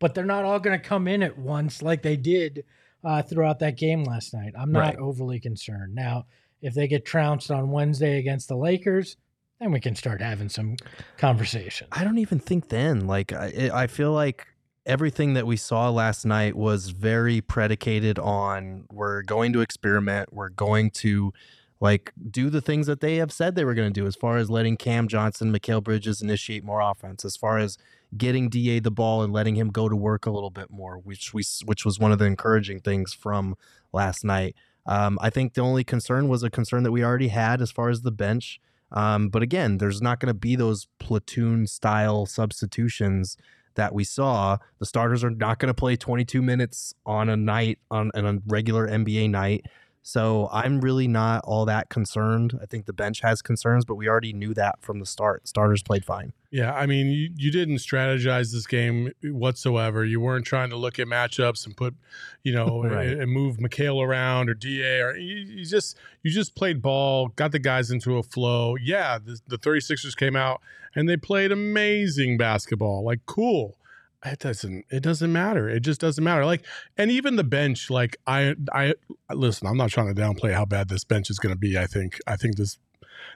But 0.01 0.15
they're 0.15 0.25
not 0.25 0.45
all 0.45 0.59
going 0.59 0.79
to 0.79 0.85
come 0.85 1.07
in 1.07 1.23
at 1.23 1.39
once 1.39 1.83
like 1.83 2.03
they 2.03 2.17
did 2.17 2.65
uh, 3.05 3.23
throughout 3.23 3.59
that 3.61 3.77
game 3.77 4.05
last 4.05 4.33
night. 4.35 4.53
I'm 4.59 4.73
not 4.73 4.81
Right. 4.81 4.97
overly 4.97 5.41
concerned. 5.41 5.95
Now, 5.95 6.27
if 6.63 6.75
they 6.75 6.89
get 6.89 7.05
trounced 7.05 7.51
on 7.51 7.71
Wednesday 7.71 8.19
against 8.19 8.49
the 8.49 8.57
Lakers, 8.57 9.17
then 9.61 9.71
we 9.73 9.81
can 9.81 9.95
start 9.95 10.21
having 10.21 10.49
some 10.49 10.77
conversation. 11.19 11.87
I 11.93 12.05
don't 12.05 12.19
even 12.19 12.39
think 12.39 12.69
then. 12.69 13.07
Like 13.07 13.33
I, 13.33 13.71
I 13.73 13.87
feel 13.87 14.13
like 14.13 14.47
everything 14.87 15.35
that 15.35 15.47
we 15.47 15.57
saw 15.57 15.89
last 15.91 16.25
night 16.25 16.57
was 16.57 16.91
very 16.91 17.41
predicated 17.41 18.19
on 18.19 18.85
we're 18.93 19.23
going 19.23 19.53
to 19.53 19.61
experiment. 19.61 20.33
We're 20.33 20.51
going 20.51 20.91
to 20.91 21.33
like 21.81 22.13
do 22.31 22.51
the 22.51 22.61
things 22.61 22.87
that 22.87 23.01
they 23.01 23.17
have 23.17 23.33
said 23.33 23.55
they 23.55 23.65
were 23.65 23.75
going 23.75 23.93
to 23.93 24.01
do 24.01 24.07
as 24.07 24.17
far 24.17 24.37
as 24.37 24.51
letting 24.51 24.77
Cam 24.77 25.09
Johnson, 25.09 25.53
Mikal 25.53 25.83
Bridges 25.83 26.23
initiate 26.23 26.65
more 26.65 26.81
offense, 26.81 27.25
as 27.25 27.37
far 27.37 27.59
as 27.59 27.79
getting 28.17 28.49
DA 28.49 28.79
the 28.79 28.91
ball 28.91 29.23
and 29.23 29.33
letting 29.33 29.57
him 29.57 29.71
go 29.71 29.89
to 29.89 29.97
work 29.97 30.27
a 30.27 30.31
little 30.31 30.51
bit 30.51 30.71
more, 30.71 30.97
which 30.97 31.35
we 31.35 31.43
which 31.65 31.85
was 31.85 31.99
one 31.99 32.13
of 32.13 32.19
the 32.19 32.25
encouraging 32.25 32.81
things 32.81 33.13
from 33.13 33.57
last 33.93 34.25
night. 34.25 34.55
Um, 34.87 35.19
I 35.21 35.31
think 35.31 35.55
the 35.55 35.63
only 35.63 35.85
concern 35.85 36.29
was 36.29 36.43
a 36.43 36.51
concern 36.51 36.83
that 36.83 36.93
we 36.93 37.05
already 37.05 37.29
had 37.29 37.61
as 37.61 37.71
far 37.71 37.89
as 37.89 38.03
the 38.03 38.13
bench. 38.13 38.61
Um, 38.93 39.29
but 39.29 39.43
again, 39.43 39.79
there's 39.79 40.03
not 40.03 40.21
going 40.21 40.29
to 40.29 40.39
be 40.39 40.57
those 40.57 40.87
platoon 40.99 41.67
style 41.67 42.27
substitutions 42.27 43.37
that 43.75 43.93
we 43.93 44.05
saw. 44.05 44.59
The 44.79 44.87
starters 44.87 45.25
are 45.25 45.31
not 45.31 45.59
going 45.59 45.69
to 45.69 45.75
play 45.75 45.97
22 45.97 46.43
minutes 46.43 46.95
on 47.05 47.29
a 47.29 47.37
night 47.37 47.79
on, 47.91 48.11
on 48.15 48.27
a 48.27 48.39
regular 48.47 48.89
NBA 48.89 49.31
night. 49.31 49.67
So 50.07 50.51
I'm 50.53 50.83
really 50.83 51.09
not 51.09 51.43
all 51.47 51.65
that 51.65 51.89
concerned. 51.89 52.59
I 52.63 52.67
think 52.67 52.85
the 52.85 52.93
bench 52.93 53.23
has 53.23 53.41
concerns, 53.41 53.87
but 53.87 53.95
we 53.95 54.07
already 54.07 54.35
knew 54.35 54.53
that 54.53 54.83
from 54.83 55.01
the 55.01 55.07
start. 55.07 55.49
Starters 55.49 55.83
played 55.83 56.05
fine. 56.05 56.35
Yeah, 56.51 56.75
I 56.75 56.85
mean, 56.85 57.07
you, 57.07 57.31
you 57.35 57.51
didn't 57.51 57.77
strategize 57.77 58.53
this 58.53 58.67
game 58.67 59.13
whatsoever. 59.23 60.05
You 60.05 60.21
weren't 60.21 60.45
trying 60.45 60.69
to 60.71 60.77
look 60.77 60.99
at 60.99 61.07
matchups 61.07 61.65
and 61.65 61.75
put, 61.75 61.95
you 62.43 62.53
know, 62.53 62.83
Right. 62.85 63.09
and, 63.09 63.23
and 63.23 63.33
move 63.33 63.57
Mikal 63.57 64.05
around 64.05 64.51
or 64.51 64.55
Da 64.55 65.01
or 65.01 65.17
you, 65.17 65.37
you 65.37 65.65
just 65.65 65.97
you 66.23 66.31
just 66.31 66.55
played 66.55 66.83
ball, 66.83 67.29
got 67.29 67.53
the 67.53 67.59
guys 67.59 67.91
into 67.91 68.19
a 68.19 68.23
flow. 68.23 68.77
Yeah, 68.77 69.19
the, 69.19 69.41
the 69.49 69.57
36ers 69.59 70.15
came 70.15 70.37
out 70.37 70.61
and 70.95 71.09
they 71.09 71.17
played 71.17 71.51
amazing 71.51 72.37
basketball. 72.37 73.05
Like 73.05 73.21
cool. 73.25 73.79
It 74.25 74.39
doesn't 74.39 74.87
it 74.91 75.03
doesn't 75.03 75.33
matter. 75.33 75.69
It 75.69 75.81
just 75.81 76.01
doesn't 76.01 76.25
matter. 76.25 76.47
Like 76.47 76.65
and 76.97 77.11
even 77.11 77.37
the 77.37 77.45
bench 77.45 77.91
like 77.91 78.17
I 78.27 78.55
I 78.73 78.95
listen, 79.31 79.67
I'm 79.67 79.77
not 79.77 79.91
trying 79.91 80.15
to 80.15 80.21
downplay 80.21 80.55
how 80.55 80.65
bad 80.65 80.89
this 80.89 81.05
bench 81.05 81.29
is 81.29 81.39
going 81.39 81.55
to 81.55 81.59
be. 81.59 81.79
I 81.79 81.87
think 81.87 82.19
I 82.27 82.37
think 82.37 82.57
this 82.57 82.79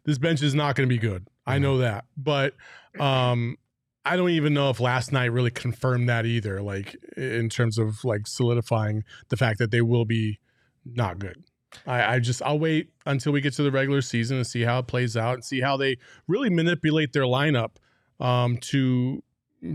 this 0.05 0.19
bench 0.19 0.43
is 0.43 0.55
not 0.55 0.77
going 0.77 0.89
to 0.89 0.93
be 0.93 0.99
good. 0.99 1.29
I 1.47 1.59
know 1.59 1.79
that. 1.79 2.07
But 2.17 2.55
um 2.99 3.59
I 4.05 4.17
don't 4.17 4.31
even 4.31 4.55
know 4.55 4.71
if 4.71 4.81
last 4.81 5.13
night 5.13 5.27
really 5.27 5.51
confirmed 5.51 6.09
that 6.09 6.25
either 6.25 6.63
like 6.63 6.97
in 7.17 7.51
terms 7.51 7.77
of 7.77 8.03
like 8.05 8.27
solidifying 8.27 9.05
the 9.29 9.37
fact 9.37 9.59
that 9.59 9.71
they 9.71 9.83
will 9.83 10.07
be 10.07 10.39
not 10.87 11.19
good. 11.19 11.45
I, 11.87 12.15
I 12.15 12.19
just 12.19 12.41
I'll 12.43 12.59
wait 12.59 12.89
until 13.05 13.33
we 13.33 13.43
get 13.43 13.53
to 13.55 13.63
the 13.63 13.71
regular 13.71 14.01
season 14.01 14.39
and 14.39 14.47
see 14.47 14.63
how 14.63 14.79
it 14.79 14.87
plays 14.87 15.19
out 15.19 15.35
and 15.35 15.45
see 15.45 15.61
how 15.61 15.77
they 15.77 15.99
really 16.27 16.49
manipulate 16.49 17.13
their 17.13 17.25
lineup 17.25 17.73
um 18.21 18.57
to 18.57 19.23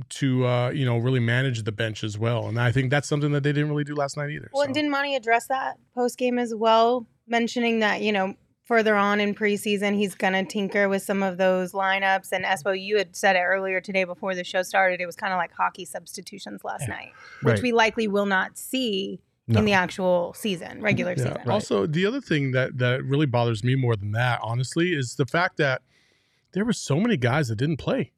to 0.09 0.45
uh 0.47 0.69
you 0.69 0.85
know 0.85 0.97
really 0.97 1.19
manage 1.19 1.63
the 1.63 1.71
bench 1.71 2.03
as 2.03 2.17
well. 2.17 2.47
And 2.47 2.59
I 2.59 2.71
think 2.71 2.89
that's 2.89 3.07
something 3.07 3.31
that 3.33 3.43
they 3.43 3.51
didn't 3.51 3.69
really 3.69 3.83
do 3.83 3.95
last 3.95 4.15
night 4.17 4.29
either. 4.29 4.49
Well, 4.53 4.65
so. 4.67 4.73
didn't 4.73 4.91
Monty 4.91 5.15
address 5.15 5.47
that 5.47 5.77
post 5.93 6.17
game 6.17 6.39
as 6.39 6.55
well, 6.55 7.05
mentioning 7.27 7.79
that, 7.79 8.01
you 8.01 8.11
know, 8.11 8.35
further 8.63 8.95
on 8.95 9.19
in 9.19 9.35
preseason, 9.35 9.93
he's 9.97 10.15
going 10.15 10.31
to 10.31 10.45
tinker 10.45 10.87
with 10.87 11.01
some 11.03 11.21
of 11.21 11.37
those 11.37 11.73
lineups. 11.73 12.31
And 12.31 12.45
Espo, 12.45 12.79
you 12.81 12.97
had 12.97 13.13
said 13.13 13.35
it 13.35 13.39
earlier 13.41 13.81
today 13.81 14.05
before 14.05 14.35
the 14.35 14.43
show 14.45 14.63
started. 14.63 15.01
It 15.01 15.05
was 15.05 15.17
kind 15.17 15.33
of 15.33 15.37
like 15.37 15.51
hockey 15.51 15.83
substitutions 15.83 16.63
last 16.63 16.83
Yeah. 16.87 16.95
night, 16.95 17.11
which 17.41 17.55
Right. 17.55 17.61
we 17.63 17.71
likely 17.73 18.07
will 18.07 18.25
not 18.25 18.57
see 18.57 19.19
No. 19.49 19.59
in 19.59 19.65
the 19.65 19.73
actual 19.73 20.33
season, 20.33 20.81
regular 20.81 21.11
Yeah. 21.11 21.23
season. 21.35 21.49
Also, 21.49 21.85
the 21.85 22.05
other 22.05 22.21
thing 22.21 22.51
that 22.51 22.77
that 22.77 23.03
really 23.03 23.25
bothers 23.25 23.65
me 23.65 23.75
more 23.75 23.97
than 23.97 24.13
that, 24.13 24.39
honestly, 24.41 24.93
is 24.93 25.15
the 25.15 25.25
fact 25.25 25.57
that 25.57 25.81
there 26.53 26.63
were 26.63 26.71
so 26.71 27.01
many 27.01 27.17
guys 27.17 27.49
that 27.49 27.57
didn't 27.57 27.77
play. 27.77 28.11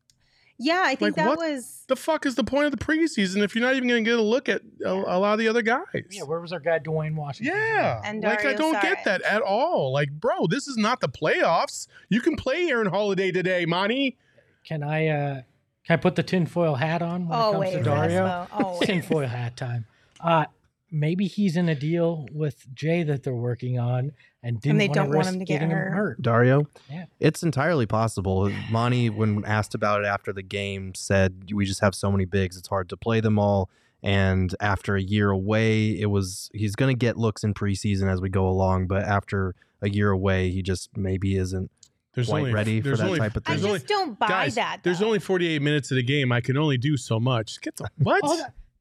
Yeah, 0.57 0.81
I 0.85 0.89
think 0.95 1.01
Like, 1.01 1.15
that 1.15 1.27
what 1.27 1.39
was. 1.39 1.83
The 1.87 1.95
fuck 1.95 2.25
is 2.25 2.35
the 2.35 2.43
point 2.43 2.65
of 2.65 2.71
the 2.71 2.77
preseason 2.77 3.43
if 3.43 3.53
you're 3.55 3.61
not 3.63 3.75
even 3.75 3.87
going 3.89 4.03
to 4.03 4.09
get 4.09 4.17
a 4.17 4.23
look 4.23 4.47
at 4.49 4.61
a, 4.85 4.91
a 4.91 5.19
lot 5.19 5.33
of 5.33 5.39
the 5.39 5.47
other 5.47 5.61
guys? 5.61 5.83
Yeah, 6.09 6.23
where 6.23 6.39
was 6.39 6.51
our 6.53 6.59
guy 6.59 6.79
Duane 6.79 7.15
Washington? 7.15 7.55
Yeah, 7.55 8.01
And 8.05 8.23
like 8.23 8.45
I 8.45 8.53
don't 8.53 8.75
Saric. 8.75 8.81
get 8.81 9.03
that 9.05 9.21
at 9.23 9.41
all. 9.41 9.91
Like, 9.91 10.09
bro, 10.11 10.47
this 10.47 10.67
is 10.67 10.77
not 10.77 11.01
the 11.01 11.09
playoffs. 11.09 11.87
You 12.09 12.21
can 12.21 12.35
play 12.37 12.69
Aaron 12.69 12.87
Holiday 12.87 13.31
today, 13.31 13.65
Monty. 13.65 14.17
Can 14.65 14.81
I 14.81 15.07
uh 15.07 15.41
can 15.85 15.93
I 15.93 15.97
put 15.97 16.15
the 16.15 16.23
tinfoil 16.23 16.75
hat 16.75 17.01
on 17.03 17.27
when 17.27 17.37
it 17.37 17.41
comes 17.51 17.69
to 17.71 17.83
Dario? 17.83 18.25
Espo, 18.25 18.47
always. 18.63 18.87
tinfoil 18.87 19.27
hat 19.27 19.55
time. 19.57 19.85
Uh 20.19 20.45
maybe 20.91 21.25
he's 21.27 21.55
in 21.57 21.67
a 21.69 21.75
deal 21.75 22.25
with 22.31 22.65
Jay 22.73 23.03
that 23.03 23.23
they're 23.23 23.33
working 23.35 23.79
on 23.79 24.11
and 24.43 24.61
didn't 24.61 24.77
they 24.77 24.87
wanna 24.87 25.01
don't 25.01 25.15
want 25.15 25.27
him 25.27 25.39
to 25.39 25.45
get 25.45 25.61
hurt. 25.61 25.87
him 25.87 25.93
hurt. 25.93 26.21
Dario? 26.21 26.67
Yeah. 26.89 27.05
It's 27.19 27.43
entirely 27.43 27.85
possible. 27.85 28.49
Monty, 28.71 29.09
when 29.09 29.43
asked 29.45 29.73
about 29.75 30.01
it 30.01 30.07
after 30.07 30.31
the 30.31 30.43
game, 30.43 30.93
said 30.95 31.49
we 31.53 31.65
just 31.65 31.81
have 31.81 31.95
so 31.95 32.11
many 32.11 32.25
bigs, 32.25 32.55
it's 32.57 32.67
hard 32.67 32.89
to 32.89 32.97
play 32.97 33.19
them 33.19 33.39
all. 33.39 33.69
And 34.03 34.53
after 34.59 34.95
a 34.95 35.01
year 35.01 35.31
away, 35.31 35.99
it 35.99 36.05
was 36.11 36.51
he's 36.53 36.75
going 36.75 36.95
to 36.95 36.97
get 36.99 37.17
looks 37.17 37.43
in 37.43 37.55
preseason 37.55 38.11
as 38.11 38.21
we 38.21 38.29
go 38.29 38.47
along, 38.47 38.85
but 38.87 39.03
after 39.03 39.55
a 39.81 39.89
year 39.89 40.11
away, 40.11 40.51
he 40.51 40.61
just 40.61 40.95
maybe 40.95 41.35
isn't 41.37 41.71
There's 42.13 42.27
quite 42.29 42.39
only 42.41 42.53
ready 42.53 42.81
for 42.81 42.95
that 42.95 42.99
only- 43.07 43.17
type 43.19 43.35
of 43.35 43.43
thing. 43.43 43.59
there's 43.59 43.81
just 43.81 43.87
don't 43.87 44.17
buy 44.19 44.27
guys, 44.27 44.55
that. 44.55 44.81
There's 44.83 45.01
only 45.01 45.17
48 45.17 45.59
minutes 45.61 45.89
of 45.89 45.95
the 45.95 46.03
game. 46.03 46.31
I 46.31 46.39
can 46.41 46.55
only 46.55 46.77
do 46.77 46.97
so 46.97 47.19
much. 47.19 47.59
Get 47.61 47.77
the 47.77 47.89
what? 47.97 48.21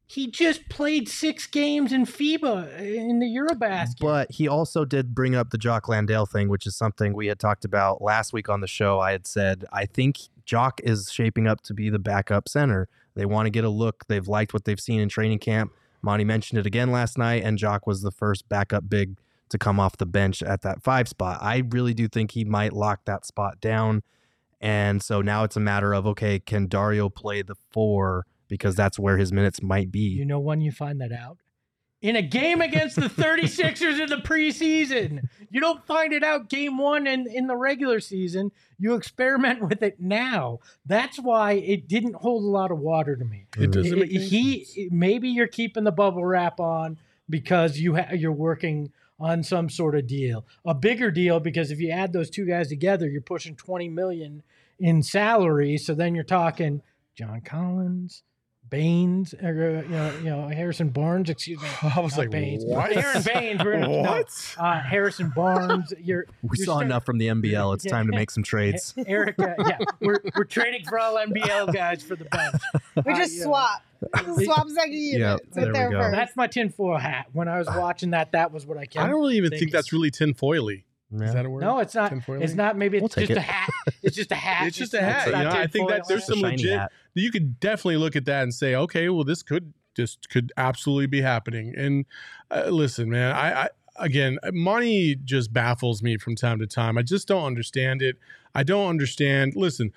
He 0.07 0.31
just 0.31 0.69
played 0.69 1.09
six 1.09 1.47
games 1.47 1.93
in 1.93 2.05
FIBA 2.05 2.79
in 2.79 3.21
the 3.21 3.27
Eurobasket. 3.27 4.01
But 4.01 4.31
he 4.31 4.47
also 4.47 4.85
did 4.85 5.15
bring 5.15 5.35
up 5.35 5.51
the 5.51 5.59
Jock 5.59 5.89
Landale 5.89 6.27
thing, 6.27 6.49
which 6.49 6.67
is 6.67 6.77
something 6.77 7.15
we 7.15 7.27
had 7.27 7.39
talked 7.39 7.65
about 7.65 8.03
last 8.03 8.33
week 8.33 8.49
on 8.49 8.61
the 8.61 8.67
show. 8.67 9.01
I 9.01 9.13
had 9.13 9.27
said, 9.27 9.65
I 9.73 9.87
think 9.87 10.19
Jock 10.45 10.81
is 10.85 11.11
shaping 11.11 11.47
up 11.47 11.63
to 11.63 11.75
be 11.75 11.89
the 11.89 11.99
backup 11.99 12.49
center. 12.49 12.89
They 13.15 13.25
want 13.25 13.47
to 13.47 13.51
get 13.51 13.65
a 13.65 13.71
look. 13.71 14.07
They've 14.07 14.29
liked 14.29 14.53
what 14.53 14.65
they've 14.65 14.81
seen 14.81 15.01
in 15.01 15.09
training 15.09 15.39
camp. 15.39 15.73
Monty 16.03 16.25
mentioned 16.25 16.59
it 16.59 16.67
again 16.67 16.93
last 16.93 17.17
night, 17.17 17.43
and 17.43 17.57
Jock 17.57 17.87
was 17.87 18.03
the 18.03 18.11
first 18.11 18.47
backup 18.49 18.89
big 18.91 19.17
to 19.49 19.59
come 19.59 19.81
off 19.81 19.97
the 19.97 20.07
bench 20.07 20.43
at 20.43 20.63
that 20.63 20.83
five 20.83 21.09
spot. 21.09 21.39
I 21.41 21.63
really 21.71 21.95
do 21.95 22.09
think 22.09 22.33
he 22.33 22.45
might 22.45 22.73
lock 22.73 23.07
that 23.07 23.25
spot 23.25 23.61
down. 23.61 24.03
And 24.61 25.03
so 25.03 25.23
now 25.23 25.45
it's 25.45 25.57
a 25.57 25.61
matter 25.61 25.95
of, 25.95 26.07
okay, 26.09 26.41
can 26.41 26.67
Dario 26.67 27.09
play 27.09 27.43
the 27.43 27.55
four? 27.71 28.27
Because 28.55 28.77
that's 28.77 28.99
where 28.99 29.17
his 29.19 29.33
minutes 29.33 29.61
might 29.63 29.91
be. 29.91 30.01
you 30.01 30.25
know 30.25 30.39
when 30.39 30.61
you 30.61 30.71
find 30.73 31.01
that 31.01 31.11
out? 31.13 31.39
in 32.03 32.17
a 32.17 32.23
game 32.23 32.61
against 32.61 32.97
the 32.97 33.09
36ers 33.09 33.99
in 33.99 34.11
the 34.11 34.17
preseason. 34.19 35.27
You 35.51 35.59
don't 35.59 35.87
find 35.87 36.13
it 36.13 36.23
out 36.23 36.51
game 36.51 36.77
one 36.77 37.07
and 37.07 37.27
in 37.27 37.47
the 37.47 37.57
regular 37.57 37.99
season. 37.99 38.53
You 38.79 38.93
experiment 38.95 39.63
with 39.67 39.83
it 39.83 39.99
now. 39.99 40.59
That's 40.85 41.19
why 41.19 41.53
it 41.53 41.89
didn't 41.89 42.17
hold 42.17 42.45
a 42.45 42.47
lot 42.47 42.71
of 42.71 42.79
water 42.79 43.17
to 43.17 43.25
me. 43.25 43.47
It 43.57 43.71
doesn't 43.73 43.91
It- 43.97 43.99
make 43.99 44.15
any 44.15 44.25
he 44.27 44.89
maybe 44.93 45.31
you're 45.31 45.47
keeping 45.47 45.85
the 45.85 45.93
bubble 45.93 46.27
wrap 46.27 46.61
on 46.61 46.99
because 47.31 47.79
you 47.81 47.95
ha- 47.97 48.13
you're 48.13 48.33
working 48.33 48.93
on 49.19 49.43
some 49.43 49.71
sort 49.71 49.95
of 49.95 50.07
deal, 50.07 50.45
a 50.67 50.75
bigger 50.75 51.11
deal 51.11 51.41
because 51.41 51.71
if 51.71 51.81
you 51.81 51.89
add 51.89 52.13
those 52.13 52.29
two 52.29 52.45
guys 52.45 52.69
together, 52.69 53.09
you're 53.09 53.23
pushing 53.23 53.57
20 53.57 53.89
million 53.89 54.43
in 54.79 55.03
salary. 55.03 55.79
So 55.79 55.95
then 55.95 56.15
you're 56.15 56.23
talking 56.25 56.83
John 57.15 57.41
Collins, 57.41 58.25
Baynes, 58.71 59.35
or 59.35 59.49
uh, 59.49 59.83
you 59.83 59.89
know, 59.89 60.13
you 60.19 60.25
know 60.31 60.49
Harrison 60.49 60.89
Barnes. 60.89 61.31
Excuse 61.31 61.61
me, 61.63 61.69
I 61.95 62.01
was 62.01 62.17
like, 62.19 62.31
Baynes, 62.31 62.65
what? 62.65 62.91
Aron 62.97 63.23
Baynes. 63.23 63.63
We're 63.65 63.73
gonna, 63.81 63.89
no, 63.89 64.01
What? 64.11 64.55
uh, 64.59 64.81
Harrison 64.81 65.31
Barnes. 65.35 65.93
You're 66.01 66.27
We 66.43 66.59
you're 66.59 66.67
saw 66.67 66.73
start- 66.75 66.87
enough 66.87 67.05
from 67.07 67.19
the 67.19 67.29
NBL. 67.29 67.75
It's 67.75 67.85
Yeah. 67.85 67.93
time 67.93 68.07
to 68.07 68.13
make 68.13 68.31
some 68.31 68.43
trades. 68.43 68.95
Erica, 69.07 69.55
yeah, 69.67 69.79
we're, 70.01 70.21
we're 70.37 70.45
trading 70.45 70.85
for 70.85 70.99
all 70.99 71.17
NBL 71.17 71.73
guys 71.73 72.03
for 72.03 72.17
the 72.17 72.25
bench. 72.25 72.57
We 73.07 73.13
Uh, 73.13 73.17
just 73.17 73.37
yeah. 73.37 73.45
swap. 73.45 73.83
swap 74.43 74.69
second 74.69 74.93
units 74.95 75.19
Yeah, 75.19 75.37
with 75.65 75.73
there 75.75 75.89
we 75.89 75.95
go. 75.95 76.01
first. 76.03 76.13
That's 76.17 76.37
my 76.37 76.47
tinfoil 76.47 76.99
hat. 76.99 77.27
When 77.33 77.49
I 77.49 77.59
was 77.59 77.67
watching 77.77 78.11
that, 78.11 78.33
that 78.33 78.51
was 78.53 78.67
what 78.67 78.77
I 78.79 78.87
kept. 78.87 79.05
I 79.05 79.09
don't 79.09 79.21
really 79.21 79.37
even 79.37 79.51
thinking. 79.51 79.67
think 79.69 79.73
that's 79.73 79.93
really 79.93 80.11
tinfoily. 80.11 80.83
Yeah. 81.17 81.27
Is 81.27 81.35
that 81.35 81.47
a 81.47 81.51
word? 81.51 81.61
No, 81.61 81.79
it's 81.79 81.95
not. 81.95 82.11
Tinfoiling? 82.11 82.43
It's 82.43 82.55
not. 82.55 82.77
Maybe 82.77 82.99
We'll 82.99 83.07
it's 83.07 83.15
take 83.15 83.29
just 83.29 83.39
it. 83.39 83.41
a 83.41 83.43
hat. 83.43 83.71
It's 84.03 84.17
just 84.17 84.33
a 84.33 84.35
hat. 84.37 84.67
It's 84.67 84.77
just 84.77 84.95
a 84.95 85.01
hat. 85.03 85.27
You 85.27 85.33
not 85.33 85.45
know, 85.45 85.51
I 85.51 85.67
think 85.67 85.89
that 85.89 85.97
tinfoil 85.97 86.09
there's 86.09 86.27
some 86.27 86.39
shiny 86.41 86.57
legit. 86.57 86.79
hat. 86.79 86.93
You 87.15 87.31
could 87.31 87.61
definitely 87.61 87.99
look 87.99 88.17
at 88.17 88.25
that 88.25 88.43
and 88.43 88.53
say, 88.53 88.75
okay, 88.75 89.09
well, 89.09 89.25
this 89.25 89.43
could 89.43 89.73
just 89.95 90.29
could 90.31 90.53
absolutely 90.57 91.07
be 91.07 91.21
happening. 91.21 91.75
And 91.77 92.05
uh, 92.51 92.65
listen, 92.69 93.09
man, 93.11 93.33
I, 93.33 93.65
I 93.65 93.69
again, 93.97 94.39
money 94.53 95.15
just 95.15 95.53
baffles 95.53 96.03
me 96.03 96.17
from 96.19 96.35
time 96.37 96.59
to 96.59 96.67
time. 96.67 96.99
I 96.99 97.03
just 97.03 97.29
don't 97.29 97.45
understand 97.45 98.03
it. 98.03 98.17
I 98.55 98.63
don't 98.65 98.89
understand. 98.89 99.55
Listen, 99.57 99.93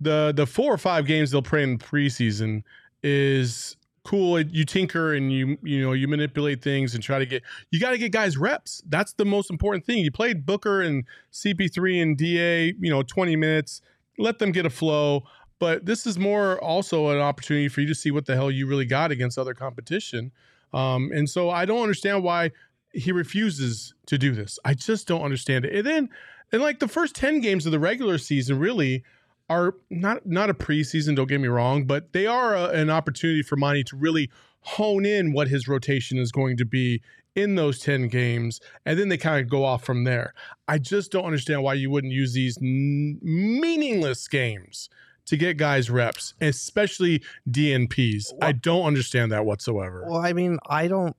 the 0.00 0.32
the 0.34 0.46
four 0.46 0.72
or 0.72 0.78
five 0.78 1.06
games 1.06 1.30
they'll 1.30 1.42
play 1.42 1.62
in 1.62 1.78
preseason 1.78 2.62
is 3.02 3.76
cool. 4.04 4.40
You 4.40 4.64
tinker 4.64 5.14
and 5.14 5.32
you 5.32 5.58
you 5.62 5.82
know 5.82 5.92
you 5.92 6.08
manipulate 6.08 6.62
things 6.62 6.94
and 6.94 7.02
try 7.02 7.18
to 7.18 7.26
get. 7.26 7.42
You 7.70 7.80
got 7.80 7.90
to 7.90 7.98
get 7.98 8.12
guys 8.12 8.36
reps. 8.36 8.82
That's 8.88 9.12
the 9.14 9.24
most 9.24 9.50
important 9.50 9.84
thing. 9.84 9.98
You 9.98 10.10
played 10.10 10.44
Booker 10.46 10.82
and 10.82 11.04
CP3 11.32 12.02
and 12.02 12.16
DA. 12.16 12.74
You 12.78 12.90
know, 12.90 13.02
twenty 13.02 13.36
minutes. 13.36 13.80
Let 14.18 14.38
them 14.38 14.52
get 14.52 14.66
a 14.66 14.70
flow. 14.70 15.24
But 15.58 15.86
this 15.86 16.06
is 16.08 16.18
more 16.18 16.60
also 16.60 17.10
an 17.10 17.20
opportunity 17.20 17.68
for 17.68 17.82
you 17.82 17.86
to 17.86 17.94
see 17.94 18.10
what 18.10 18.26
the 18.26 18.34
hell 18.34 18.50
you 18.50 18.66
really 18.66 18.84
got 18.84 19.12
against 19.12 19.38
other 19.38 19.54
competition. 19.54 20.32
Um, 20.72 21.10
and 21.14 21.30
so 21.30 21.50
I 21.50 21.66
don't 21.66 21.82
understand 21.82 22.24
why 22.24 22.50
he 22.92 23.12
refuses 23.12 23.94
to 24.06 24.18
do 24.18 24.32
this. 24.32 24.58
I 24.64 24.74
just 24.74 25.06
don't 25.06 25.22
understand 25.22 25.64
it. 25.64 25.74
And 25.74 25.86
then, 25.86 26.08
and 26.50 26.60
like 26.60 26.80
the 26.80 26.88
first 26.88 27.14
10 27.14 27.40
games 27.40 27.64
of 27.64 27.72
the 27.72 27.78
regular 27.78 28.18
season 28.18 28.58
really 28.58 29.04
are 29.52 29.74
not 29.90 30.26
not 30.26 30.50
a 30.50 30.54
preseason, 30.54 31.14
don't 31.16 31.28
get 31.28 31.40
me 31.40 31.48
wrong, 31.48 31.84
but 31.84 32.12
they 32.12 32.26
are 32.26 32.54
a, 32.54 32.68
an 32.70 32.90
opportunity 32.90 33.42
for 33.42 33.56
Monty 33.56 33.84
to 33.84 33.96
really 33.96 34.30
hone 34.60 35.04
in 35.04 35.32
what 35.32 35.48
his 35.48 35.68
rotation 35.68 36.18
is 36.18 36.32
going 36.32 36.56
to 36.56 36.64
be 36.64 37.02
in 37.34 37.54
those 37.54 37.78
10 37.80 38.08
games 38.08 38.60
and 38.84 38.98
then 38.98 39.08
they 39.08 39.16
kind 39.16 39.42
of 39.42 39.50
go 39.50 39.64
off 39.64 39.84
from 39.84 40.04
there. 40.04 40.34
I 40.68 40.78
just 40.78 41.10
don't 41.10 41.24
understand 41.24 41.62
why 41.62 41.74
you 41.74 41.90
wouldn't 41.90 42.12
use 42.12 42.34
these 42.34 42.58
n- 42.58 43.18
meaningless 43.22 44.28
games 44.28 44.88
to 45.26 45.36
get 45.36 45.56
guys 45.56 45.88
reps, 45.90 46.34
especially 46.40 47.22
DNPs. 47.48 48.32
I 48.42 48.52
don't 48.52 48.84
understand 48.84 49.32
that 49.32 49.44
whatsoever. 49.44 50.04
Well, 50.06 50.20
I 50.20 50.32
mean, 50.32 50.58
I 50.68 50.88
don't 50.88 51.16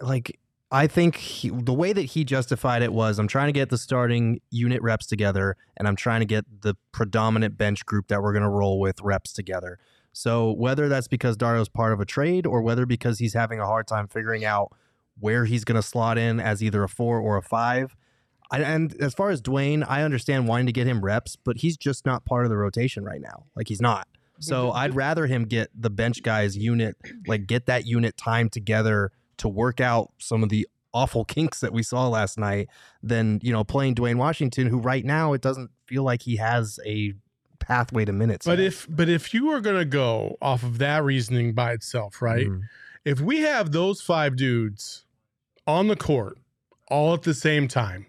like. 0.00 0.38
I 0.70 0.86
think 0.86 1.16
he, 1.16 1.48
the 1.48 1.72
way 1.72 1.94
that 1.94 2.02
he 2.02 2.24
justified 2.24 2.82
it 2.82 2.92
was, 2.92 3.18
I'm 3.18 3.28
trying 3.28 3.48
to 3.48 3.52
get 3.52 3.70
the 3.70 3.78
starting 3.78 4.40
unit 4.50 4.82
reps 4.82 5.06
together, 5.06 5.56
and 5.78 5.88
I'm 5.88 5.96
trying 5.96 6.20
to 6.20 6.26
get 6.26 6.44
the 6.62 6.74
predominant 6.92 7.56
bench 7.56 7.86
group 7.86 8.08
that 8.08 8.22
we're 8.22 8.32
going 8.32 8.42
to 8.42 8.50
roll 8.50 8.78
with 8.78 9.00
reps 9.00 9.32
together. 9.32 9.78
So 10.12 10.52
whether 10.52 10.88
that's 10.88 11.08
because 11.08 11.36
Dario's 11.36 11.70
part 11.70 11.92
of 11.92 12.00
a 12.00 12.04
trade, 12.04 12.46
or 12.46 12.60
whether 12.60 12.84
because 12.84 13.18
he's 13.18 13.34
having 13.34 13.60
a 13.60 13.66
hard 13.66 13.86
time 13.86 14.08
figuring 14.08 14.44
out 14.44 14.72
where 15.18 15.46
he's 15.46 15.64
going 15.64 15.76
to 15.76 15.82
slot 15.82 16.18
in 16.18 16.38
as 16.38 16.62
either 16.62 16.82
a 16.82 16.88
four 16.88 17.18
or 17.18 17.36
a 17.36 17.42
five. 17.42 17.96
I, 18.50 18.60
and 18.60 18.94
as 19.00 19.14
far 19.14 19.30
as 19.30 19.40
Duane, 19.40 19.82
I 19.82 20.02
understand 20.02 20.48
wanting 20.48 20.66
to 20.66 20.72
get 20.72 20.86
him 20.86 21.04
reps, 21.04 21.36
but 21.36 21.58
he's 21.58 21.76
just 21.76 22.06
not 22.06 22.24
part 22.24 22.44
of 22.44 22.50
the 22.50 22.56
rotation 22.56 23.04
right 23.04 23.20
now. 23.20 23.44
Like 23.56 23.68
he's 23.68 23.80
not. 23.80 24.06
So 24.40 24.70
I'd 24.70 24.94
rather 24.94 25.26
him 25.26 25.46
get 25.46 25.68
the 25.74 25.90
bench 25.90 26.22
guys 26.22 26.56
unit, 26.56 26.96
like 27.26 27.48
get 27.48 27.66
that 27.66 27.86
unit 27.86 28.16
time 28.16 28.48
together 28.48 29.10
to 29.38 29.48
work 29.48 29.80
out 29.80 30.12
some 30.18 30.42
of 30.42 30.48
the 30.48 30.66
awful 30.94 31.24
kinks 31.24 31.60
that 31.60 31.72
we 31.72 31.82
saw 31.82 32.08
last 32.08 32.38
night 32.38 32.68
than, 33.02 33.40
you 33.42 33.52
know, 33.52 33.64
playing 33.64 33.94
Duane 33.94 34.18
Washington, 34.18 34.66
who 34.66 34.78
right 34.78 35.04
now 35.04 35.32
it 35.32 35.40
doesn't 35.40 35.70
feel 35.86 36.02
like 36.02 36.22
he 36.22 36.36
has 36.36 36.78
a 36.86 37.14
pathway 37.60 38.04
to 38.04 38.12
minutes. 38.12 38.46
But 38.46 38.60
if 38.60 38.86
but 38.88 39.08
if 39.08 39.34
you 39.34 39.50
are 39.50 39.60
gonna 39.60 39.84
go 39.84 40.36
off 40.40 40.62
of 40.62 40.78
that 40.78 41.04
reasoning 41.04 41.52
by 41.54 41.72
itself, 41.72 42.22
right? 42.22 42.46
Mhm. 42.46 42.62
If 43.04 43.20
we 43.20 43.40
have 43.40 43.72
those 43.72 44.00
five 44.00 44.36
dudes 44.36 45.04
on 45.66 45.88
the 45.88 45.96
court 45.96 46.38
all 46.88 47.14
at 47.14 47.22
the 47.22 47.34
same 47.34 47.68
time, 47.68 48.06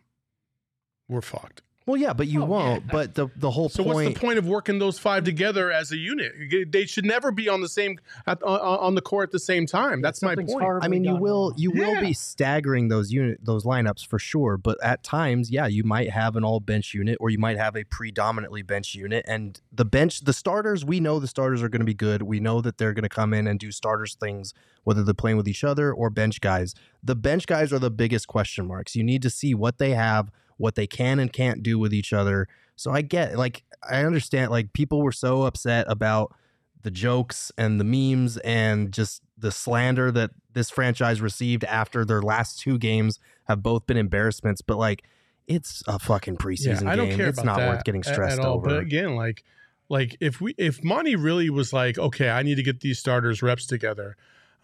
we're 1.08 1.22
fucked. 1.22 1.62
Well, 1.90 1.98
yeah, 2.00 2.14
but 2.14 2.28
you 2.28 2.44
Oh, 2.44 2.46
won't. 2.46 2.86
that's- 2.88 2.92
but 2.92 3.16
the 3.16 3.28
the 3.40 3.50
whole 3.50 3.68
So 3.68 3.84
point. 3.84 3.96
what's 3.96 4.14
the 4.14 4.20
point 4.20 4.38
of 4.38 4.48
working 4.48 4.78
those 4.78 5.00
five 5.00 5.24
together 5.24 5.72
as 5.72 5.92
a 5.92 5.98
unit? 5.98 6.34
They 6.72 6.86
should 6.86 7.04
never 7.06 7.32
be 7.32 7.50
on 7.50 7.62
the 7.62 7.68
same 7.68 7.98
at, 8.28 8.44
on, 8.44 8.60
on 8.60 8.96
the 8.96 9.02
court 9.02 9.30
at 9.30 9.32
the 9.32 9.40
same 9.40 9.66
time. 9.66 10.00
That's 10.02 10.22
my 10.22 10.36
point. 10.36 10.64
I 10.84 10.88
mean, 10.88 11.04
you 11.04 11.16
will 11.16 11.50
wrong. 11.50 11.54
you 11.58 11.72
will 11.72 11.96
Yeah. 11.96 12.02
be 12.02 12.14
staggering 12.14 12.90
those 12.90 13.12
unit 13.12 13.40
those 13.44 13.64
lineups 13.66 14.06
for 14.06 14.20
sure. 14.20 14.56
But 14.58 14.78
at 14.84 15.04
times, 15.04 15.50
yeah, 15.50 15.66
you 15.66 15.84
might 15.84 16.12
have 16.12 16.36
an 16.36 16.44
all 16.44 16.60
bench 16.60 16.94
unit, 16.94 17.18
or 17.20 17.32
you 17.32 17.40
might 17.40 17.58
have 17.58 17.76
a 17.76 17.84
predominantly 17.86 18.62
bench 18.62 18.94
unit. 18.94 19.26
And 19.28 19.60
the 19.72 19.86
bench, 19.86 20.20
the 20.22 20.34
starters, 20.34 20.86
we 20.86 21.00
know 21.00 21.20
the 21.20 21.28
starters 21.28 21.64
are 21.64 21.70
going 21.70 21.80
to 21.82 21.86
be 21.86 21.96
good. 21.96 22.22
We 22.22 22.40
know 22.40 22.62
that 22.62 22.78
they're 22.78 22.94
going 22.94 23.02
to 23.04 23.10
come 23.10 23.34
in 23.34 23.48
and 23.48 23.60
do 23.60 23.72
starters 23.72 24.14
things, 24.14 24.54
whether 24.84 25.04
they're 25.04 25.14
playing 25.16 25.38
with 25.38 25.48
each 25.48 25.64
other 25.64 25.92
or 25.92 26.12
bench 26.12 26.40
guys. 26.40 26.76
The 27.04 27.16
bench 27.16 27.48
guys 27.48 27.74
are 27.74 27.80
the 27.80 27.90
biggest 27.90 28.28
question 28.28 28.68
marks. 28.68 28.96
You 28.96 29.04
need 29.04 29.22
to 29.24 29.30
see 29.32 29.56
what 29.56 29.78
they 29.80 29.92
have, 29.96 30.30
what 30.60 30.76
they 30.76 30.86
can 30.86 31.20
and 31.20 31.34
can't 31.34 31.64
do 31.64 31.80
with 31.80 31.94
each 31.94 32.14
other. 32.14 32.48
So 32.76 32.92
I 32.92 33.02
get 33.02 33.38
like 33.38 33.64
I 33.90 34.04
understand 34.04 34.52
like 34.52 34.74
people 34.74 35.02
were 35.02 35.12
so 35.12 35.44
upset 35.44 35.86
about 35.90 36.36
the 36.82 36.92
jokes 36.92 37.52
and 37.58 37.80
the 37.80 37.84
memes 37.84 38.38
and 38.38 38.92
just 38.92 39.22
the 39.38 39.52
slander 39.52 40.12
that 40.12 40.32
this 40.54 40.70
franchise 40.70 41.22
received 41.22 41.64
after 41.66 42.06
their 42.06 42.22
last 42.22 42.60
two 42.60 42.78
games 42.78 43.20
have 43.48 43.64
both 43.64 43.86
been 43.86 43.98
embarrassments. 43.98 44.62
But 44.62 44.78
like, 44.78 45.04
it's 45.48 45.84
a 45.88 46.00
fucking 46.00 46.38
preseason 46.38 46.88
I 46.88 46.96
don't 46.96 47.10
game. 47.10 47.18
care 47.18 47.28
it's 47.30 47.44
not 47.44 47.58
worth 47.58 47.84
getting 47.84 48.04
stressed 48.04 48.40
at 48.40 48.46
all. 48.46 48.56
over. 48.58 48.68
But 48.70 48.80
again, 48.80 49.16
like 49.16 49.44
like 49.90 50.16
if 50.20 50.40
we 50.40 50.54
if 50.58 50.84
Monty 50.84 51.16
really 51.16 51.50
was 51.50 51.74
like, 51.74 51.98
okay, 51.98 52.30
I 52.30 52.44
need 52.44 52.56
to 52.56 52.64
get 52.64 52.82
these 52.82 53.00
starters 53.00 53.42
reps 53.42 53.66
together. 53.66 54.16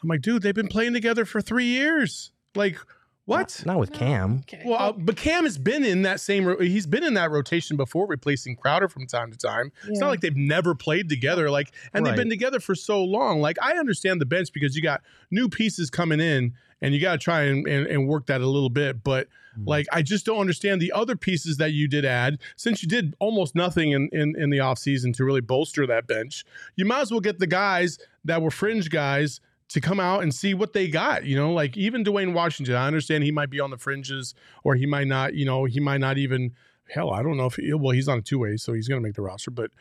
I'm 0.03 0.10
like, 0.10 0.21
dude, 0.21 0.43
they've 0.43 0.53
been 0.53 0.67
playing 0.67 0.93
together 0.93 1.25
for 1.25 1.41
three 1.41 1.65
years. 1.65 2.31
Like, 2.53 2.77
what? 3.25 3.63
Not, 3.65 3.73
not 3.73 3.79
with 3.79 3.91
Cam. 3.93 4.39
Okay. 4.41 4.61
Well, 4.65 4.79
uh, 4.79 4.91
but 4.91 5.15
Cam 5.17 5.43
has 5.45 5.57
been 5.57 5.83
in 5.83 6.03
that 6.03 6.19
same. 6.19 6.45
ro- 6.45 6.59
He's 6.59 6.85
been 6.85 7.03
in 7.03 7.15
that 7.15 7.31
rotation 7.31 7.75
before, 7.77 8.05
replacing 8.07 8.55
Crowder 8.55 8.88
from 8.88 9.07
time 9.07 9.31
to 9.31 9.38
time. 9.38 9.71
It's 9.88 9.99
not 9.99 10.09
like 10.09 10.21
they've 10.21 10.35
never 10.35 10.75
played 10.75 11.09
together. 11.09 11.49
Like, 11.49 11.71
and 11.93 12.05
they've 12.05 12.15
been 12.15 12.29
together 12.29 12.59
for 12.59 12.75
so 12.75 13.03
long. 13.03 13.41
Like, 13.41 13.57
I 13.61 13.73
understand 13.77 14.21
the 14.21 14.25
bench 14.25 14.53
because 14.53 14.75
you 14.75 14.81
got 14.81 15.01
new 15.31 15.49
pieces 15.49 15.89
coming 15.89 16.19
in, 16.19 16.53
and 16.81 16.93
you 16.93 17.01
got 17.01 17.13
to 17.13 17.17
try 17.17 17.43
and, 17.43 17.67
and 17.67 17.88
and 17.88 18.07
work 18.07 18.27
that 18.27 18.41
a 18.41 18.47
little 18.47 18.69
bit. 18.69 19.03
But 19.03 19.27
Mhm. 19.57 19.67
like, 19.67 19.85
I 19.91 20.01
just 20.01 20.25
don't 20.25 20.39
understand 20.39 20.81
the 20.81 20.91
other 20.91 21.15
pieces 21.15 21.57
that 21.57 21.71
you 21.71 21.88
did 21.88 22.03
add. 22.05 22.38
Since 22.57 22.83
you 22.83 22.89
did 22.89 23.15
almost 23.19 23.55
nothing 23.55 23.91
in 23.91 24.09
in, 24.11 24.35
in 24.38 24.49
the 24.51 24.57
offseason 24.57 25.15
to 25.15 25.23
really 25.25 25.41
bolster 25.41 25.88
that 25.88 26.05
bench, 26.07 26.43
you 26.75 26.85
might 26.85 27.01
as 27.01 27.11
well 27.11 27.21
get 27.21 27.39
the 27.39 27.47
guys 27.47 27.97
that 28.25 28.41
were 28.41 28.51
fringe 28.51 28.89
guys 28.89 29.39
to 29.69 29.82
come 29.82 29.99
out 29.99 30.23
and 30.23 30.34
see 30.34 30.54
what 30.54 30.73
they 30.73 30.88
got. 30.88 31.25
You 31.25 31.36
know, 31.36 31.54
like 31.54 31.75
even 31.78 32.04
Duane 32.04 32.34
Washington, 32.34 32.75
I 32.75 32.88
understand 32.88 33.23
he 33.23 33.32
might 33.32 33.49
be 33.49 33.60
on 33.60 33.71
the 33.71 33.78
fringes 33.78 34.36
or 34.63 34.75
he 34.75 34.86
might 34.86 35.08
not, 35.08 35.34
you 35.34 35.45
know, 35.45 35.65
he 35.65 35.80
might 35.80 35.99
not 35.99 36.17
even, 36.17 36.54
hell, 36.89 37.12
I 37.12 37.23
don't 37.23 37.38
know 37.38 37.47
if, 37.47 37.56
he, 37.56 37.73
well, 37.73 37.91
he's 37.91 38.08
on 38.08 38.19
a 38.19 38.21
two 38.21 38.39
way, 38.39 38.58
so 38.58 38.73
he's 38.73 38.88
going 38.88 39.01
to 39.01 39.06
make 39.06 39.15
the 39.15 39.21
roster, 39.21 39.51
but 39.51 39.71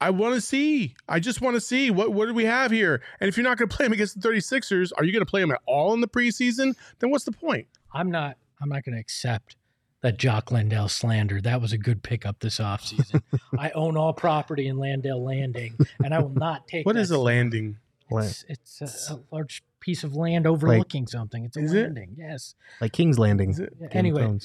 I 0.00 0.10
want 0.10 0.34
to 0.34 0.40
see. 0.40 0.94
I 1.08 1.20
just 1.20 1.40
want 1.40 1.54
to 1.54 1.60
see 1.60 1.90
what 1.90 2.12
what 2.12 2.26
do 2.26 2.34
we 2.34 2.44
have 2.44 2.70
here? 2.70 3.02
And 3.20 3.28
if 3.28 3.36
you're 3.36 3.44
not 3.44 3.58
going 3.58 3.68
to 3.68 3.76
play 3.76 3.86
him 3.86 3.92
against 3.92 4.20
the 4.20 4.28
36ers, 4.28 4.92
are 4.96 5.04
you 5.04 5.12
going 5.12 5.24
to 5.24 5.30
play 5.30 5.42
him 5.42 5.50
at 5.50 5.60
all 5.66 5.94
in 5.94 6.00
the 6.00 6.08
preseason? 6.08 6.74
Then 6.98 7.10
what's 7.10 7.24
the 7.24 7.32
point? 7.32 7.68
I'm 7.92 8.10
not. 8.10 8.36
I'm 8.60 8.68
not 8.68 8.84
going 8.84 8.94
to 8.94 9.00
accept 9.00 9.56
that 10.02 10.18
Jock 10.18 10.50
Landale 10.50 10.88
slander. 10.88 11.40
That 11.40 11.60
was 11.60 11.72
a 11.72 11.78
good 11.78 12.02
pickup 12.02 12.40
this 12.40 12.58
offseason. 12.58 13.22
I 13.58 13.70
own 13.70 13.96
all 13.96 14.12
property 14.12 14.68
in 14.68 14.78
Landale 14.78 15.22
Landing, 15.22 15.76
and 16.02 16.14
I 16.14 16.20
will 16.20 16.34
not 16.34 16.66
take. 16.66 16.86
What 16.86 16.96
is 16.96 17.10
a 17.10 17.18
landing? 17.18 17.76
It's, 18.18 18.44
it's 18.48 19.10
a, 19.10 19.14
a 19.14 19.20
large 19.30 19.62
piece 19.80 20.04
of 20.04 20.14
land 20.14 20.46
overlooking 20.46 21.06
something. 21.06 21.44
It's 21.44 21.56
a 21.56 21.60
Is 21.60 21.72
it? 21.72 21.82
landing. 21.84 22.14
Yes. 22.18 22.54
Like 22.80 22.92
King's 22.92 23.18
Landing. 23.18 23.50
Is 23.50 23.60
it? 23.60 23.72
Yeah, 23.80 23.86
Game 23.88 24.14
of 24.14 24.20
Anyway, 24.22 24.38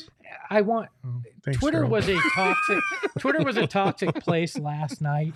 I 0.49 0.61
want 0.61 0.89
Oh, 1.05 1.21
thanks, 1.43 1.59
Twitter 1.59 1.81
Cheryl. 1.83 1.89
was 1.89 2.07
a 2.09 2.17
toxic 2.35 2.79
Twitter 3.19 3.43
was 3.43 3.57
a 3.57 3.67
toxic 3.67 4.15
place 4.15 4.57
last 4.57 5.01
night. 5.01 5.33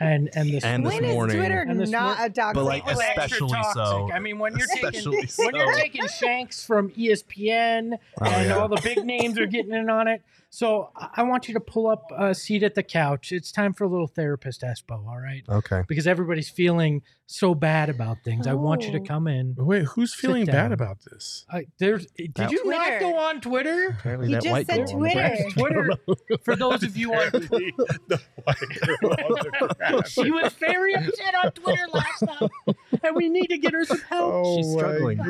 and 0.00 0.30
and 0.34 0.48
this 0.50 0.64
And 0.64 0.84
this 0.86 0.94
when 0.94 1.04
is 1.04 1.14
morning- 1.14 1.36
Twitter 1.38 1.60
And 1.60 1.78
this 1.80 1.90
not 1.90 2.18
mor- 2.18 2.26
a 2.26 2.30
toxic 2.30 2.54
But, 2.54 2.64
like, 2.64 2.84
place? 2.84 2.98
especially 2.98 3.48
toxic. 3.50 3.72
so. 3.74 4.10
I 4.12 4.18
mean, 4.18 4.38
when 4.38 4.56
you're 4.56 4.66
taking 4.68 4.88
Especially 4.88 5.44
when 5.46 5.54
you're 5.54 5.74
taking 5.74 6.06
Shanks 6.08 6.64
from 6.64 6.90
ESPN 6.90 7.98
Oh, 8.20 8.24
and 8.24 8.48
yeah. 8.48 8.56
all 8.56 8.68
the 8.68 8.80
big 8.82 9.04
names 9.04 9.38
are 9.38 9.46
getting 9.46 9.72
in 9.72 9.88
on 9.90 10.08
it. 10.08 10.22
So 10.54 10.90
I 10.94 11.08
I 11.16 11.22
want 11.22 11.48
you 11.48 11.54
to 11.54 11.60
pull 11.60 11.86
up 11.88 12.10
a 12.16 12.34
seat 12.34 12.62
at 12.62 12.74
the 12.74 12.82
couch. 12.82 13.32
It's 13.32 13.50
time 13.52 13.72
for 13.72 13.84
a 13.84 13.88
little 13.88 14.06
therapist 14.06 14.60
espo, 14.62 15.06
all 15.08 15.18
right? 15.18 15.42
Okay. 15.48 15.82
Because 15.88 16.06
everybody's 16.06 16.50
feeling 16.50 17.00
so 17.26 17.54
bad 17.54 17.88
about 17.88 18.18
things. 18.22 18.46
I 18.46 18.52
want 18.52 18.82
you 18.84 18.92
to 18.92 18.98
Oh. 18.98 19.04
come 19.04 19.26
in. 19.28 19.54
Wait, 19.56 19.84
who's 19.84 20.12
feeling 20.14 20.44
down. 20.44 20.54
bad 20.54 20.72
about 20.72 20.98
this? 21.10 21.46
Uh, 21.50 21.60
there's 21.78 22.06
did 22.18 22.34
That- 22.34 22.50
you 22.50 22.62
not 22.66 22.84
Twitter. 22.84 23.00
go 23.00 23.16
on 23.16 23.40
Twitter? 23.40 23.96
Apparently 23.98 24.28
He 24.28 24.34
that 24.34 24.42
just 24.42 24.52
white 24.52 24.66
said 24.66 24.76
girl 24.76 24.82
on 24.96 25.02
the 25.02 25.10
Twitter. 25.10 25.88
back. 25.88 26.04
Twitter 26.16 26.42
for 26.44 26.56
those 26.56 26.82
of 26.82 26.96
you 26.98 27.14
on 27.14 27.28
Apparently, 27.28 27.72
the 28.08 28.20
white 28.44 28.56
girl 28.58 29.10
on 29.10 29.34
the 29.68 29.74
grass. 29.78 30.10
she 30.10 30.30
was 30.30 30.52
very 30.54 30.94
upset 30.94 31.34
on 31.42 31.52
Twitter 31.52 31.86
last 31.94 32.22
night, 32.22 32.76
and 33.12 33.16
we 33.16 33.28
need 33.28 33.46
to 33.48 33.58
get 33.58 33.72
her 33.72 33.84
some 33.84 34.00
help. 34.08 34.32
Oh 34.34 34.56
She's 34.56 34.66
my 34.74 34.78
struggling. 34.80 35.18
God. 35.18 35.28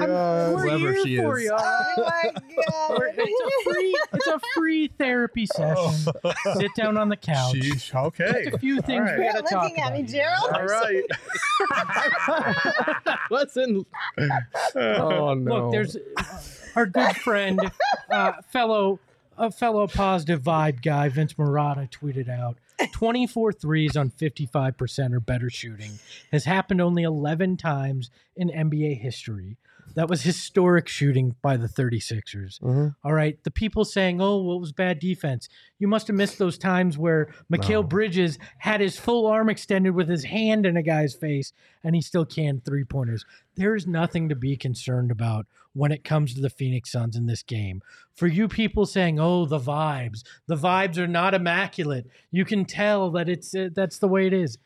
We're 0.55 0.63
Whoever 0.63 0.79
here 0.93 1.03
she 1.05 1.17
for 1.19 1.39
is. 1.39 1.45
you. 1.45 1.53
all 1.53 1.59
right? 1.59 2.31
Oh 2.37 2.89
my 2.89 2.97
We're- 2.99 3.13
god! 3.17 3.25
It's 3.29 3.41
a 3.41 3.71
free, 3.71 3.97
it's 4.13 4.27
a 4.27 4.41
free 4.55 4.89
therapy 4.99 5.47
session. 5.47 6.13
Sit 6.57 6.71
down 6.77 6.97
on 6.97 7.09
the 7.09 7.17
couch. 7.17 7.55
Sheesh, 7.55 7.95
okay. 8.07 8.45
Just 8.45 8.55
a 8.57 8.59
few 8.59 8.81
things 8.81 9.09
All 9.11 9.17
we 9.19 9.25
right. 9.27 9.35
got 9.35 9.47
to 9.47 9.55
talk 9.55 9.63
looking 9.65 9.79
at 9.83 9.89
about. 9.89 10.01
me, 10.01 10.07
Gerald. 10.07 10.51
All 10.53 10.65
right. 10.67 11.05
Listen. 13.31 13.85
Oh 14.75 15.35
no. 15.35 15.35
Look, 15.65 15.73
there's 15.73 15.97
our 16.77 16.87
good 16.87 17.17
friend, 17.17 17.61
uh, 18.11 18.33
fellow, 18.51 18.99
a 19.39 19.51
fellow 19.51 19.87
positive 19.87 20.43
vibe 20.43 20.83
guy, 20.83 21.09
Vince 21.09 21.35
Marotta, 21.35 21.91
tweeted 21.91 22.29
out 22.29 22.57
24 22.93 23.53
threes 23.53 23.97
on 23.97 24.11
55% 24.11 25.13
or 25.15 25.21
better 25.21 25.51
shooting 25.51 25.99
has 26.31 26.45
happened 26.45 26.81
only 26.81 27.03
11 27.03 27.57
times 27.57 28.11
in 28.37 28.49
NBA 28.49 29.01
history. 29.01 29.57
That 29.95 30.09
was 30.09 30.23
historic 30.23 30.89
shooting 30.89 31.37
by 31.43 31.57
the 31.57 31.69
36ers. 31.69 32.59
Mhm. 32.61 32.95
All 33.05 33.13
right. 33.13 33.43
The 33.45 33.51
people 33.51 33.85
saying, 33.85 34.21
oh, 34.21 34.39
what 34.39 34.61
was 34.61 34.73
bad 34.73 34.99
defense? 34.99 35.49
You 35.79 35.89
must 35.89 36.07
have 36.09 36.17
missed 36.17 36.39
those 36.39 36.59
times 36.59 36.97
where 36.99 37.33
Mikal 37.53 37.71
No. 37.71 37.83
Bridges 37.83 38.39
had 38.59 38.81
his 38.81 38.99
full 38.99 39.27
arm 39.27 39.49
extended 39.49 39.91
with 39.95 40.09
his 40.09 40.25
hand 40.25 40.67
in 40.67 40.77
a 40.77 40.83
guy's 40.83 41.15
face 41.15 41.53
and 41.85 41.95
he 41.95 42.01
still 42.01 42.25
canned 42.25 42.65
three 42.65 42.85
pointers. 42.85 43.25
There's 43.55 43.87
nothing 43.87 44.29
to 44.29 44.35
be 44.37 44.57
concerned 44.57 45.11
about 45.11 45.47
when 45.75 45.91
it 45.93 46.05
comes 46.05 46.35
to 46.35 46.41
the 46.41 46.51
Phoenix 46.51 46.93
Suns 46.93 47.17
in 47.17 47.27
this 47.27 47.43
game. 47.43 47.81
For 48.15 48.27
you 48.27 48.47
people 48.49 48.85
saying, 48.87 49.19
oh, 49.19 49.47
the 49.47 49.59
vibes, 49.59 50.23
the 50.47 50.57
vibes 50.57 50.99
are 50.99 51.07
not 51.07 51.33
immaculate. 51.35 52.07
You 52.31 52.45
can 52.45 52.65
tell 52.67 53.11
that 53.13 53.29
it's 53.29 53.55
uh, 53.55 53.71
that's 53.75 53.99
the 53.99 54.09
way 54.09 54.27
it 54.27 54.33
is. 54.35 54.59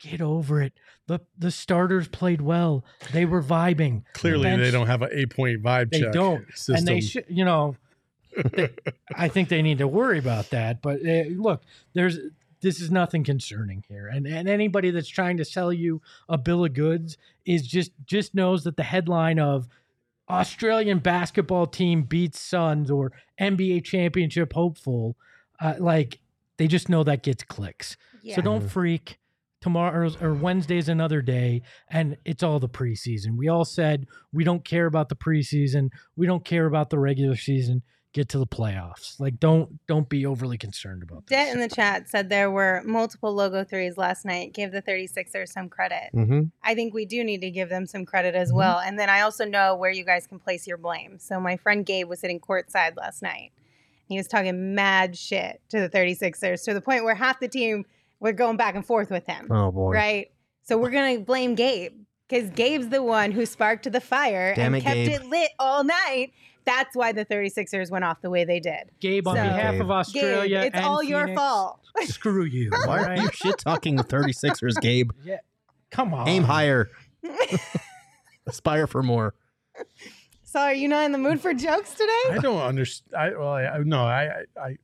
Get 0.00 0.20
over 0.22 0.62
it. 0.62 0.72
The 1.10 1.20
the 1.36 1.50
starters 1.50 2.06
played 2.06 2.40
well. 2.40 2.84
They 3.12 3.24
were 3.24 3.42
vibing. 3.42 4.04
Clearly, 4.12 4.44
bench- 4.44 4.62
they 4.62 4.70
don't 4.70 4.86
have 4.86 5.02
an 5.02 5.08
eight 5.12 5.30
point 5.34 5.60
vibe 5.60 5.90
They 5.90 6.02
check. 6.02 6.12
don't, 6.12 6.46
System. 6.50 6.76
and 6.76 6.86
they 6.86 7.00
should. 7.00 7.24
You 7.28 7.44
know, 7.44 7.76
they, 8.52 8.68
I 9.16 9.26
think 9.26 9.48
they 9.48 9.60
need 9.60 9.78
to 9.78 9.88
worry 9.88 10.20
about 10.20 10.50
that. 10.50 10.80
But 10.80 11.00
uh, 11.04 11.24
look, 11.30 11.62
there's 11.94 12.16
this 12.60 12.80
is 12.80 12.92
nothing 12.92 13.24
concerning 13.24 13.82
here, 13.88 14.06
and 14.06 14.24
and 14.24 14.48
anybody 14.48 14.92
that's 14.92 15.08
trying 15.08 15.36
to 15.38 15.44
sell 15.44 15.72
you 15.72 16.00
a 16.28 16.38
bill 16.38 16.64
of 16.64 16.74
goods 16.74 17.18
is 17.44 17.66
just 17.66 17.90
just 18.06 18.32
knows 18.34 18.62
that 18.62 18.76
the 18.76 18.84
headline 18.84 19.40
of 19.40 19.66
Australian 20.28 21.00
basketball 21.00 21.66
team 21.66 22.04
beats 22.04 22.38
Suns 22.38 22.88
or 22.88 23.10
NBA 23.40 23.82
championship 23.84 24.52
hopeful, 24.52 25.16
uh, 25.60 25.74
like 25.80 26.20
they 26.56 26.68
just 26.68 26.88
know 26.88 27.02
that 27.02 27.24
gets 27.24 27.42
clicks. 27.42 27.96
Yeah. 28.22 28.36
So 28.36 28.42
don't 28.42 28.68
freak. 28.68 29.18
Tomorrow 29.60 30.12
or 30.22 30.32
Wednesday's 30.32 30.88
another 30.88 31.20
day, 31.20 31.62
and 31.88 32.16
it's 32.24 32.42
all 32.42 32.58
the 32.58 32.68
preseason. 32.68 33.36
We 33.36 33.48
all 33.48 33.64
said 33.66 34.06
we 34.32 34.42
don't 34.42 34.64
care 34.64 34.86
about 34.86 35.10
the 35.10 35.16
preseason. 35.16 35.90
We 36.16 36.26
don't 36.26 36.44
care 36.44 36.64
about 36.66 36.88
the 36.90 36.98
regular 36.98 37.36
season. 37.36 37.82
Get 38.12 38.28
to 38.30 38.38
the 38.38 38.46
playoffs. 38.46 39.20
Like 39.20 39.38
don't 39.38 39.78
don't 39.86 40.08
be 40.08 40.24
overly 40.26 40.56
concerned 40.58 41.02
about 41.04 41.26
this. 41.26 41.38
Det 41.38 41.52
in 41.52 41.60
the 41.60 41.68
chat 41.68 42.08
said 42.08 42.28
there 42.28 42.50
were 42.50 42.82
multiple 42.84 43.32
logo 43.32 43.62
threes 43.62 43.96
last 43.98 44.24
night. 44.24 44.52
Give 44.54 44.72
the 44.72 44.82
36ers 44.82 45.50
some 45.50 45.68
credit. 45.68 46.10
Mm-hmm. 46.14 46.44
I 46.64 46.74
think 46.74 46.92
we 46.92 47.04
do 47.06 47.22
need 47.22 47.42
to 47.42 47.50
give 47.50 47.68
them 47.68 47.86
some 47.86 48.04
credit 48.06 48.34
as 48.34 48.50
Mhm. 48.50 48.56
well. 48.56 48.78
And 48.80 48.98
then 48.98 49.08
I 49.10 49.20
also 49.20 49.44
know 49.44 49.76
where 49.76 49.92
you 49.92 50.04
guys 50.04 50.26
can 50.26 50.40
place 50.40 50.66
your 50.66 50.76
blame. 50.78 51.18
So 51.20 51.38
my 51.38 51.56
friend 51.56 51.86
Gabe 51.86 52.08
was 52.08 52.18
sitting 52.18 52.40
courtside 52.40 52.96
last 52.96 53.22
night. 53.22 53.52
He 54.08 54.16
was 54.16 54.26
talking 54.26 54.74
mad 54.74 55.16
shit 55.16 55.60
to 55.68 55.78
the 55.78 55.88
36ers 55.88 56.64
to 56.64 56.74
the 56.74 56.80
point 56.80 57.04
where 57.04 57.14
half 57.14 57.38
the 57.38 57.46
team 57.46 57.84
were 58.20 58.32
going 58.32 58.56
back 58.56 58.74
and 58.74 58.84
forth 58.86 59.10
with 59.10 59.26
him. 59.26 59.48
Oh 59.50 59.70
boy. 59.72 59.92
Right? 59.92 60.30
So 60.62 60.78
we're 60.78 60.90
going 60.90 61.18
to 61.18 61.24
blame 61.24 61.54
Gabe 61.54 61.92
because 62.28 62.50
Gabe's 62.50 62.88
the 62.90 63.02
one 63.02 63.32
who 63.32 63.44
sparked 63.46 63.90
the 63.90 64.00
fire 64.00 64.54
Damn 64.54 64.74
and 64.74 64.82
it, 64.82 64.84
kept 64.84 64.94
Gabe. 64.94 65.10
it 65.22 65.24
lit 65.26 65.50
all 65.58 65.82
night. 65.82 66.32
That's 66.66 66.94
why 66.94 67.12
the 67.12 67.24
36ers 67.24 67.90
went 67.90 68.04
off 68.04 68.20
the 68.20 68.30
way 68.30 68.44
they 68.44 68.60
did. 68.60 68.90
Gabe, 69.00 69.26
on 69.26 69.36
So- 69.36 69.42
behalf 69.42 69.72
Gabe. 69.72 69.80
of 69.80 69.90
Australia, 69.90 70.60
Gabe, 70.60 70.66
it's 70.68 70.76
and 70.76 70.84
all 70.84 71.02
your 71.02 71.22
Phoenix, 71.24 71.40
fault. 71.40 71.80
Screw 72.04 72.44
you. 72.44 72.70
Why 72.84 72.98
are 73.02 73.16
you 73.16 73.22
right? 73.24 73.34
shit 73.34 73.58
talking 73.58 73.96
the 73.96 74.04
36ers, 74.04 74.74
Gabe? 74.80 75.10
Yeah. 75.24 75.38
Come 75.90 76.14
on. 76.14 76.28
Aim 76.28 76.44
higher. 76.44 76.90
Aspire 78.46 78.86
for 78.86 79.02
more. 79.02 79.34
So 80.44 80.60
are 80.60 80.74
you 80.74 80.88
not 80.88 81.04
in 81.04 81.12
the 81.12 81.18
mood 81.18 81.40
for 81.40 81.54
jokes 81.54 81.94
today? 81.94 82.10
I 82.32 82.38
don't 82.40 82.60
understand. 82.60 83.14
I 83.16 83.38
well, 83.38 83.48
I, 83.48 83.64
I 83.66 83.78
no, 83.78 84.02
I, 84.04 84.22
I, 84.56 84.60
I, 84.60 84.76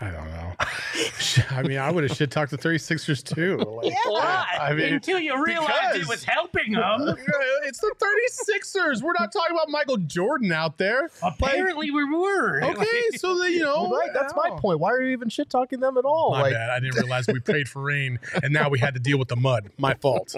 I 0.00 0.10
don't 0.10 0.28
know. 0.28 0.52
I 1.50 1.62
mean, 1.62 1.78
I 1.78 1.90
would 1.90 2.02
have 2.02 2.16
shit 2.16 2.30
talked 2.32 2.50
the 2.50 2.58
36ers 2.58 3.22
too. 3.22 3.58
Like, 3.58 3.92
Yeah. 3.92 4.44
I 4.60 4.72
mean, 4.74 4.94
Until 4.94 5.20
you 5.20 5.42
realized 5.42 5.96
it 5.96 6.08
was 6.08 6.24
helping 6.24 6.72
them. 6.72 7.00
it's 7.64 7.78
the 7.78 7.94
36ers. 7.98 9.02
We're 9.02 9.12
not 9.18 9.32
talking 9.32 9.54
about 9.54 9.68
Michael 9.68 9.98
Jordan 9.98 10.50
out 10.50 10.78
there. 10.78 11.10
Apparently, 11.22 11.92
we 11.92 12.04
were. 12.04 12.62
Okay, 12.64 13.02
so 13.16 13.38
then 13.38 13.52
you 13.52 13.60
know, 13.60 13.90
right, 13.90 14.10
that's 14.12 14.34
my 14.34 14.50
point. 14.58 14.80
Why 14.80 14.90
are 14.90 15.00
you 15.00 15.12
even 15.12 15.28
shit 15.28 15.48
talking 15.48 15.78
them 15.78 15.96
at 15.96 16.04
all? 16.04 16.32
My 16.32 16.42
like, 16.42 16.52
bad. 16.52 16.70
I 16.70 16.80
didn't 16.80 16.96
realize 16.96 17.26
we 17.28 17.38
prayed 17.38 17.68
for 17.68 17.82
rain, 17.82 18.18
and 18.42 18.52
now 18.52 18.68
we 18.68 18.80
had 18.80 18.94
to 18.94 19.00
deal 19.00 19.18
with 19.18 19.28
the 19.28 19.36
mud. 19.36 19.70
My 19.78 19.94
fault. 19.94 20.34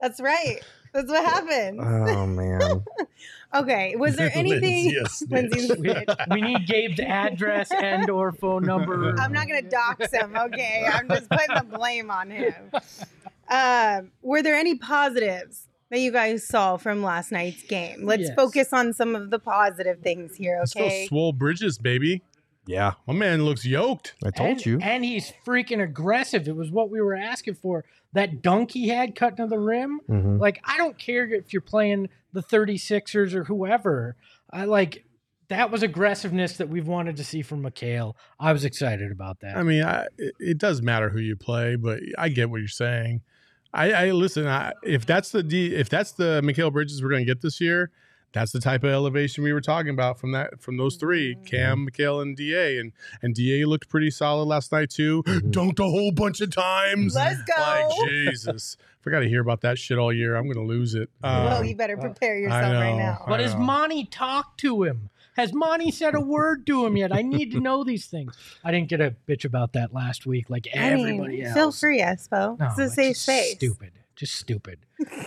That's 0.00 0.20
right. 0.20 0.60
That's 0.92 1.08
what 1.08 1.24
happened. 1.24 1.80
oh 1.80 2.26
man. 2.26 2.84
Okay. 3.54 3.96
Was 3.96 4.14
there 4.16 4.30
anything? 4.34 4.92
Lindsay, 4.92 4.96
a 4.98 5.08
snitch. 5.08 5.30
Lindsay's 5.52 5.70
a 5.70 5.76
we, 6.28 6.34
we 6.34 6.40
need 6.42 6.66
Gabe's 6.66 7.00
address 7.00 7.70
and 7.72 8.10
or 8.10 8.30
phone 8.30 8.62
number. 8.66 9.14
I'm 9.18 9.32
not 9.32 9.48
going 9.48 9.62
to 9.64 9.70
dox 9.70 10.12
him. 10.12 10.36
Okay. 10.36 10.86
I'm 10.86 11.08
just 11.08 11.30
putting 11.30 11.56
the 11.56 11.64
blame 11.64 12.10
on 12.10 12.30
him. 12.30 12.70
Um, 13.48 14.10
were 14.20 14.42
there 14.42 14.54
any 14.54 14.74
positives 14.76 15.66
that 15.90 16.00
you 16.00 16.12
guys 16.12 16.46
saw 16.46 16.76
from 16.76 17.02
last 17.02 17.32
night's 17.32 17.62
game? 17.62 18.04
Let's 18.04 18.24
Yes. 18.24 18.34
focus 18.36 18.72
on 18.74 18.92
some 18.92 19.14
of 19.16 19.30
the 19.30 19.38
positive 19.38 20.00
things 20.00 20.36
here. 20.36 20.58
Let's 20.58 20.74
go 20.74 20.84
Okay. 20.84 21.06
swole 21.06 21.32
bridges, 21.32 21.78
baby. 21.78 22.22
Yeah, 22.68 22.92
My 23.06 23.14
man 23.14 23.46
looks 23.46 23.64
yoked. 23.64 24.14
I 24.22 24.30
told 24.30 24.50
and, 24.50 24.66
you. 24.66 24.78
And 24.82 25.02
he's 25.02 25.32
freaking 25.46 25.82
aggressive. 25.82 26.46
It 26.46 26.54
was 26.54 26.70
what 26.70 26.90
we 26.90 27.00
were 27.00 27.14
asking 27.14 27.54
for. 27.54 27.86
That 28.12 28.42
dunk 28.42 28.72
he 28.72 28.88
had 28.88 29.14
cutting 29.14 29.38
to 29.38 29.46
the 29.46 29.58
rim. 29.58 30.00
Mhm. 30.06 30.38
Like, 30.38 30.60
I 30.64 30.76
don't 30.76 30.98
care 30.98 31.26
if 31.32 31.54
you're 31.54 31.62
playing 31.62 32.10
the 32.34 32.42
36ers 32.42 33.32
or 33.32 33.44
whoever. 33.44 34.16
I 34.50 34.66
like 34.66 35.06
that 35.48 35.70
was 35.70 35.82
aggressiveness 35.82 36.58
that 36.58 36.68
we've 36.68 36.86
wanted 36.86 37.16
to 37.16 37.24
see 37.24 37.40
from 37.40 37.62
Mikal. 37.62 38.14
I 38.38 38.52
was 38.52 38.66
excited 38.66 39.10
about 39.10 39.40
that. 39.40 39.56
I 39.56 39.62
mean, 39.62 39.82
I, 39.82 40.06
it, 40.18 40.34
it 40.38 40.58
does 40.58 40.82
matter 40.82 41.08
who 41.08 41.20
you 41.20 41.36
play, 41.36 41.76
but 41.76 42.00
I 42.18 42.28
get 42.28 42.50
what 42.50 42.58
you're 42.58 42.68
saying. 42.68 43.22
I, 43.72 43.92
I 43.92 44.10
listen. 44.10 44.46
I, 44.46 44.74
if 44.82 45.06
that's 45.06 45.30
the 45.30 45.42
D, 45.42 45.74
if 45.74 45.88
that's 45.88 46.12
the 46.12 46.42
Mikal 46.44 46.70
Bridges 46.70 47.02
we're 47.02 47.08
going 47.08 47.24
to 47.24 47.30
get 47.30 47.40
this 47.40 47.62
year, 47.62 47.90
that's 48.32 48.52
the 48.52 48.60
type 48.60 48.84
of 48.84 48.90
elevation 48.90 49.42
we 49.42 49.52
were 49.52 49.60
talking 49.60 49.90
about 49.90 50.18
from 50.18 50.32
that 50.32 50.60
from 50.60 50.76
those 50.76 50.96
three: 50.96 51.36
Cam, 51.46 51.86
Mikal, 51.88 52.20
and 52.22 52.36
Da. 52.36 52.78
And 52.78 52.92
and 53.22 53.34
Da 53.34 53.64
looked 53.64 53.88
pretty 53.88 54.10
solid 54.10 54.44
last 54.44 54.70
night 54.72 54.90
too. 54.90 55.22
Mhm. 55.26 55.50
Dunked 55.52 55.78
a 55.80 55.84
whole 55.90 56.12
bunch 56.12 56.40
of 56.40 56.50
times. 56.54 57.14
Let's 57.14 57.40
go. 57.42 57.54
Like 57.62 58.08
Jesus, 58.08 58.76
if 59.00 59.06
I 59.06 59.10
got 59.10 59.20
to 59.20 59.28
hear 59.28 59.40
about 59.40 59.60
that 59.62 59.78
shit 59.78 59.98
all 59.98 60.12
year, 60.12 60.36
I'm 60.36 60.44
going 60.44 60.56
to 60.56 60.62
lose 60.72 60.94
it. 60.94 61.08
well, 61.22 61.58
Um, 61.58 61.64
you 61.64 61.74
better 61.76 61.96
prepare 61.96 62.34
I 62.36 62.38
yourself 62.40 62.74
right 62.74 62.96
now. 62.96 63.24
but 63.28 63.40
has. 63.40 63.54
Monty 63.56 64.04
talked 64.04 64.60
to 64.60 64.82
him? 64.82 65.10
Has 65.36 65.52
Monty 65.52 65.92
said 65.92 66.14
a 66.16 66.20
word 66.20 66.66
to 66.66 66.84
him 66.84 66.96
yet? 66.96 67.14
I 67.14 67.22
need 67.22 67.52
to 67.52 67.60
know 67.60 67.84
these 67.84 68.06
things. 68.06 68.36
I 68.64 68.72
didn't 68.72 68.88
get 68.88 69.00
a 69.00 69.14
bitch 69.28 69.44
about 69.44 69.72
that 69.74 69.94
last 69.94 70.26
week, 70.26 70.50
like 70.50 70.66
I 70.74 70.94
mean, 70.96 71.06
everybody 71.08 71.42
else. 71.44 71.54
feel 71.54 71.72
free, 71.72 72.00
Espo. 72.00 72.58
No, 72.58 72.66
it's 72.66 72.78
a 72.78 72.88
safe 72.90 73.10
just 73.14 73.22
space. 73.22 73.52
Stupid. 73.52 73.92
Just 74.16 74.34
stupid. 74.34 74.80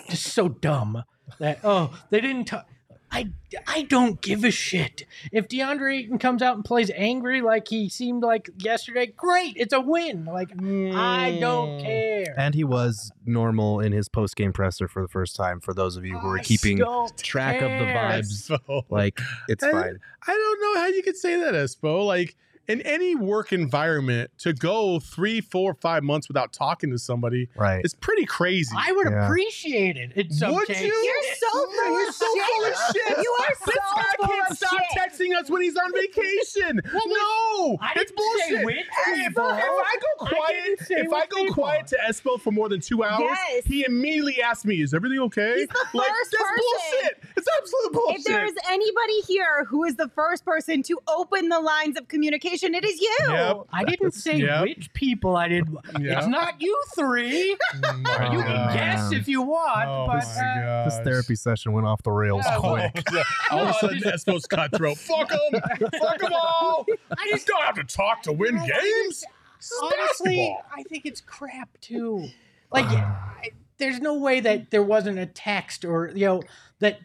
just 0.09 0.27
so 0.27 0.49
dumb 0.49 1.03
that 1.39 1.59
oh 1.63 1.97
they 2.09 2.19
didn't. 2.19 2.43
talk. 2.45 2.67
I 3.13 3.29
I 3.67 3.81
don't 3.83 4.21
give 4.21 4.45
a 4.45 4.51
shit 4.51 5.05
if 5.33 5.49
DeAndre 5.49 5.99
Ayton 5.99 6.17
comes 6.17 6.41
out 6.41 6.55
and 6.55 6.63
plays 6.63 6.89
angry 6.95 7.41
like 7.41 7.67
he 7.67 7.89
seemed 7.89 8.23
like 8.23 8.49
yesterday. 8.57 9.07
Great, 9.07 9.53
it's 9.57 9.73
a 9.73 9.81
win. 9.81 10.23
Like 10.25 10.51
I 10.53 11.37
don't 11.41 11.79
Mm. 11.79 11.81
care. 11.83 12.33
And 12.37 12.55
he 12.55 12.63
was 12.63 13.11
normal 13.25 13.81
in 13.81 13.91
his 13.91 14.07
post 14.07 14.35
game 14.37 14.53
presser 14.53 14.87
for 14.87 15.01
the 15.01 15.09
first 15.09 15.35
time. 15.35 15.59
For 15.59 15.73
those 15.73 15.97
of 15.97 16.05
you 16.05 16.17
who 16.17 16.29
are 16.29 16.37
keeping 16.39 16.77
don't 16.77 17.15
track 17.17 17.61
of 17.61 17.69
the 17.69 17.85
vibes, 17.85 18.25
So 18.31 18.57
like 18.89 19.19
it's 19.49 19.63
I- 19.63 19.71
fine. 19.71 19.97
I 20.27 20.31
don't 20.31 20.61
know 20.75 20.81
how 20.81 20.87
you 20.87 21.03
could 21.03 21.17
say 21.17 21.37
that, 21.41 21.53
Espo. 21.53 22.05
Like 22.05 22.37
in 22.71 22.81
any 22.81 23.15
work 23.15 23.51
environment 23.51 24.31
to 24.39 24.53
go 24.53 24.99
three, 24.99 25.41
four, 25.41 25.73
five 25.73 26.03
months 26.03 26.27
without 26.27 26.53
talking 26.53 26.89
to 26.91 26.97
somebody 26.97 27.49
Right. 27.55 27.83
is 27.83 27.93
pretty 27.93 28.25
crazy. 28.25 28.73
I 28.77 28.91
would 28.93 29.09
Yeah. 29.09 29.25
appreciate 29.25 29.97
it 29.97 30.11
in 30.15 30.31
some 30.31 30.53
Would 30.55 30.67
cases. 30.67 30.83
you? 30.87 30.93
You're 30.93 31.35
so 31.35 31.49
full 31.51 31.99
You're 31.99 32.11
so 32.11 32.25
shit. 32.33 32.45
full 32.45 32.65
of 32.65 32.75
shit. 32.95 33.17
You 33.23 33.37
are 33.41 33.55
so 33.55 33.65
this 33.65 33.75
guy 33.95 34.03
full 34.17 34.27
can't 34.27 34.51
of 34.51 34.57
stop 34.57 34.69
shit. 34.71 35.01
texting 35.01 35.35
us 35.37 35.49
when 35.49 35.61
he's 35.61 35.75
on 35.75 35.91
vacation. 35.93 36.81
well, 36.93 37.07
no, 37.07 37.77
I 37.81 37.91
it's 37.97 38.11
didn't 38.11 38.39
say 38.47 38.49
bullshit. 38.51 38.65
which 38.65 38.75
Hey, 39.05 39.21
if, 39.25 39.31
if 39.31 39.37
I 39.37 39.97
go 40.19 40.25
quiet, 40.25 40.79
didn't 40.87 41.05
if 41.07 41.13
I 41.13 41.25
go 41.27 41.37
people. 41.41 41.53
quiet 41.55 41.87
to 41.87 41.97
Espo 42.09 42.39
for 42.39 42.51
more 42.51 42.69
than 42.69 42.79
two 42.79 43.03
hours, 43.03 43.21
Yes. 43.49 43.65
he 43.65 43.83
immediately 43.85 44.41
asks 44.41 44.65
me, 44.65 44.81
"Is 44.81 44.93
everything 44.93 45.19
okay?" 45.19 45.55
He's 45.59 45.67
the 45.67 45.85
like 45.93 46.07
first 46.07 46.31
that's 46.31 46.43
person. 46.43 46.63
bullshit. 47.01 47.23
It's 47.37 47.47
absolute 47.59 47.93
bullshit. 47.93 48.19
If 48.19 48.23
there 48.25 48.45
is 48.45 48.55
anybody 48.69 49.21
here 49.27 49.65
who 49.65 49.83
is 49.83 49.95
the 49.95 50.07
first 50.09 50.45
person 50.45 50.83
to 50.83 50.99
open 51.07 51.49
the 51.49 51.59
lines 51.59 51.97
of 51.97 52.07
communication, 52.07 52.60
it 52.63 52.83
is 52.85 52.99
you. 52.99 53.15
Yep. 53.27 53.57
I 53.71 53.83
didn't 53.83 54.11
say 54.13 54.37
Yep. 54.37 54.61
which 54.63 54.93
people 54.93 55.35
I 55.35 55.47
did. 55.47 55.67
Yeah. 55.99 56.19
It's 56.19 56.27
not 56.27 56.61
you 56.61 56.81
three. 56.95 57.57
Oh 57.83 58.31
you 58.31 58.41
can 58.43 58.73
guess 58.75 59.11
if 59.11 59.27
you 59.27 59.41
want, 59.41 59.87
Oh 59.87 60.05
but 60.07 60.23
my 60.23 60.61
uh, 60.63 60.85
This 60.85 60.95
gosh. 60.95 61.03
therapy 61.03 61.35
session 61.35 61.71
went 61.73 61.87
off 61.87 62.01
the 62.03 62.11
rails 62.11 62.43
Yeah, 62.45 62.57
quick. 62.57 63.03
All 63.51 63.59
of 63.59 63.63
a 63.63 63.71
No, 63.71 63.77
sudden, 63.79 63.99
just- 63.99 64.27
Espo's 64.27 64.45
cutthroat. 64.45 64.97
Fuck 64.97 65.29
them. 65.29 65.61
Fuck 65.99 66.19
them 66.19 66.33
all. 66.33 66.85
I 67.17 67.27
just 67.29 67.47
don't 67.47 67.61
have 67.63 67.75
to 67.75 67.83
talk 67.83 68.23
to 68.23 68.31
win 68.31 68.55
games. 68.57 69.23
This 69.57 69.71
is 69.71 69.79
honestly, 69.83 70.37
basketball. 70.37 70.63
I 70.77 70.83
think 70.83 71.05
it's 71.05 71.21
crap 71.21 71.69
too. 71.81 72.27
Like, 72.71 72.85
I, 72.89 73.49
there's 73.77 73.99
no 73.99 74.15
way 74.15 74.39
that 74.39 74.71
there 74.71 74.83
wasn't 74.83 75.19
a 75.19 75.25
text 75.25 75.85
or 75.85 76.11
you 76.13 76.25
know 76.25 76.43
that. 76.79 76.99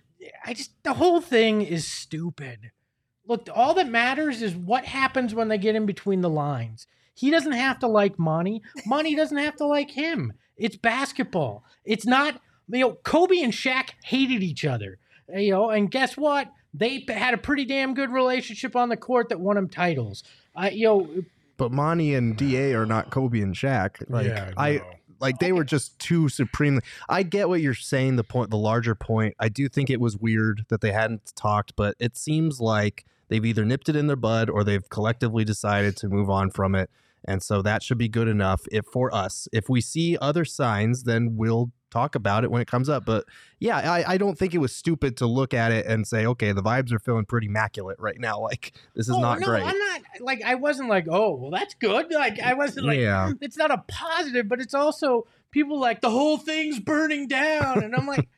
I 0.44 0.54
just 0.54 0.70
the 0.82 0.94
whole 0.94 1.20
thing 1.20 1.62
is 1.62 1.86
stupid. 1.86 2.70
Look, 3.28 3.48
all 3.54 3.74
that 3.74 3.88
matters 3.88 4.42
is 4.42 4.54
what 4.54 4.84
happens 4.84 5.34
when 5.34 5.48
they 5.48 5.58
get 5.58 5.74
in 5.74 5.86
between 5.86 6.20
the 6.20 6.30
lines. 6.30 6.86
He 7.14 7.30
doesn't 7.30 7.52
have 7.52 7.78
to 7.80 7.86
like 7.86 8.18
Monty. 8.18 8.62
Monty 8.84 9.14
doesn't 9.16 9.38
have 9.38 9.56
to 9.56 9.66
like 9.66 9.90
him. 9.90 10.32
It's 10.56 10.76
basketball. 10.76 11.64
It's 11.84 12.06
not. 12.06 12.40
You 12.68 12.80
know, 12.80 12.92
Kobe 13.04 13.38
and 13.40 13.52
Shaq 13.52 13.90
hated 14.04 14.42
each 14.42 14.64
other. 14.64 14.98
You 15.34 15.52
know, 15.52 15.70
and 15.70 15.90
guess 15.90 16.16
what? 16.16 16.52
They 16.74 17.04
had 17.08 17.32
a 17.32 17.38
pretty 17.38 17.64
damn 17.64 17.94
good 17.94 18.10
relationship 18.10 18.76
on 18.76 18.88
the 18.90 18.96
court 18.96 19.28
that 19.30 19.40
won 19.40 19.56
them 19.56 19.68
titles. 19.68 20.22
Uh, 20.54 20.70
you 20.72 20.86
know, 20.86 21.08
But 21.56 21.72
Monty 21.72 22.14
and 22.14 22.36
Da 22.36 22.74
are 22.74 22.86
not 22.86 23.10
Kobe 23.10 23.40
and 23.40 23.54
Shaq. 23.54 24.02
Like 24.10 24.26
Yeah, 24.26 24.52
I 24.56 24.72
no. 24.74 24.84
like 25.20 25.38
they 25.38 25.52
were 25.52 25.64
just 25.64 25.98
too 25.98 26.28
supremely 26.28 26.82
I 27.08 27.22
get 27.22 27.48
what 27.48 27.60
you're 27.60 27.72
saying, 27.74 28.16
the 28.16 28.24
point 28.24 28.50
the 28.50 28.56
larger 28.58 28.94
point. 28.94 29.34
I 29.38 29.48
do 29.48 29.68
think 29.68 29.88
it 29.88 30.00
was 30.00 30.16
weird 30.16 30.66
that 30.68 30.80
they 30.80 30.92
hadn't 30.92 31.32
talked, 31.34 31.74
but 31.76 31.94
it 31.98 32.16
seems 32.16 32.60
like 32.60 33.04
they've 33.28 33.44
either 33.44 33.64
nipped 33.64 33.88
it 33.88 33.96
in 33.96 34.06
their 34.06 34.16
bud 34.16 34.48
or 34.50 34.64
they've 34.64 34.88
collectively 34.88 35.44
decided 35.44 35.96
to 35.98 36.08
move 36.08 36.30
on 36.30 36.50
from 36.50 36.74
it. 36.74 36.90
And 37.28 37.42
so 37.42 37.60
that 37.62 37.82
should 37.82 37.98
be 37.98 38.08
good 38.08 38.28
enough 38.28 38.62
if 38.70 38.84
for 38.86 39.12
us. 39.12 39.48
If 39.52 39.68
we 39.68 39.80
see 39.80 40.16
other 40.20 40.44
signs, 40.44 41.02
then 41.02 41.36
we'll 41.36 41.72
talk 41.90 42.14
about 42.14 42.44
it 42.44 42.50
when 42.52 42.60
it 42.62 42.68
comes 42.68 42.88
up. 42.88 43.04
But 43.04 43.24
yeah, 43.58 43.78
I, 43.78 44.12
I 44.12 44.16
don't 44.16 44.38
think 44.38 44.54
it 44.54 44.58
was 44.58 44.74
stupid 44.74 45.16
to 45.16 45.26
look 45.26 45.52
at 45.54 45.72
it 45.72 45.86
and 45.86 46.06
say, 46.06 46.24
okay, 46.26 46.52
the 46.52 46.62
vibes 46.62 46.92
are 46.92 46.98
feeling 47.00 47.24
pretty 47.24 47.48
immaculate 47.48 47.98
right 47.98 48.20
now. 48.20 48.38
Like 48.46 48.74
this 48.94 49.08
is 49.08 49.14
Oh, 49.14 49.20
not 49.20 49.40
no, 49.40 49.46
great. 49.46 49.64
I'm 49.64 49.76
not 49.78 50.02
like 50.20 50.40
I 50.44 50.54
wasn't 50.54 50.88
like, 50.88 51.06
oh, 51.10 51.34
well, 51.34 51.50
that's 51.50 51.74
good. 51.74 52.12
Like 52.12 52.38
I 52.38 52.54
wasn't 52.54 52.86
like, 52.86 52.98
Yeah. 53.00 53.32
it's 53.40 53.56
not 53.56 53.72
a 53.72 53.82
positive, 53.88 54.48
but 54.48 54.60
it's 54.60 54.74
also 54.74 55.26
people 55.50 55.80
like 55.80 56.00
the 56.02 56.10
whole 56.10 56.38
thing's 56.38 56.78
burning 56.78 57.26
down, 57.26 57.82
and 57.82 57.94
I'm 57.96 58.06
like, 58.06 58.28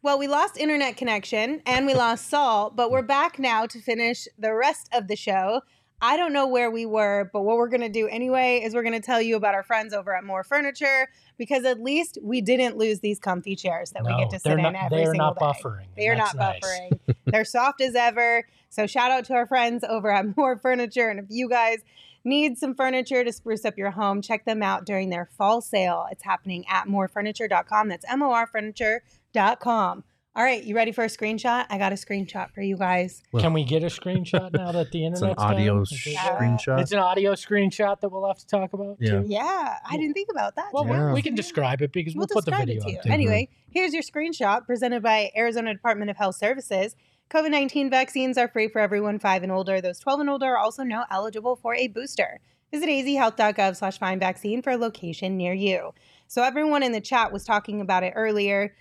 Well, 0.00 0.16
we 0.16 0.28
lost 0.28 0.56
internet 0.56 0.96
connection 0.96 1.60
and 1.66 1.84
we 1.84 1.92
lost 1.92 2.28
Saul, 2.28 2.70
but 2.70 2.92
we're 2.92 3.02
back 3.02 3.38
now 3.40 3.66
to 3.66 3.80
finish 3.80 4.28
the 4.38 4.54
rest 4.54 4.88
of 4.92 5.08
the 5.08 5.16
show. 5.16 5.62
I 6.00 6.16
don't 6.16 6.32
know 6.32 6.46
where 6.46 6.70
we 6.70 6.86
were, 6.86 7.28
but 7.32 7.42
what 7.42 7.56
we're 7.56 7.68
going 7.68 7.80
to 7.80 7.88
do 7.88 8.06
anyway 8.06 8.60
is 8.62 8.74
we're 8.74 8.84
going 8.84 8.94
to 8.94 9.04
tell 9.04 9.20
you 9.20 9.34
about 9.34 9.56
our 9.56 9.64
friends 9.64 9.92
over 9.92 10.14
at 10.14 10.22
Mor 10.22 10.44
Furniture 10.44 11.08
because 11.36 11.64
at 11.64 11.80
least 11.80 12.16
we 12.22 12.40
didn't 12.40 12.76
lose 12.76 13.00
these 13.00 13.18
comfy 13.18 13.56
chairs 13.56 13.90
that 13.90 14.04
we 14.04 14.16
get 14.16 14.30
to 14.30 14.38
sit 14.38 14.52
in 14.52 14.62
not, 14.62 14.76
every 14.76 14.98
they're 14.98 15.06
single 15.06 15.34
not 15.34 15.38
day. 15.40 15.44
buffering. 15.44 15.86
They 15.96 16.08
are 16.08 16.14
not 16.14 16.36
nice. 16.36 16.60
buffering. 16.60 17.00
They're 17.24 17.44
soft 17.44 17.80
as 17.80 17.96
ever. 17.96 18.46
So 18.70 18.86
shout 18.86 19.10
out 19.10 19.24
to 19.24 19.34
our 19.34 19.46
friends 19.48 19.82
over 19.82 20.12
at 20.12 20.36
Mor 20.36 20.56
Furniture. 20.56 21.08
And 21.08 21.18
if 21.18 21.26
you 21.28 21.48
guys 21.48 21.78
need 22.22 22.56
some 22.56 22.76
furniture 22.76 23.24
to 23.24 23.32
spruce 23.32 23.64
up 23.64 23.76
your 23.76 23.90
home, 23.90 24.22
check 24.22 24.44
them 24.44 24.62
out 24.62 24.86
during 24.86 25.10
their 25.10 25.28
fall 25.36 25.60
sale. 25.60 26.06
It's 26.12 26.22
happening 26.22 26.64
at 26.68 26.86
morfurniture.com. 26.86 27.88
That's 27.88 28.04
M-O-R 28.08 28.46
furniture.com. 28.46 29.17
All 29.36 30.44
right, 30.44 30.62
you 30.62 30.76
ready 30.76 30.92
for 30.92 31.02
a 31.02 31.08
screenshot? 31.08 31.66
I 31.68 31.78
got 31.78 31.90
a 31.92 31.96
screenshot 31.96 32.52
for 32.54 32.60
you 32.62 32.76
guys. 32.76 33.22
Can 33.36 33.52
we 33.52 33.64
get 33.64 33.82
a 33.82 33.86
screenshot 33.86 34.52
now 34.52 34.70
that 34.70 34.92
the 34.92 35.04
It's 35.06 35.20
internet's 35.20 35.42
an 35.42 35.48
audio 35.48 35.74
down? 35.76 35.84
sh- 35.86 36.14
screenshot. 36.16 36.80
It's 36.80 36.92
an 36.92 36.98
audio 37.00 37.32
screenshot 37.32 38.00
that 38.00 38.08
we'll 38.10 38.26
have 38.26 38.38
to 38.38 38.46
talk 38.46 38.72
about. 38.72 38.98
Yeah. 39.00 39.10
Too. 39.20 39.24
Yeah, 39.26 39.78
I 39.88 39.96
didn't 39.96 40.14
think 40.14 40.28
about 40.30 40.54
that. 40.54 40.66
Well, 40.72 40.84
we- 40.84 40.90
Yeah. 40.92 41.12
we 41.12 41.22
can 41.22 41.34
describe 41.34 41.82
it 41.82 41.92
because 41.92 42.14
we'll, 42.14 42.28
We'll 42.30 42.36
put 42.36 42.44
the 42.44 42.52
describe 42.52 42.68
video 42.68 42.82
it 42.82 42.86
to 42.86 42.92
you. 42.92 43.00
too. 43.02 43.10
Anyway, 43.10 43.48
here's 43.70 43.92
your 43.92 44.02
screenshot 44.02 44.64
presented 44.64 45.02
by 45.02 45.30
Arizona 45.36 45.72
Department 45.74 46.08
of 46.10 46.16
Health 46.16 46.36
Services. 46.36 46.94
COVID 47.30 47.50
19 47.50 47.90
vaccines 47.90 48.38
are 48.38 48.48
free 48.48 48.68
for 48.68 48.78
everyone 48.80 49.18
five 49.18 49.42
and 49.42 49.50
older. 49.50 49.80
Those 49.80 49.98
12 49.98 50.20
and 50.20 50.30
older 50.30 50.46
are 50.46 50.58
also 50.58 50.84
now 50.84 51.04
eligible 51.10 51.56
for 51.56 51.74
a 51.74 51.88
booster. 51.88 52.38
Visit 52.72 52.88
azhealth.gov 52.88 53.76
slash 53.76 53.98
find 53.98 54.20
vaccine 54.20 54.62
for 54.62 54.70
a 54.70 54.76
location 54.76 55.36
near 55.36 55.52
you. 55.52 55.92
So, 56.28 56.42
everyone 56.44 56.82
in 56.84 56.92
the 56.92 57.00
chat 57.00 57.32
was 57.32 57.44
talking 57.44 57.80
about 57.80 58.04
it 58.04 58.12
earlier. 58.14 58.74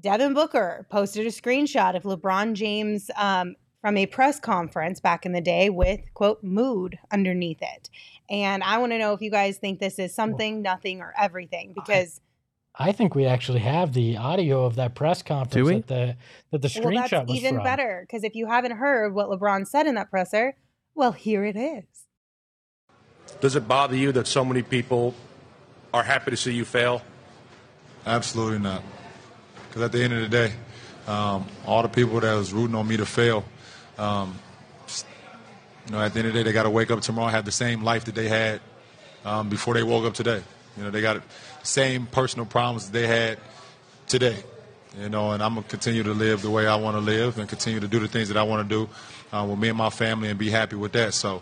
Devin 0.00 0.34
Booker 0.34 0.86
posted 0.90 1.26
a 1.26 1.30
screenshot 1.30 1.94
of 1.96 2.02
LeBron 2.04 2.54
James 2.54 3.10
um, 3.16 3.54
from 3.80 3.96
a 3.96 4.06
press 4.06 4.40
conference 4.40 5.00
back 5.00 5.26
in 5.26 5.32
the 5.32 5.40
day 5.40 5.70
with, 5.70 6.00
quote, 6.14 6.42
mood 6.42 6.98
underneath 7.10 7.60
it. 7.60 7.90
And 8.30 8.62
I 8.62 8.78
want 8.78 8.92
to 8.92 8.98
know 8.98 9.12
if 9.12 9.20
you 9.20 9.30
guys 9.30 9.58
think 9.58 9.80
this 9.80 9.98
is 9.98 10.14
something, 10.14 10.62
nothing, 10.62 11.00
or 11.00 11.12
everything 11.18 11.72
because. 11.74 12.20
I 12.74 12.92
think 12.92 13.14
we 13.14 13.26
actually 13.26 13.58
have 13.58 13.92
the 13.92 14.16
audio 14.16 14.64
of 14.64 14.76
that 14.76 14.94
press 14.94 15.22
conference 15.22 15.68
we? 15.68 15.74
that 15.74 15.88
the 15.88 16.16
that 16.52 16.62
the 16.62 16.80
Well, 16.80 16.90
screenshot 16.90 17.10
that's 17.10 17.28
was 17.28 17.36
even 17.38 17.56
from. 17.56 17.64
better 17.64 18.06
because 18.08 18.24
if 18.24 18.34
you 18.34 18.46
haven't 18.46 18.72
heard 18.72 19.12
what 19.12 19.28
LeBron 19.28 19.66
said 19.66 19.86
in 19.86 19.94
that 19.96 20.10
presser, 20.10 20.56
well, 20.94 21.12
here 21.12 21.44
it 21.44 21.54
is. 21.54 21.84
Does 23.42 23.56
it 23.56 23.68
bother 23.68 23.94
you 23.94 24.10
that 24.12 24.26
so 24.26 24.42
many 24.42 24.62
people 24.62 25.14
are 25.92 26.02
happy 26.02 26.30
to 26.30 26.36
see 26.36 26.54
you 26.54 26.64
fail? 26.64 27.02
Absolutely 28.06 28.58
not. 28.58 28.82
Because 29.72 29.84
at 29.84 29.92
the 29.92 30.04
end 30.04 30.12
of 30.12 30.20
the 30.20 30.28
day, 30.28 30.52
um, 31.06 31.46
all 31.64 31.80
the 31.80 31.88
people 31.88 32.20
that 32.20 32.34
was 32.34 32.52
rooting 32.52 32.76
on 32.76 32.86
me 32.86 32.98
to 32.98 33.06
fail, 33.06 33.42
um, 33.96 34.38
you 35.86 35.92
know, 35.92 36.02
at 36.02 36.12
the 36.12 36.18
end 36.18 36.28
of 36.28 36.34
the 36.34 36.40
day, 36.40 36.42
they 36.42 36.52
got 36.52 36.64
to 36.64 36.70
wake 36.70 36.90
up 36.90 37.00
tomorrow 37.00 37.30
have 37.30 37.46
the 37.46 37.52
same 37.52 37.82
life 37.82 38.04
that 38.04 38.14
they 38.14 38.28
had 38.28 38.60
um, 39.24 39.48
before 39.48 39.72
they 39.72 39.82
woke 39.82 40.04
up 40.04 40.12
today. 40.12 40.42
You 40.76 40.84
know, 40.84 40.90
they 40.90 41.00
got 41.00 41.14
the 41.14 41.22
same 41.66 42.04
personal 42.04 42.44
problems 42.44 42.90
they 42.90 43.06
had 43.06 43.38
today. 44.08 44.44
You 45.00 45.08
know, 45.08 45.30
and 45.30 45.42
I'm 45.42 45.54
gonna 45.54 45.66
continue 45.66 46.02
to 46.02 46.12
live 46.12 46.42
the 46.42 46.50
way 46.50 46.66
I 46.66 46.76
want 46.76 46.98
to 46.98 47.00
live 47.00 47.38
and 47.38 47.48
continue 47.48 47.80
to 47.80 47.88
do 47.88 47.98
the 47.98 48.08
things 48.08 48.28
that 48.28 48.36
I 48.36 48.42
want 48.42 48.68
to 48.68 48.74
do 48.74 48.90
uh, 49.34 49.46
with 49.48 49.58
me 49.58 49.70
and 49.70 49.78
my 49.78 49.88
family 49.88 50.28
and 50.28 50.38
be 50.38 50.50
happy 50.50 50.76
with 50.76 50.92
that. 50.92 51.14
So. 51.14 51.40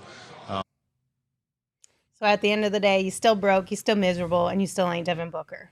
So 2.20 2.26
at 2.26 2.42
the 2.42 2.52
end 2.52 2.66
of 2.66 2.72
the 2.72 2.80
day, 2.80 3.00
you 3.00 3.10
still 3.10 3.34
broke, 3.34 3.70
you 3.70 3.78
still 3.78 3.96
miserable, 3.96 4.48
and 4.48 4.60
you 4.60 4.66
still 4.66 4.92
ain't 4.92 5.06
Devin 5.06 5.30
Booker. 5.30 5.70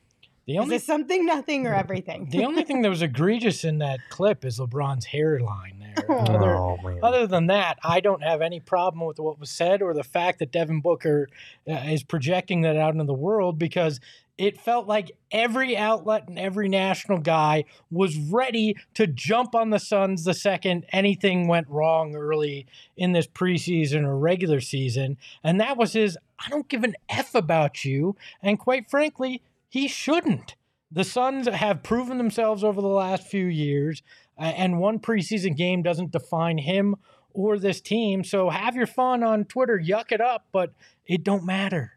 The 0.49 0.55
Is 0.55 0.61
only 0.62 0.76
this 0.76 0.84
something, 0.86 1.26
nothing, 1.26 1.66
or 1.66 1.74
everything? 1.74 2.30
the 2.30 2.46
only 2.46 2.62
thing 2.64 2.80
that 2.80 2.88
was 2.88 3.03
egregious 3.03 3.64
in 3.64 3.78
that 3.78 4.01
clip 4.09 4.46
is 4.46 4.59
LeBron's 4.59 5.05
hairline 5.05 5.78
there. 5.78 5.94
Oh. 6.09 6.14
Other, 6.20 6.57
Oh, 6.57 6.78
man. 6.82 7.01
other 7.03 7.26
than 7.26 7.49
that, 7.49 7.78
I 7.84 8.01
don't 8.01 8.22
have 8.22 8.40
any 8.40 8.61
problem 8.61 9.05
with 9.07 9.18
what 9.18 9.38
was 9.38 9.51
said 9.51 9.82
or 9.82 9.92
the 9.92 10.03
fact 10.05 10.38
that 10.38 10.51
Devin 10.53 10.80
Booker 10.80 11.28
uh, 11.68 11.72
is 11.74 12.03
projecting 12.03 12.62
that 12.62 12.76
out 12.76 12.94
into 12.94 13.05
the 13.05 13.12
world 13.12 13.59
because 13.59 14.01
it 14.38 14.59
felt 14.59 14.86
like 14.86 15.11
every 15.32 15.76
outlet 15.76 16.28
and 16.28 16.38
every 16.38 16.68
national 16.68 17.18
guy 17.18 17.64
was 17.90 18.16
ready 18.16 18.76
to 18.94 19.07
jump 19.07 19.55
on 19.55 19.68
the 19.70 19.80
Suns 19.80 20.24
the 20.24 20.32
second 20.32 20.86
anything 20.92 21.46
went 21.49 21.68
wrong 21.68 22.14
early 22.14 22.64
in 22.96 23.12
this 23.12 23.26
preseason 23.26 24.05
or 24.05 24.16
regular 24.16 24.61
season. 24.61 25.18
And 25.44 25.61
that 25.61 25.76
was 25.76 25.92
his 25.92 26.16
I 26.38 26.49
don't 26.49 26.68
give 26.68 26.84
an 26.84 26.94
F 27.09 27.34
about 27.34 27.84
you. 27.84 28.14
And 28.40 28.59
quite 28.59 28.88
frankly, 28.88 29.42
he 29.68 29.88
shouldn't. 29.88 30.56
The 30.90 31.04
Suns 31.04 31.46
have 31.46 31.82
proven 31.82 32.16
themselves 32.18 32.64
over 32.64 32.80
the 32.80 32.88
last 32.88 33.26
few 33.26 33.44
years, 33.44 34.02
uh, 34.38 34.44
and 34.44 34.78
one 34.78 34.98
preseason 34.98 35.56
game 35.56 35.82
doesn't 35.82 36.12
define 36.12 36.58
him 36.58 36.96
or 37.30 37.58
this 37.58 37.80
team. 37.80 38.24
So 38.24 38.48
have 38.50 38.74
your 38.74 38.86
fun 38.86 39.22
on 39.22 39.44
Twitter, 39.44 39.78
yuck 39.78 40.12
it 40.12 40.20
up, 40.20 40.46
but 40.50 40.72
it 41.06 41.22
don't 41.22 41.44
matter. 41.44 41.92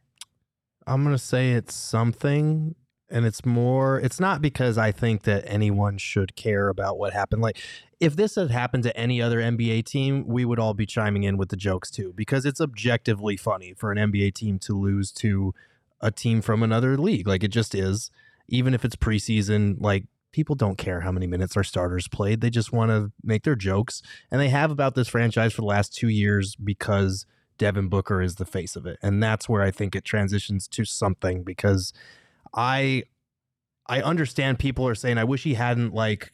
I'm 0.85 1.03
gonna 1.03 1.17
say 1.17 1.51
it's 1.51 1.73
something, 1.73 2.75
and 3.09 3.25
it's 3.25 3.45
more. 3.45 3.99
It's 3.99 4.19
not 4.19 4.41
because 4.41 4.77
I 4.77 4.91
think 4.91 5.23
that 5.23 5.43
anyone 5.47 5.97
should 5.97 6.35
care 6.35 6.67
about 6.67 6.97
what 6.97 7.13
happened. 7.13 7.41
Like, 7.41 7.59
if 7.99 8.15
this 8.15 8.35
had 8.35 8.51
happened 8.51 8.83
to 8.83 8.97
any 8.97 9.21
other 9.21 9.39
NBA 9.39 9.85
team, 9.85 10.27
we 10.27 10.43
would 10.43 10.59
all 10.59 10.73
be 10.73 10.85
chiming 10.85 11.23
in 11.23 11.37
with 11.37 11.49
the 11.49 11.55
jokes 11.55 11.89
too, 11.91 12.13
because 12.15 12.45
it's 12.45 12.59
objectively 12.59 13.37
funny 13.37 13.73
for 13.73 13.91
an 13.91 13.97
NBA 13.97 14.33
team 14.33 14.59
to 14.59 14.73
lose 14.77 15.11
to 15.13 15.53
a 16.01 16.11
team 16.11 16.41
from 16.41 16.63
another 16.63 16.97
league. 16.97 17.27
Like, 17.27 17.43
it 17.43 17.49
just 17.49 17.75
is. 17.75 18.11
Even 18.47 18.73
if 18.73 18.83
it's 18.83 18.95
preseason, 18.95 19.77
like 19.79 20.05
people 20.31 20.55
don't 20.55 20.77
care 20.77 21.01
how 21.01 21.11
many 21.11 21.27
minutes 21.27 21.57
our 21.57 21.63
starters 21.63 22.07
played. 22.07 22.41
They 22.41 22.49
just 22.49 22.71
want 22.71 22.89
to 22.91 23.11
make 23.23 23.43
their 23.43 23.55
jokes. 23.55 24.01
And 24.29 24.39
they 24.39 24.49
have 24.49 24.71
about 24.71 24.95
this 24.95 25.07
franchise 25.07 25.53
for 25.53 25.61
the 25.61 25.67
last 25.67 25.93
two 25.93 26.09
years 26.09 26.55
because 26.55 27.25
Devin 27.57 27.89
Booker 27.89 28.21
is 28.21 28.35
the 28.35 28.45
face 28.45 28.75
of 28.75 28.85
it. 28.85 28.97
And 29.01 29.21
that's 29.21 29.47
where 29.47 29.61
I 29.61 29.71
think 29.71 29.95
it 29.95 30.03
transitions 30.03 30.67
to 30.69 30.85
something 30.85 31.43
because 31.43 31.93
I 32.53 33.03
I 33.87 34.01
understand 34.01 34.59
people 34.59 34.87
are 34.87 34.95
saying 34.95 35.17
I 35.17 35.25
wish 35.25 35.43
he 35.43 35.55
hadn't 35.55 35.93
like 35.93 36.31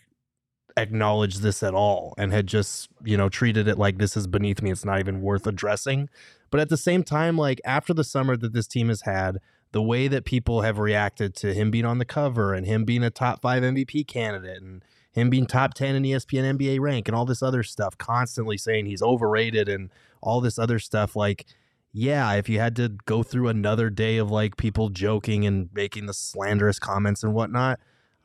acknowledged 0.77 1.41
this 1.41 1.63
at 1.63 1.73
all 1.73 2.13
and 2.17 2.31
had 2.31 2.45
just, 2.45 2.89
you 3.03 3.17
know, 3.17 3.29
treated 3.29 3.67
it 3.67 3.79
like 3.79 3.97
this 3.97 4.15
is 4.15 4.27
beneath 4.27 4.61
me. 4.61 4.71
It's 4.71 4.85
not 4.85 4.99
even 4.99 5.21
worth 5.21 5.47
addressing. 5.47 6.09
But 6.51 6.59
at 6.59 6.69
the 6.69 6.77
same 6.77 7.03
time, 7.03 7.37
like 7.37 7.59
after 7.65 7.93
the 7.93 8.03
summer 8.03 8.37
that 8.37 8.53
this 8.53 8.67
team 8.67 8.89
has 8.89 9.01
had, 9.01 9.39
the 9.71 9.81
way 9.81 10.07
that 10.07 10.25
people 10.25 10.61
have 10.61 10.79
reacted 10.79 11.35
to 11.35 11.53
him 11.53 11.71
being 11.71 11.85
on 11.85 11.97
the 11.97 12.05
cover 12.05 12.53
and 12.53 12.65
him 12.65 12.85
being 12.85 13.03
a 13.03 13.09
top 13.09 13.41
five 13.41 13.63
MVP 13.63 14.07
candidate 14.07 14.61
and 14.61 14.83
him 15.11 15.29
being 15.29 15.47
top 15.47 15.73
10 15.73 15.95
in 15.95 16.03
ESPN 16.03 16.57
NBA 16.57 16.79
rank 16.79 17.07
and 17.07 17.15
all 17.15 17.25
this 17.25 17.41
other 17.41 17.63
stuff, 17.63 17.97
constantly 17.97 18.57
saying 18.57 18.85
he's 18.85 19.01
overrated 19.01 19.67
and 19.67 19.89
all 20.21 20.41
this 20.41 20.59
other 20.59 20.77
stuff. 20.77 21.15
Like, 21.15 21.45
yeah, 21.91 22.33
if 22.33 22.47
you 22.47 22.59
had 22.59 22.75
to 22.75 22.89
go 23.05 23.23
through 23.23 23.47
another 23.47 23.89
day 23.89 24.17
of 24.17 24.29
like 24.29 24.57
people 24.57 24.89
joking 24.89 25.45
and 25.45 25.69
making 25.73 26.05
the 26.05 26.13
slanderous 26.13 26.77
comments 26.77 27.23
and 27.23 27.33
whatnot, 27.33 27.79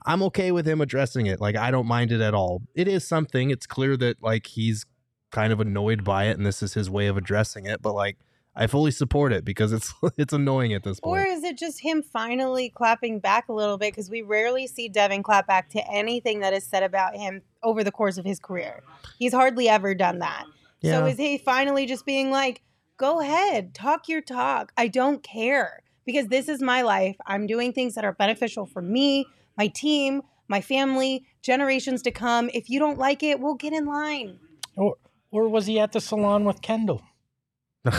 I'm 0.04 0.22
okay 0.24 0.52
with 0.52 0.66
him 0.66 0.80
addressing 0.80 1.26
it. 1.26 1.40
Like, 1.40 1.56
I 1.56 1.70
don't 1.70 1.86
mind 1.86 2.12
it 2.12 2.20
at 2.20 2.34
all. 2.34 2.62
It 2.74 2.88
is 2.88 3.06
something. 3.08 3.50
It's 3.50 3.66
clear 3.66 3.96
that 3.96 4.22
like 4.22 4.46
he's 4.48 4.84
kind 5.30 5.52
of 5.52 5.60
annoyed 5.60 6.04
by 6.04 6.24
it 6.24 6.36
and 6.36 6.44
this 6.44 6.62
is 6.62 6.74
his 6.74 6.90
way 6.90 7.06
of 7.06 7.16
addressing 7.16 7.64
it. 7.64 7.80
But 7.80 7.94
like, 7.94 8.18
I 8.54 8.66
fully 8.66 8.90
support 8.90 9.32
it 9.32 9.44
because 9.44 9.72
it's 9.72 9.94
it's 10.16 10.32
annoying 10.32 10.74
at 10.74 10.82
this 10.82 11.00
point. 11.00 11.20
Or 11.20 11.24
is 11.24 11.44
it 11.44 11.58
just 11.58 11.80
him 11.80 12.02
finally 12.02 12.68
clapping 12.68 13.18
back 13.18 13.48
a 13.48 13.52
little 13.52 13.78
bit? 13.78 13.92
Because 13.92 14.10
we 14.10 14.22
rarely 14.22 14.66
see 14.66 14.88
Devin 14.88 15.22
clap 15.22 15.46
back 15.46 15.70
to 15.70 15.90
anything 15.90 16.40
that 16.40 16.52
is 16.52 16.64
said 16.64 16.82
about 16.82 17.16
him 17.16 17.42
over 17.62 17.82
the 17.82 17.92
course 17.92 18.18
of 18.18 18.24
his 18.24 18.38
career. 18.38 18.82
He's 19.18 19.32
hardly 19.32 19.68
ever 19.68 19.94
done 19.94 20.18
that. 20.18 20.44
So 20.82 21.06
is 21.06 21.16
he 21.16 21.38
finally 21.38 21.86
just 21.86 22.04
being 22.04 22.32
like, 22.32 22.60
go 22.96 23.20
ahead, 23.20 23.72
talk 23.72 24.08
your 24.08 24.20
talk. 24.20 24.72
I 24.76 24.88
don't 24.88 25.22
care 25.22 25.82
because 26.04 26.26
this 26.26 26.48
is 26.48 26.60
my 26.60 26.82
life. 26.82 27.16
I'm 27.24 27.46
doing 27.46 27.72
things 27.72 27.94
that 27.94 28.04
are 28.04 28.12
beneficial 28.12 28.66
for 28.66 28.82
me, 28.82 29.26
my 29.56 29.68
team, 29.68 30.22
my 30.48 30.60
family, 30.60 31.24
generations 31.40 32.02
to 32.02 32.10
come. 32.10 32.50
If 32.52 32.68
you 32.68 32.80
don't 32.80 32.98
like 32.98 33.22
it, 33.22 33.38
we'll 33.38 33.54
get 33.54 33.72
in 33.72 33.86
line. 33.86 34.40
Or 34.76 34.96
or 35.30 35.48
was 35.48 35.66
he 35.66 35.78
at 35.78 35.92
the 35.92 36.00
salon 36.00 36.44
with 36.44 36.60
Kendall? 36.62 37.02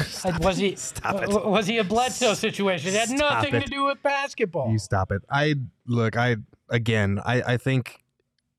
Stop 0.06 0.42
was 0.42 0.58
he? 0.58 0.76
Stop 0.76 1.24
it. 1.24 1.30
Was 1.46 1.68
he 1.68 1.78
a 1.78 1.84
Bledsoe 1.84 2.34
situation? 2.34 2.94
It 2.94 3.00
had 3.00 3.10
Stop 3.10 3.20
nothing 3.44 3.56
it. 3.56 3.64
to 3.66 3.70
do 3.70 3.86
with 3.86 4.02
basketball. 4.02 4.72
You 4.72 4.80
stop 4.80 5.12
it. 5.12 5.22
I 5.30 5.56
look. 5.88 6.16
I 6.16 6.38
again. 6.70 7.20
I 7.26 7.42
I 7.42 7.58
think 7.58 8.04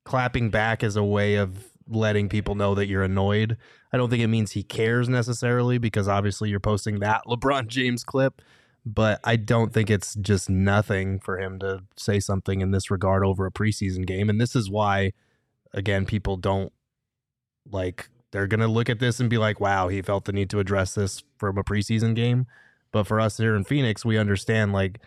clapping 0.05 0.51
back 0.51 0.83
is 0.83 0.97
a 0.97 1.05
way 1.05 1.37
of 1.37 1.65
letting 1.89 2.29
people 2.29 2.55
know 2.55 2.75
that 2.75 2.87
you're 2.89 3.03
annoyed. 3.03 3.57
I 3.93 3.97
don't 3.97 4.11
think 4.11 4.23
it 4.23 4.29
means 4.29 4.53
he 4.53 4.63
cares 4.63 5.09
necessarily 5.09 5.79
because 5.79 6.09
obviously 6.09 6.51
you're 6.51 6.61
posting 6.61 7.01
that 7.01 7.23
LeBron 7.27 7.69
James 7.69 8.05
clip. 8.05 8.43
But 8.87 9.19
I 9.25 9.37
don't 9.37 9.73
think 9.73 9.89
it's 9.89 10.15
just 10.17 10.51
nothing 10.51 11.19
for 11.19 11.39
him 11.39 11.59
to 11.61 11.85
say 11.97 12.21
something 12.21 12.61
in 12.61 12.71
this 12.71 12.91
regard 12.91 13.25
over 13.25 13.47
a 13.47 13.51
preseason 13.51 14.05
game. 14.05 14.29
And 14.29 14.39
this 14.39 14.55
is 14.55 14.69
why, 14.69 15.13
again, 15.73 16.05
people 16.05 16.37
don't 16.37 16.71
like 17.71 18.11
they're 18.35 18.49
gonna 18.49 18.67
look 18.67 18.91
at 18.91 18.99
this 18.99 19.21
and 19.21 19.31
be 19.31 19.39
like, 19.39 19.61
"Wow, 19.61 19.87
he 19.87 20.03
felt 20.03 20.25
the 20.25 20.33
need 20.33 20.51
to 20.51 20.59
address 20.59 20.97
this 20.97 21.23
from 21.39 21.57
a 21.57 21.63
preseason 21.63 22.17
game." 22.17 22.49
But 22.91 23.05
for 23.05 23.21
us 23.21 23.37
here 23.39 23.55
in 23.55 23.63
Phoenix, 23.63 24.05
we 24.05 24.19
understand 24.19 24.73
like 24.73 24.99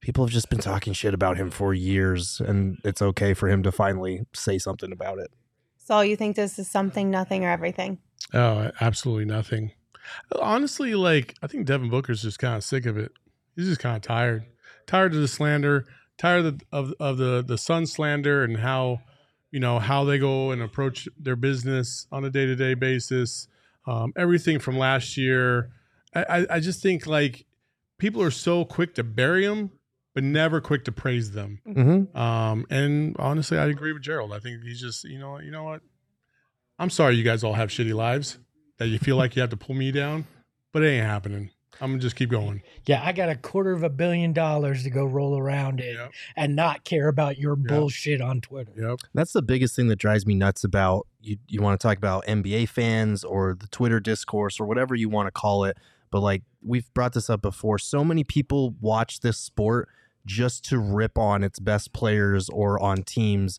people 0.00 0.24
have 0.24 0.32
just 0.32 0.48
been 0.48 0.60
talking 0.60 0.92
shit 0.92 1.12
about 1.12 1.36
him 1.36 1.50
for 1.50 1.74
years, 1.74 2.40
and 2.40 2.78
it's 2.84 3.02
okay 3.02 3.34
for 3.34 3.48
him 3.48 3.64
to 3.64 3.72
finally 3.72 4.24
say 4.32 4.56
something 4.56 4.92
about 4.92 5.18
it. 5.18 5.32
So 5.78 6.00
you 6.00 6.14
think 6.14 6.36
this 6.36 6.60
is 6.60 6.70
something, 6.70 7.10
nothing, 7.10 7.44
or 7.44 7.50
everything? 7.50 7.98
Oh, 8.32 8.70
absolutely 8.80 9.24
nothing. 9.24 9.72
Honestly, 10.40 10.94
like 10.94 11.34
I 11.42 11.48
think 11.48 11.66
Devin 11.66 11.90
Booker's 11.90 12.22
just 12.22 12.38
kind 12.38 12.54
of 12.54 12.62
sick 12.62 12.86
of 12.86 12.96
it. 12.96 13.10
He's 13.56 13.66
just 13.66 13.80
kind 13.80 13.96
of 13.96 14.02
tired, 14.02 14.44
tired 14.86 15.12
of 15.12 15.20
the 15.20 15.26
slander, 15.26 15.86
tired 16.18 16.46
of, 16.46 16.60
of 16.70 16.94
of 17.00 17.16
the 17.16 17.42
the 17.44 17.58
Sun 17.58 17.86
slander 17.86 18.44
and 18.44 18.58
how 18.58 19.00
you 19.50 19.60
know 19.60 19.78
how 19.78 20.04
they 20.04 20.18
go 20.18 20.50
and 20.50 20.62
approach 20.62 21.08
their 21.18 21.36
business 21.36 22.06
on 22.12 22.24
a 22.24 22.30
day 22.30 22.46
to 22.46 22.56
day 22.56 22.74
basis. 22.74 23.48
Um, 23.86 24.12
everything 24.16 24.58
from 24.58 24.78
last 24.78 25.16
year, 25.16 25.72
I, 26.14 26.22
I 26.22 26.46
I 26.56 26.60
just 26.60 26.82
think 26.82 27.06
like 27.06 27.46
people 27.98 28.22
are 28.22 28.30
so 28.30 28.64
quick 28.64 28.94
to 28.96 29.04
bury 29.04 29.46
them, 29.46 29.70
but 30.14 30.24
never 30.24 30.60
quick 30.60 30.84
to 30.84 30.92
praise 30.92 31.32
them. 31.32 31.60
Mm-hmm. 31.66 32.16
Um, 32.16 32.66
and 32.70 33.14
honestly, 33.18 33.58
I 33.58 33.66
agree 33.66 33.92
with 33.92 34.02
Gerald. 34.02 34.32
I 34.32 34.40
think 34.40 34.62
he's 34.64 34.80
just, 34.80 35.04
you 35.04 35.18
know, 35.18 35.38
you 35.38 35.50
know 35.50 35.64
what? 35.64 35.82
I'm 36.78 36.90
sorry 36.90 37.14
you 37.16 37.22
guys 37.22 37.44
all 37.44 37.52
have 37.52 37.68
shitty 37.68 37.94
lives 37.94 38.38
that 38.78 38.88
you 38.88 38.98
feel 38.98 39.16
like 39.16 39.36
you 39.36 39.42
have 39.42 39.50
to 39.50 39.56
pull 39.56 39.76
me 39.76 39.92
down, 39.92 40.26
but 40.72 40.82
it 40.82 40.88
ain't 40.88 41.06
happening. 41.06 41.50
I'm 41.80 41.90
gonna 41.92 41.98
just 42.00 42.16
keep 42.16 42.30
going. 42.30 42.62
Yeah, 42.86 43.02
I 43.04 43.12
got 43.12 43.28
a 43.28 43.36
quarter 43.36 43.72
of 43.72 43.82
a 43.82 43.88
billion 43.88 44.32
dollars 44.32 44.82
to 44.84 44.90
go 44.90 45.04
roll 45.04 45.38
around 45.38 45.80
in 45.80 45.94
Yep. 45.94 46.12
and 46.36 46.54
not 46.56 46.84
care 46.84 47.08
about 47.08 47.38
your 47.38 47.56
Yep. 47.58 47.66
bullshit 47.68 48.20
on 48.20 48.40
Twitter. 48.40 48.72
Yep. 48.76 49.00
That's 49.14 49.32
the 49.32 49.42
biggest 49.42 49.74
thing 49.76 49.88
that 49.88 49.96
drives 49.96 50.26
me 50.26 50.34
nuts 50.34 50.62
about 50.64 51.06
you. 51.20 51.36
You 51.48 51.62
want 51.62 51.80
to 51.80 51.86
talk 51.86 51.96
about 51.98 52.24
NBA 52.26 52.66
fans 52.66 53.24
or 53.24 53.54
the 53.58 53.66
Twitter 53.68 54.00
discourse 54.00 54.60
or 54.60 54.66
whatever 54.66 54.94
you 54.94 55.08
want 55.08 55.26
to 55.28 55.30
call 55.32 55.64
it, 55.64 55.76
but 56.10 56.20
like 56.20 56.42
we've 56.62 56.92
brought 56.92 57.14
this 57.14 57.30
up 57.30 57.40
before. 57.42 57.78
So 57.78 58.04
many 58.04 58.24
people 58.24 58.74
watch 58.80 59.20
this 59.20 59.38
sport 59.38 59.88
just 60.26 60.64
to 60.66 60.78
rip 60.78 61.16
on 61.16 61.42
its 61.42 61.58
best 61.58 61.92
players 61.94 62.50
or 62.50 62.78
on 62.82 63.02
teams, 63.04 63.58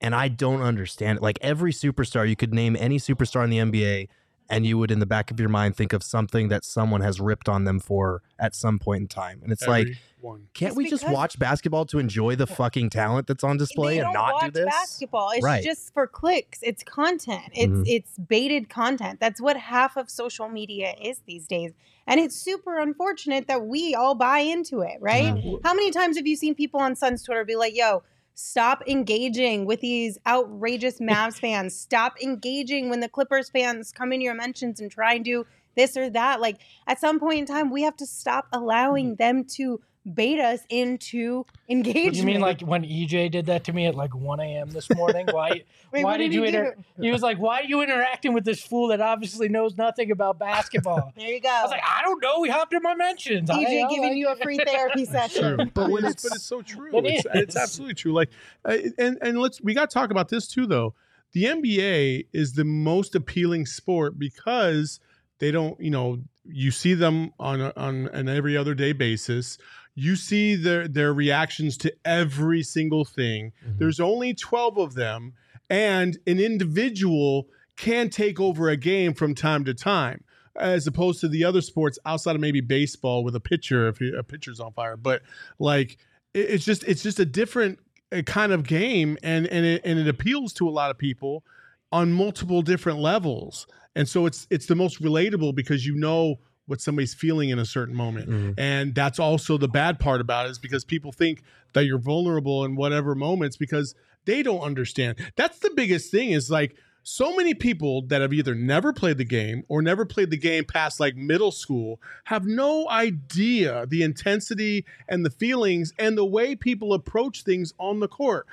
and 0.00 0.14
I 0.14 0.28
don't 0.28 0.62
understand 0.62 1.18
it. 1.18 1.22
Like 1.22 1.38
every 1.42 1.72
superstar, 1.72 2.26
you 2.26 2.36
could 2.36 2.54
name 2.54 2.76
any 2.78 2.98
superstar 2.98 3.44
in 3.44 3.50
the 3.50 3.58
NBA. 3.58 4.08
And 4.50 4.64
you 4.64 4.78
would, 4.78 4.90
in 4.90 4.98
the 4.98 5.06
back 5.06 5.30
of 5.30 5.38
your 5.38 5.50
mind, 5.50 5.76
think 5.76 5.92
of 5.92 6.02
something 6.02 6.48
that 6.48 6.64
someone 6.64 7.02
has 7.02 7.20
ripped 7.20 7.48
on 7.50 7.64
them 7.64 7.78
for 7.80 8.22
at 8.38 8.54
some 8.54 8.78
point 8.78 9.02
in 9.02 9.08
time. 9.08 9.40
And 9.42 9.52
it's 9.52 9.66
like, 9.66 9.88
Everyone. 10.20 10.48
can't 10.54 10.70
It's 10.70 10.76
we 10.76 10.88
just 10.88 11.06
watch 11.08 11.38
basketball 11.38 11.84
to 11.86 11.98
enjoy 11.98 12.34
the 12.34 12.46
fucking 12.46 12.88
talent 12.88 13.26
that's 13.26 13.44
on 13.44 13.58
display 13.58 13.98
and 13.98 14.06
don't 14.06 14.14
not 14.14 14.32
watch 14.34 14.44
do 14.46 14.50
this? 14.52 14.64
basketball. 14.64 15.30
It's 15.34 15.44
Right. 15.44 15.62
just 15.62 15.92
for 15.92 16.06
clicks. 16.06 16.60
It's 16.62 16.82
content. 16.82 17.42
It's 17.52 17.70
Mhm. 17.72 17.84
it's 17.86 18.16
baited 18.18 18.70
content. 18.70 19.20
That's 19.20 19.38
what 19.40 19.58
half 19.58 19.98
of 19.98 20.08
social 20.08 20.48
media 20.48 20.94
is 21.00 21.20
these 21.26 21.46
days. 21.46 21.72
And 22.06 22.18
it's 22.18 22.34
super 22.34 22.78
unfortunate 22.78 23.48
that 23.48 23.66
we 23.66 23.94
all 23.94 24.14
buy 24.14 24.38
into 24.38 24.80
it, 24.80 24.96
right? 25.00 25.34
Mhm. 25.34 25.60
How 25.62 25.74
many 25.74 25.90
times 25.90 26.16
have 26.16 26.26
you 26.26 26.36
seen 26.36 26.54
people 26.54 26.80
on 26.80 26.96
Sun's 26.96 27.22
Twitter 27.22 27.44
be 27.44 27.54
like, 27.54 27.76
"Yo, 27.76 28.02
stop 28.40 28.84
engaging 28.86 29.64
with 29.64 29.80
these 29.80 30.16
outrageous 30.24 30.98
Mavs 31.00 31.40
fans. 31.40 31.74
Stop 31.74 32.22
engaging 32.22 32.88
when 32.88 33.00
the 33.00 33.08
Clippers 33.08 33.50
fans 33.50 33.90
come 33.90 34.12
in 34.12 34.20
your 34.20 34.34
mentions 34.34 34.78
and 34.80 34.90
try 34.90 35.14
and 35.14 35.24
do 35.24 35.44
this 35.76 35.96
or 35.96 36.08
that." 36.10 36.40
Like 36.40 36.60
at 36.86 37.00
some 37.00 37.18
point 37.18 37.40
in 37.40 37.46
time, 37.46 37.70
we 37.70 37.82
have 37.82 37.96
to 37.96 38.06
stop 38.06 38.46
allowing 38.52 39.14
mm. 39.14 39.18
them 39.18 39.44
to 39.56 39.80
bait 40.14 40.40
us 40.40 40.60
into 40.68 41.44
engagement. 41.68 42.06
What 42.06 42.14
you 42.16 42.24
mean 42.24 42.40
like 42.40 42.60
when 42.62 42.82
EJ 42.84 43.30
did 43.30 43.46
that 43.46 43.64
to 43.64 43.72
me 43.72 43.86
at 43.86 43.94
like 43.94 44.14
1 44.14 44.40
a.m. 44.40 44.70
this 44.70 44.88
morning? 44.90 45.26
Why? 45.30 45.50
Wait, 45.90 46.04
why 46.04 46.12
what 46.12 46.16
did 46.18 46.34
you 46.34 46.42
he 46.42 46.48
inter- 46.48 46.76
He 47.00 47.10
was 47.10 47.22
like, 47.22 47.38
"Why 47.38 47.60
are 47.60 47.64
you 47.64 47.80
interacting 47.80 48.34
with 48.34 48.44
this 48.44 48.62
fool 48.62 48.88
that 48.88 49.00
obviously 49.00 49.48
knows 49.48 49.76
nothing 49.76 50.10
about 50.10 50.38
basketball?" 50.38 51.12
There 51.16 51.28
you 51.28 51.40
go. 51.40 51.48
I 51.48 51.62
was 51.62 51.70
like, 51.70 51.82
"I 51.82 52.02
don't 52.02 52.22
know." 52.22 52.40
We 52.40 52.50
hopped 52.50 52.74
in 52.74 52.82
my 52.82 52.94
mentions. 52.94 53.48
EJ 53.48 53.84
I 53.86 53.88
giving 53.88 54.02
like 54.02 54.16
you 54.16 54.28
a 54.28 54.36
free 54.36 54.58
therapy 54.66 55.04
session. 55.06 55.56
True. 55.56 55.66
But 55.72 55.90
when 55.90 56.04
it's 56.04 56.22
but 56.22 56.32
it's 56.32 56.44
so 56.44 56.62
true. 56.62 56.96
It 56.98 57.06
It's, 57.06 57.26
it's 57.34 57.56
absolutely 57.56 57.94
true. 57.94 58.12
Like, 58.12 58.30
and 58.64 59.18
and 59.22 59.38
let's 59.38 59.60
we 59.62 59.72
got 59.72 59.88
to 59.88 59.94
talk 59.94 60.10
about 60.10 60.28
this 60.28 60.46
too, 60.46 60.66
though. 60.66 60.94
The 61.32 61.44
NBA 61.44 62.26
is 62.32 62.54
the 62.54 62.64
most 62.64 63.14
appealing 63.14 63.66
sport 63.66 64.18
because 64.18 65.00
they 65.38 65.50
don't, 65.50 65.78
you 65.80 65.90
know, 65.90 66.18
you 66.44 66.70
see 66.70 66.94
them 66.94 67.32
on 67.38 67.60
a, 67.60 67.72
on 67.76 68.08
an 68.08 68.28
every 68.28 68.56
other 68.56 68.74
day 68.74 68.92
basis. 68.92 69.58
You 70.00 70.14
see 70.14 70.54
their 70.54 70.86
their 70.86 71.12
reactions 71.12 71.76
to 71.78 71.92
every 72.04 72.62
single 72.62 73.04
thing. 73.04 73.52
There's 73.78 73.98
only 73.98 74.32
12 74.32 74.78
of 74.78 74.94
them, 74.94 75.32
and 75.68 76.16
an 76.26 76.38
individual 76.38 77.48
can 77.76 78.08
take 78.08 78.38
over 78.38 78.68
a 78.68 78.76
game 78.76 79.12
from 79.14 79.34
time 79.34 79.64
to 79.64 79.74
time, 79.74 80.22
as 80.56 80.86
opposed 80.86 81.20
to 81.22 81.28
the 81.28 81.44
other 81.44 81.60
sports 81.60 81.98
outside 82.06 82.36
of 82.36 82.40
maybe 82.40 82.60
baseball 82.60 83.24
with 83.24 83.34
a 83.34 83.40
pitcher 83.40 83.88
if 83.88 84.00
a 84.00 84.22
pitcher's 84.22 84.60
on 84.60 84.72
fire. 84.72 84.96
But 84.96 85.22
like, 85.58 85.98
it's 86.32 86.64
just 86.64 86.84
it's 86.84 87.02
just 87.02 87.18
a 87.18 87.24
different 87.24 87.80
uh, 88.12 88.22
kind 88.22 88.52
of 88.52 88.66
game, 88.66 89.18
and 89.22 89.46
and 89.48 89.66
it, 89.66 89.82
and 89.84 89.98
it 89.98 90.06
appeals 90.06 90.52
to 90.54 90.68
a 90.68 90.70
lot 90.70 90.90
of 90.90 90.98
people 90.98 91.42
on 91.90 92.12
multiple 92.12 92.62
different 92.62 92.98
levels. 92.98 93.66
And 93.94 94.08
so 94.08 94.26
it's 94.26 94.46
it's 94.50 94.66
the 94.66 94.76
most 94.76 95.02
relatable 95.02 95.54
because 95.54 95.86
you 95.86 95.96
know 95.96 96.38
what 96.68 96.80
somebody's 96.80 97.14
feeling 97.14 97.48
in 97.48 97.58
a 97.58 97.64
certain 97.64 97.94
moment. 97.94 98.28
Mhm. 98.28 98.54
And 98.56 98.94
that's 98.94 99.18
also 99.18 99.58
the 99.58 99.68
bad 99.68 99.98
part 99.98 100.20
about 100.20 100.46
it 100.46 100.50
is 100.50 100.58
because 100.58 100.84
people 100.84 101.10
think 101.10 101.42
that 101.72 101.86
you're 101.86 101.98
vulnerable 101.98 102.64
in 102.64 102.76
whatever 102.76 103.14
moments 103.14 103.56
because 103.56 103.94
they 104.26 104.42
don't 104.42 104.60
understand. 104.60 105.16
That's 105.34 105.58
the 105.58 105.70
biggest 105.74 106.10
thing 106.10 106.30
is 106.30 106.50
like 106.50 106.76
so 107.02 107.34
many 107.34 107.54
people 107.54 108.02
that 108.08 108.20
have 108.20 108.34
either 108.34 108.54
never 108.54 108.92
played 108.92 109.16
the 109.16 109.24
game 109.24 109.64
or 109.68 109.80
never 109.80 110.04
played 110.04 110.28
the 110.28 110.36
game 110.36 110.64
past 110.64 111.00
like 111.00 111.16
middle 111.16 111.50
school 111.50 111.98
have 112.24 112.44
no 112.44 112.86
idea 112.90 113.86
the 113.86 114.02
intensity 114.02 114.84
and 115.08 115.24
the 115.24 115.30
feelings 115.30 115.94
and 115.98 116.18
the 116.18 116.24
way 116.26 116.54
people 116.54 116.92
approach 116.92 117.44
things 117.44 117.72
on 117.78 118.00
the 118.00 118.08
court. 118.08 118.46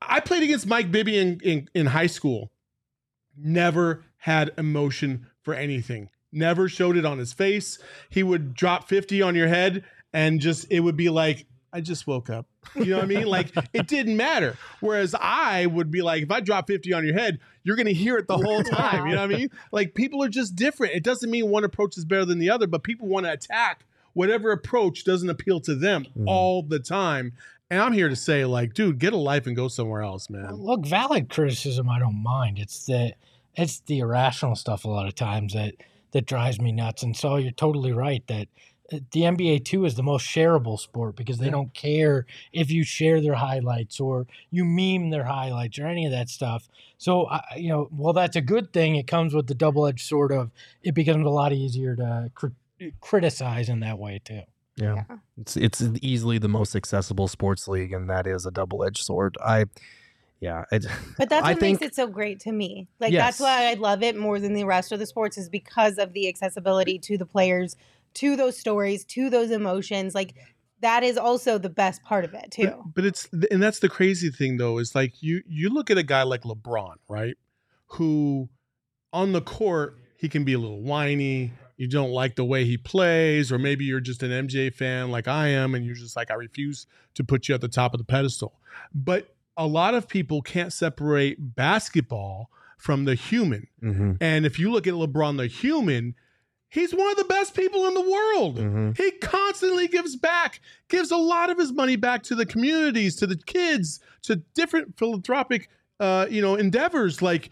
I 0.00 0.18
played 0.18 0.42
against 0.42 0.66
Mike 0.66 0.90
Bibby 0.90 1.16
in, 1.16 1.38
in, 1.44 1.68
in 1.74 1.86
high 1.86 2.08
school. 2.08 2.50
Never 3.36 4.04
had 4.16 4.50
emotion 4.58 5.26
for 5.40 5.54
anything. 5.54 6.08
Never 6.32 6.68
showed 6.68 6.96
it 6.96 7.04
on 7.04 7.18
his 7.18 7.32
face. 7.32 7.78
He 8.08 8.22
would 8.22 8.54
drop 8.54 8.88
50 8.88 9.20
on 9.22 9.34
your 9.34 9.48
head 9.48 9.84
and 10.12 10.40
just, 10.40 10.66
it 10.70 10.80
would 10.80 10.96
be 10.96 11.10
like, 11.10 11.46
I 11.72 11.80
just 11.80 12.06
woke 12.06 12.28
up. 12.28 12.46
You 12.74 12.86
know 12.86 12.96
what 12.96 13.04
I 13.04 13.08
mean? 13.08 13.26
Like 13.26 13.50
it 13.72 13.86
didn't 13.86 14.16
matter. 14.16 14.56
Whereas 14.80 15.14
I 15.18 15.66
would 15.66 15.90
be 15.90 16.02
like, 16.02 16.22
if 16.22 16.30
I 16.30 16.40
drop 16.40 16.66
50 16.66 16.92
on 16.92 17.04
your 17.04 17.14
head, 17.14 17.40
you're 17.64 17.76
going 17.76 17.86
to 17.86 17.94
hear 17.94 18.18
it 18.18 18.26
the 18.26 18.36
whole 18.36 18.62
time. 18.64 19.06
You 19.06 19.14
know 19.14 19.26
what 19.26 19.34
I 19.34 19.38
mean? 19.38 19.50
Like 19.70 19.94
people 19.94 20.22
are 20.22 20.28
just 20.28 20.54
different. 20.54 20.94
It 20.94 21.02
doesn't 21.02 21.30
mean 21.30 21.48
one 21.48 21.64
approach 21.64 21.96
is 21.96 22.04
better 22.04 22.24
than 22.24 22.38
the 22.38 22.50
other, 22.50 22.66
but 22.66 22.82
people 22.82 23.08
want 23.08 23.26
to 23.26 23.32
attack 23.32 23.84
whatever 24.12 24.52
approach 24.52 25.04
doesn't 25.04 25.30
appeal 25.30 25.60
to 25.60 25.74
them 25.74 26.06
mm. 26.16 26.24
all 26.26 26.62
the 26.62 26.78
time. 26.78 27.32
And 27.70 27.80
I'm 27.80 27.94
here 27.94 28.10
to 28.10 28.16
say, 28.16 28.44
like, 28.44 28.74
dude, 28.74 28.98
get 28.98 29.14
a 29.14 29.16
life 29.16 29.46
and 29.46 29.56
go 29.56 29.68
somewhere 29.68 30.02
else, 30.02 30.28
man. 30.28 30.52
Look, 30.56 30.84
valid 30.84 31.30
criticism, 31.30 31.88
I 31.88 31.98
don't 31.98 32.22
mind. 32.22 32.58
It's 32.58 32.84
the 32.84 33.14
it's 33.54 33.80
the 33.80 34.00
irrational 34.00 34.56
stuff 34.56 34.84
a 34.84 34.88
lot 34.88 35.06
of 35.06 35.14
times 35.14 35.54
that 35.54 35.74
that 36.12 36.26
drives 36.26 36.60
me 36.60 36.72
nuts. 36.72 37.02
And 37.02 37.16
so 37.16 37.36
you're 37.36 37.52
totally 37.52 37.92
right 37.92 38.26
that 38.28 38.48
uh, 38.92 38.98
the 39.12 39.22
NBA 39.22 39.64
too 39.64 39.84
is 39.84 39.94
the 39.94 40.02
most 40.02 40.26
shareable 40.26 40.78
sport 40.78 41.16
because 41.16 41.38
they 41.38 41.50
don't 41.50 41.72
care 41.74 42.26
if 42.52 42.70
you 42.70 42.84
share 42.84 43.20
their 43.20 43.34
highlights 43.34 44.00
or 44.00 44.26
you 44.50 44.64
meme 44.64 45.10
their 45.10 45.24
highlights 45.24 45.78
or 45.78 45.86
any 45.86 46.06
of 46.06 46.12
that 46.12 46.28
stuff. 46.28 46.68
So 46.98 47.26
I 47.26 47.42
you 47.56 47.68
know, 47.68 47.88
well, 47.90 48.12
that's 48.12 48.36
a 48.36 48.40
good 48.40 48.72
thing. 48.72 48.96
It 48.96 49.06
comes 49.06 49.34
with 49.34 49.46
the 49.46 49.54
double 49.54 49.86
edged 49.86 50.06
sword 50.06 50.32
of 50.32 50.50
it 50.82 50.94
becomes 50.94 51.26
a 51.26 51.30
lot 51.30 51.52
easier 51.52 51.96
to 51.96 52.30
cri- 52.34 52.92
criticize 53.00 53.68
in 53.68 53.80
that 53.80 53.98
way 53.98 54.20
too. 54.24 54.42
Yeah. 54.76 55.04
It's 55.38 55.56
it's 55.56 55.82
easily 56.00 56.38
the 56.38 56.48
most 56.48 56.74
accessible 56.74 57.28
sports 57.28 57.68
league, 57.68 57.92
and 57.92 58.08
that 58.08 58.26
is 58.26 58.46
a 58.46 58.50
double 58.50 58.84
edged 58.84 59.04
sword. 59.04 59.36
I, 59.44 59.66
yeah, 60.42 60.64
But 60.70 61.28
that's 61.28 61.32
I 61.46 61.52
what 61.52 61.60
think, 61.60 61.80
makes 61.80 61.92
it 61.92 61.94
so 61.94 62.08
great 62.08 62.40
to 62.40 62.52
me. 62.52 62.88
Like 62.98 63.12
Yes. 63.12 63.38
that's 63.38 63.40
why 63.40 63.70
I 63.70 63.74
love 63.74 64.02
it 64.02 64.16
more 64.16 64.40
than 64.40 64.54
the 64.54 64.64
rest 64.64 64.90
of 64.90 64.98
the 64.98 65.06
sports 65.06 65.38
is 65.38 65.48
because 65.48 65.98
of 65.98 66.12
the 66.14 66.28
accessibility 66.28 66.98
to 66.98 67.16
the 67.16 67.24
players, 67.24 67.76
to 68.14 68.34
those 68.34 68.58
stories, 68.58 69.04
to 69.04 69.30
those 69.30 69.52
emotions. 69.52 70.16
Like 70.16 70.34
that 70.80 71.04
is 71.04 71.16
also 71.16 71.58
the 71.58 71.70
best 71.70 72.02
part 72.02 72.24
of 72.24 72.34
it 72.34 72.50
too. 72.50 72.64
But, 72.66 72.94
but 72.96 73.04
it's 73.04 73.28
and 73.52 73.62
that's 73.62 73.78
the 73.78 73.88
crazy 73.88 74.30
thing 74.30 74.56
though 74.56 74.78
is 74.78 74.96
like 74.96 75.22
you 75.22 75.42
you 75.46 75.70
look 75.70 75.92
at 75.92 75.96
a 75.96 76.02
guy 76.02 76.24
like 76.24 76.42
LeBron, 76.42 76.96
right? 77.08 77.36
Who 77.92 78.48
on 79.12 79.30
the 79.30 79.42
court 79.42 79.96
he 80.16 80.28
can 80.28 80.42
be 80.42 80.54
a 80.54 80.58
little 80.58 80.82
whiny. 80.82 81.52
You 81.76 81.86
don't 81.86 82.10
like 82.10 82.34
the 82.34 82.44
way 82.44 82.64
he 82.64 82.76
plays, 82.76 83.50
or 83.50 83.58
maybe 83.58 83.84
you're 83.84 84.00
just 84.00 84.22
an 84.22 84.30
MJ 84.30 84.74
fan 84.74 85.10
like 85.10 85.26
I 85.26 85.48
am, 85.48 85.74
and 85.74 85.84
you're 85.84 85.94
just 85.94 86.16
like 86.16 86.30
I 86.32 86.34
refuse 86.34 86.86
to 87.14 87.24
put 87.24 87.48
you 87.48 87.54
at 87.54 87.60
the 87.60 87.68
top 87.68 87.94
of 87.94 87.98
the 87.98 88.04
pedestal. 88.04 88.54
But 88.94 89.34
a 89.56 89.66
lot 89.66 89.94
of 89.94 90.08
people 90.08 90.42
can't 90.42 90.72
separate 90.72 91.54
basketball 91.54 92.50
from 92.78 93.04
the 93.04 93.14
human. 93.14 93.68
Mhm. 93.82 94.16
And 94.20 94.44
if 94.46 94.58
you 94.58 94.70
look 94.70 94.86
at 94.86 94.94
LeBron, 94.94 95.36
the 95.36 95.46
human, 95.46 96.14
he's 96.68 96.94
one 96.94 97.10
of 97.10 97.16
the 97.16 97.24
best 97.24 97.54
people 97.54 97.86
in 97.86 97.94
the 97.94 98.00
world. 98.00 98.58
Mhm. 98.58 98.96
He 98.96 99.10
constantly 99.20 99.86
gives 99.88 100.16
back, 100.16 100.60
gives 100.88 101.10
a 101.10 101.16
lot 101.16 101.50
of 101.50 101.58
his 101.58 101.70
money 101.72 101.96
back 101.96 102.22
to 102.24 102.34
the 102.34 102.46
communities, 102.46 103.14
to 103.16 103.26
the 103.26 103.36
kids, 103.36 104.00
to 104.22 104.36
different 104.54 104.98
philanthropic, 104.98 105.68
uh, 106.00 106.26
you 106.30 106.40
know, 106.42 106.56
endeavors. 106.56 107.22
Like, 107.22 107.50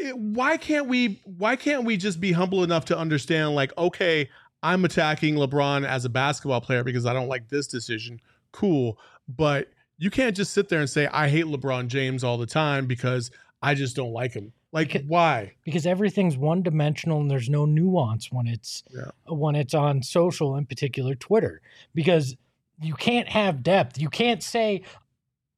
eh, 0.00 0.10
why 0.12 0.56
can't 0.56 0.88
we? 0.88 1.20
Why 1.24 1.54
can't 1.56 1.84
we 1.84 1.96
just 1.96 2.20
be 2.20 2.32
humble 2.32 2.64
enough 2.64 2.86
to 2.86 2.98
understand? 2.98 3.54
Like, 3.54 3.76
okay, 3.78 4.28
I'm 4.62 4.84
attacking 4.84 5.36
LeBron 5.36 5.86
as 5.86 6.04
a 6.04 6.08
basketball 6.08 6.60
player 6.62 6.82
because 6.82 7.06
I 7.06 7.12
don't 7.12 7.28
like 7.28 7.48
this 7.48 7.66
decision. 7.68 8.20
Cool, 8.50 8.98
but 9.28 9.68
you 9.98 10.10
can't 10.10 10.36
just 10.36 10.52
sit 10.52 10.68
there 10.68 10.80
and 10.80 10.88
say 10.90 11.06
I 11.08 11.28
hate 11.28 11.46
LeBron 11.46 11.88
James 11.88 12.22
all 12.24 12.38
the 12.38 12.46
time 12.46 12.86
because 12.86 13.30
I 13.62 13.74
just 13.74 13.96
don't 13.96 14.12
like 14.12 14.32
him. 14.32 14.52
Like, 14.72 15.04
why? 15.06 15.54
because 15.64 15.86
everything's 15.86 16.36
one 16.36 16.62
dimensional 16.62 17.20
and 17.20 17.30
there's 17.30 17.48
no 17.48 17.64
nuance 17.64 18.30
when 18.30 18.46
it's 18.46 18.82
Yeah. 18.90 19.10
when 19.26 19.54
it's 19.54 19.72
on 19.74 20.02
social 20.02 20.56
in 20.56 20.66
particular 20.66 21.14
Twitter 21.14 21.62
because 21.94 22.36
you 22.82 22.94
can't 22.94 23.28
have 23.28 23.62
depth. 23.62 23.98
You 23.98 24.10
can't 24.10 24.42
say 24.42 24.82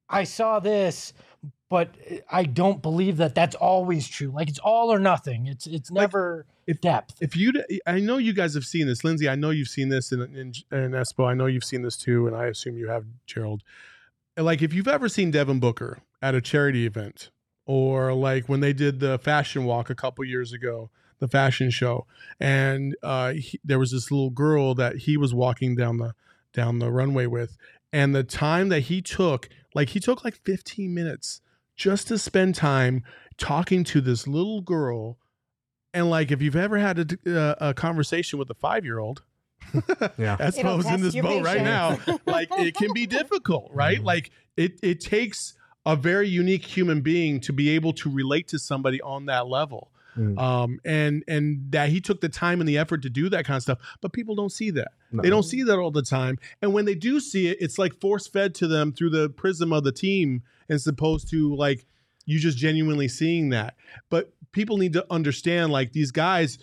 I 0.08 0.24
saw 0.24 0.60
this 0.60 1.12
but 1.68 1.94
I 2.30 2.44
don't 2.44 2.80
believe 2.80 3.18
that 3.18 3.34
that's 3.34 3.54
always 3.54 4.08
true. 4.08 4.30
Like 4.30 4.48
it's 4.48 4.58
all 4.58 4.92
or 4.92 4.98
nothing. 4.98 5.46
It's 5.46 5.66
it's 5.66 5.90
never 5.90 6.46
if, 6.66 6.80
depth. 6.80 7.16
If 7.20 7.36
you, 7.36 7.52
I 7.86 8.00
know 8.00 8.16
you 8.16 8.32
guys 8.32 8.54
have 8.54 8.64
seen 8.64 8.86
this, 8.86 9.04
Lindsay. 9.04 9.28
I 9.28 9.34
know 9.34 9.50
you've 9.50 9.68
seen 9.68 9.88
this 9.88 10.12
in 10.12 10.20
in, 10.22 10.52
in 10.72 10.92
Espo. 10.92 11.28
I 11.28 11.34
know 11.34 11.46
you've 11.46 11.64
seen 11.64 11.82
this 11.82 11.96
too, 11.96 12.26
and 12.26 12.34
I 12.34 12.46
assume 12.46 12.78
you 12.78 12.88
have, 12.88 13.04
Gerald. 13.26 13.62
Like 14.38 14.62
if 14.62 14.72
you've 14.72 14.88
ever 14.88 15.08
seen 15.08 15.32
Devin 15.32 15.58
Booker 15.58 15.98
at 16.22 16.34
a 16.34 16.40
charity 16.40 16.86
event, 16.86 17.30
or 17.66 18.14
like 18.14 18.48
when 18.48 18.60
they 18.60 18.72
did 18.72 19.00
the 19.00 19.18
fashion 19.18 19.64
walk 19.64 19.90
a 19.90 19.94
couple 19.94 20.24
years 20.24 20.52
ago, 20.52 20.90
the 21.18 21.28
fashion 21.28 21.70
show, 21.70 22.06
and 22.38 22.96
uh, 23.02 23.32
he, 23.32 23.58
there 23.64 23.80
was 23.80 23.90
this 23.90 24.10
little 24.10 24.30
girl 24.30 24.74
that 24.76 24.96
he 24.98 25.16
was 25.16 25.34
walking 25.34 25.74
down 25.74 25.98
the 25.98 26.14
down 26.52 26.78
the 26.78 26.90
runway 26.90 27.26
with, 27.26 27.56
and 27.92 28.14
the 28.14 28.22
time 28.22 28.68
that 28.68 28.80
he 28.80 29.02
took, 29.02 29.48
like 29.74 29.90
he 29.90 30.00
took 30.00 30.24
like 30.24 30.36
15 30.44 30.94
minutes 30.94 31.40
just 31.76 32.08
to 32.08 32.18
spend 32.18 32.54
time 32.54 33.02
talking 33.36 33.84
to 33.84 34.00
this 34.00 34.26
little 34.26 34.60
girl. 34.60 35.18
And 35.92 36.10
like 36.10 36.30
if 36.30 36.40
you've 36.40 36.56
ever 36.56 36.78
had 36.78 37.18
a, 37.26 37.40
uh, 37.40 37.54
a 37.60 37.74
conversation 37.74 38.38
with 38.38 38.50
a 38.50 38.54
five 38.54 38.84
year 38.84 38.98
old 38.98 39.22
Yeah. 40.18 40.36
as 40.38 40.58
It'll 40.58 40.74
opposed 40.74 40.88
in 40.88 41.00
this 41.00 41.14
your 41.14 41.24
boat 41.24 41.44
right 41.44 41.62
now. 41.62 41.98
Like 42.26 42.48
it 42.52 42.74
can 42.74 42.92
be 42.92 43.06
difficult 43.06 43.70
right? 43.74 44.02
Like 44.02 44.30
it 44.56 44.78
it 44.82 45.00
takes 45.00 45.54
a 45.86 45.96
very 45.96 46.28
unique 46.28 46.64
human 46.64 47.00
being 47.00 47.40
to 47.40 47.52
be 47.52 47.70
able 47.70 47.92
to 47.94 48.10
relate 48.10 48.48
to 48.48 48.58
somebody 48.58 49.00
on 49.02 49.26
that 49.26 49.46
level. 49.46 49.90
Mm. 50.16 50.36
um 50.40 50.80
and 50.84 51.22
and 51.28 51.70
that 51.70 51.90
he 51.90 52.00
took 52.00 52.20
the 52.20 52.28
time 52.28 52.58
and 52.60 52.68
the 52.68 52.76
effort 52.76 53.02
to 53.02 53.10
do 53.10 53.28
that 53.28 53.44
kind 53.44 53.56
of 53.56 53.62
stuff 53.62 53.78
but 54.00 54.12
people 54.12 54.34
don't 54.34 54.50
see 54.50 54.70
that. 54.72 54.88
No. 55.12 55.22
they 55.22 55.30
don't 55.30 55.44
see 55.44 55.62
that 55.62 55.78
all 55.78 55.92
the 55.92 56.02
time. 56.02 56.38
And 56.60 56.72
when 56.72 56.86
they 56.86 56.96
do 56.96 57.20
see 57.20 57.46
it 57.48 57.58
it's 57.60 57.78
like 57.78 58.00
force 58.00 58.26
fed 58.26 58.54
to 58.56 58.66
them 58.66 58.92
through 58.92 59.10
the 59.10 59.28
prism 59.28 59.72
of 59.72 59.84
the 59.84 59.92
team 59.92 60.42
as 60.68 60.86
opposed 60.86 61.30
to 61.30 61.54
like 61.54 61.86
you 62.26 62.38
just 62.38 62.58
genuinely 62.58 63.08
seeing 63.08 63.50
that. 63.50 63.74
But 64.10 64.32
people 64.52 64.76
need 64.76 64.92
to 64.94 65.06
understand 65.10 65.72
like 65.72 65.92
these 65.92 66.10
guys 66.10 66.58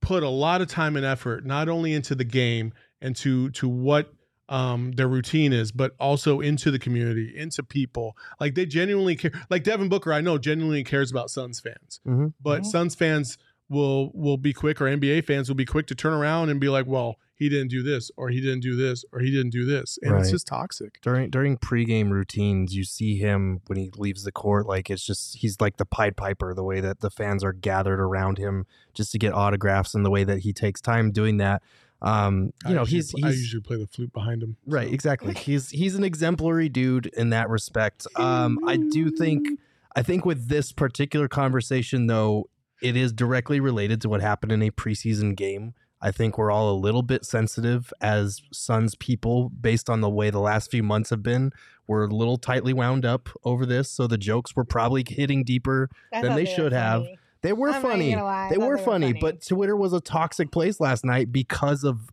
put 0.00 0.22
a 0.22 0.28
lot 0.28 0.60
of 0.60 0.68
time 0.68 0.96
and 0.96 1.04
effort 1.04 1.44
not 1.44 1.68
only 1.68 1.92
into 1.92 2.14
the 2.14 2.24
game 2.24 2.72
and 3.00 3.14
to 3.16 3.50
to 3.50 3.68
what 3.68 4.12
um 4.48 4.92
their 4.92 5.06
routine 5.08 5.52
is 5.52 5.70
but 5.72 5.92
also 6.00 6.40
into 6.40 6.70
the 6.70 6.78
community 6.78 7.32
into 7.36 7.62
people. 7.62 8.16
Like 8.40 8.54
they 8.54 8.66
genuinely 8.66 9.14
care 9.16 9.30
like 9.50 9.62
devin 9.62 9.88
booker 9.88 10.12
i 10.12 10.20
know 10.20 10.38
genuinely 10.38 10.82
cares 10.84 11.10
about 11.10 11.30
suns 11.30 11.60
fans. 11.60 12.00
Mhm. 12.06 12.32
but 12.40 12.66
suns 12.66 12.94
fans 12.94 13.38
will 13.68 14.10
will 14.14 14.36
be 14.36 14.52
quick 14.52 14.80
or 14.80 14.86
nba 14.86 15.24
fans 15.24 15.48
will 15.48 15.54
be 15.56 15.64
quick 15.64 15.86
to 15.86 15.94
turn 15.94 16.12
around 16.12 16.48
and 16.50 16.58
be 16.60 16.68
like 16.68 16.86
well 16.86 17.16
he 17.40 17.48
didn't 17.48 17.68
do 17.68 17.82
this 17.82 18.10
or 18.16 18.28
he 18.28 18.40
didn't 18.40 18.60
do 18.60 18.76
this 18.76 19.04
or 19.12 19.18
he 19.18 19.30
didn't 19.32 19.50
do 19.50 19.64
this 19.64 19.98
and 20.02 20.14
it's 20.16 20.30
just 20.30 20.46
toxic 20.46 21.00
during 21.02 21.30
during 21.30 21.56
pregame 21.56 22.10
routines, 22.10 22.74
you 22.74 22.84
see 22.84 23.16
him 23.16 23.60
when 23.66 23.78
he 23.78 23.90
leaves 23.96 24.24
the 24.24 24.32
court. 24.32 24.66
Like 24.66 24.90
it's 24.90 25.04
just 25.04 25.38
he's 25.38 25.60
like 25.60 25.76
the 25.76 25.84
Pied 25.84 26.16
Piper. 26.16 26.54
The 26.54 26.64
way 26.64 26.80
that 26.80 27.00
the 27.00 27.10
fans 27.10 27.42
are 27.44 27.52
gathered 27.52 28.00
around 28.00 28.38
him 28.38 28.66
just 28.94 29.12
to 29.12 29.18
get 29.18 29.32
autographs, 29.32 29.94
and 29.94 30.04
the 30.04 30.10
way 30.10 30.24
that 30.24 30.40
he 30.40 30.52
takes 30.52 30.80
time 30.80 31.10
doing 31.10 31.38
that. 31.38 31.62
Um, 32.02 32.52
you 32.64 32.70
I 32.70 32.72
know, 32.72 32.80
usually 32.80 32.96
he's, 32.96 33.12
pl- 33.12 33.26
I 33.26 33.30
usually 33.30 33.62
play 33.62 33.76
the 33.76 33.86
flute 33.86 34.12
behind 34.12 34.42
him 34.42 34.56
right, 34.66 34.88
so. 34.88 34.94
exactly. 34.94 35.34
He's 35.34 35.70
he's 35.70 35.94
an 35.94 36.04
exemplary 36.04 36.68
dude 36.68 37.06
in 37.06 37.30
that 37.30 37.48
respect. 37.48 38.06
Um, 38.16 38.58
I 38.66 38.76
do 38.76 39.10
think 39.10 39.46
I 39.94 40.02
think 40.02 40.24
with 40.24 40.48
this 40.48 40.72
particular 40.72 41.28
conversation 41.28 42.06
though, 42.06 42.48
it 42.82 42.96
is 42.96 43.12
directly 43.12 43.60
related 43.60 44.00
to 44.02 44.08
what 44.08 44.20
happened 44.20 44.52
in 44.52 44.62
a 44.62 44.70
preseason 44.70 45.36
game. 45.36 45.74
I 46.02 46.10
think 46.10 46.38
we're 46.38 46.50
all 46.50 46.72
a 46.72 46.78
little 46.78 47.02
bit 47.02 47.24
sensitive 47.24 47.92
as 48.00 48.40
Suns 48.52 48.94
people 48.94 49.50
based 49.50 49.90
on 49.90 50.00
the 50.00 50.08
way 50.08 50.30
the 50.30 50.40
last 50.40 50.70
few 50.70 50.82
months 50.82 51.10
have 51.10 51.22
been. 51.22 51.52
We're 51.86 52.04
a 52.04 52.14
little 52.14 52.38
tightly 52.38 52.72
wound 52.72 53.04
up 53.04 53.28
over 53.44 53.66
this, 53.66 53.90
so 53.90 54.06
the 54.06 54.16
jokes 54.18 54.56
were 54.56 54.64
probably 54.64 55.04
hitting 55.06 55.44
deeper 55.44 55.90
I 56.12 56.22
than 56.22 56.30
thought 56.30 56.36
they 56.36 56.44
should 56.46 56.72
have. 56.72 57.02
funny. 57.02 57.18
They 57.42 57.52
were 57.52 57.70
I'm 57.70 57.82
funny. 57.82 58.10
gonna 58.12 58.24
lie, 58.24 58.46
I 58.46 58.50
They 58.50 58.58
were 58.58 58.64
they 58.64 58.68
were 58.70 58.78
funny, 58.78 59.06
funny. 59.08 59.20
but 59.20 59.44
Twitter 59.46 59.76
was 59.76 59.92
a 59.92 60.00
toxic 60.00 60.50
place 60.52 60.78
last 60.80 61.04
night 61.04 61.32
because 61.32 61.84
of 61.84 62.10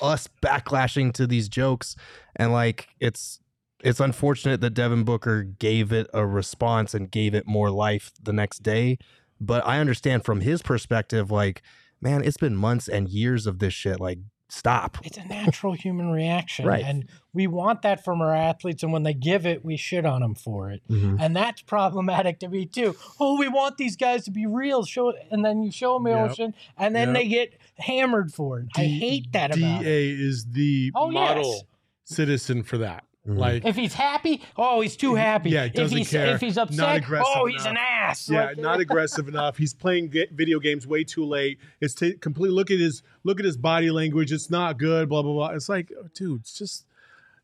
us 0.00 0.28
backlashing 0.42 1.12
to 1.14 1.26
these 1.26 1.48
jokes. 1.48 1.96
And 2.36 2.52
like 2.52 2.88
it's 3.00 3.40
it's 3.82 4.00
unfortunate 4.00 4.60
that 4.60 4.70
Devin 4.74 5.04
Booker 5.04 5.42
gave 5.42 5.92
it 5.92 6.06
a 6.12 6.26
response 6.26 6.92
and 6.94 7.10
gave 7.10 7.34
it 7.34 7.46
more 7.46 7.70
life 7.70 8.12
the 8.22 8.32
next 8.32 8.62
day. 8.62 8.98
But 9.40 9.66
I 9.66 9.78
understand 9.80 10.24
from 10.24 10.42
his 10.42 10.60
perspective, 10.60 11.30
like, 11.30 11.62
man, 12.00 12.22
it's 12.24 12.36
been 12.36 12.56
months 12.56 12.88
and 12.88 13.08
years 13.08 13.46
of 13.46 13.58
this 13.58 13.74
shit. 13.74 14.00
Like, 14.00 14.18
stop. 14.48 14.98
It's 15.04 15.16
a 15.18 15.24
natural 15.24 15.74
human 15.74 16.10
reaction. 16.10 16.66
Right. 16.66 16.84
And 16.84 17.08
we 17.32 17.46
want 17.46 17.82
that 17.82 18.02
from 18.04 18.20
our 18.20 18.34
athletes. 18.34 18.82
And 18.82 18.92
when 18.92 19.04
they 19.04 19.14
give 19.14 19.46
it, 19.46 19.64
we 19.64 19.76
shit 19.76 20.04
on 20.04 20.22
them 20.22 20.34
for 20.34 20.70
it. 20.72 20.82
Mhm. 20.90 21.18
And 21.20 21.36
that's 21.36 21.62
problematic 21.62 22.40
to 22.40 22.48
me 22.48 22.66
too. 22.66 22.96
Oh, 23.20 23.38
we 23.38 23.46
want 23.48 23.76
these 23.76 23.96
guys 23.96 24.24
to 24.24 24.32
be 24.32 24.46
real. 24.46 24.84
Show 24.84 25.12
and 25.30 25.44
then 25.44 25.62
you 25.62 25.70
show 25.70 25.94
them 25.94 26.06
Yep. 26.08 26.16
emotion, 26.16 26.54
and 26.76 26.96
then 26.96 27.08
Yep. 27.08 27.16
they 27.16 27.28
get 27.28 27.52
hammered 27.78 28.32
for 28.32 28.58
it. 28.60 28.66
I 28.76 28.86
D- 28.86 28.98
hate 28.98 29.32
that 29.32 29.56
about 29.56 29.82
it. 29.82 29.84
DA 29.84 30.10
is 30.10 30.46
the 30.50 30.90
Oh, 30.96 31.10
model 31.12 31.44
yes. 31.52 31.62
citizen 32.04 32.64
for 32.64 32.78
that. 32.78 33.04
Mm. 33.28 33.38
Like 33.38 33.66
If 33.66 33.76
he's 33.76 33.92
happy, 33.92 34.40
oh, 34.56 34.80
he's 34.80 34.96
too 34.96 35.14
happy. 35.14 35.50
Yeah, 35.50 35.64
if 35.64 35.74
doesn't 35.74 35.96
he's, 35.96 36.10
care. 36.10 36.34
If 36.34 36.40
he's 36.40 36.56
Not 36.56 36.68
upset, 36.70 36.96
aggressive 36.96 37.26
oh, 37.36 37.46
he's 37.46 37.60
enough. 37.60 37.70
an 37.72 37.76
ass. 37.78 38.28
Yeah, 38.30 38.44
Like- 38.46 38.58
not 38.58 38.80
aggressive 38.86 39.28
enough. 39.28 39.58
He's 39.58 39.74
playing 39.74 40.10
video 40.32 40.58
games 40.58 40.86
way 40.86 41.04
too 41.04 41.24
late. 41.26 41.58
It's 41.82 41.94
t- 41.94 42.14
complete. 42.14 42.50
Look 42.50 42.70
at 42.70 42.78
his 42.78 43.02
look 43.24 43.38
at 43.38 43.44
his 43.44 43.56
body 43.58 43.90
language. 43.90 44.32
It's 44.32 44.50
not 44.50 44.78
good. 44.78 45.08
Blah 45.10 45.22
blah 45.22 45.32
blah. 45.34 45.48
It's 45.50 45.68
like, 45.68 45.92
oh, 45.98 46.08
dude, 46.14 46.40
it's 46.40 46.56
just 46.56 46.86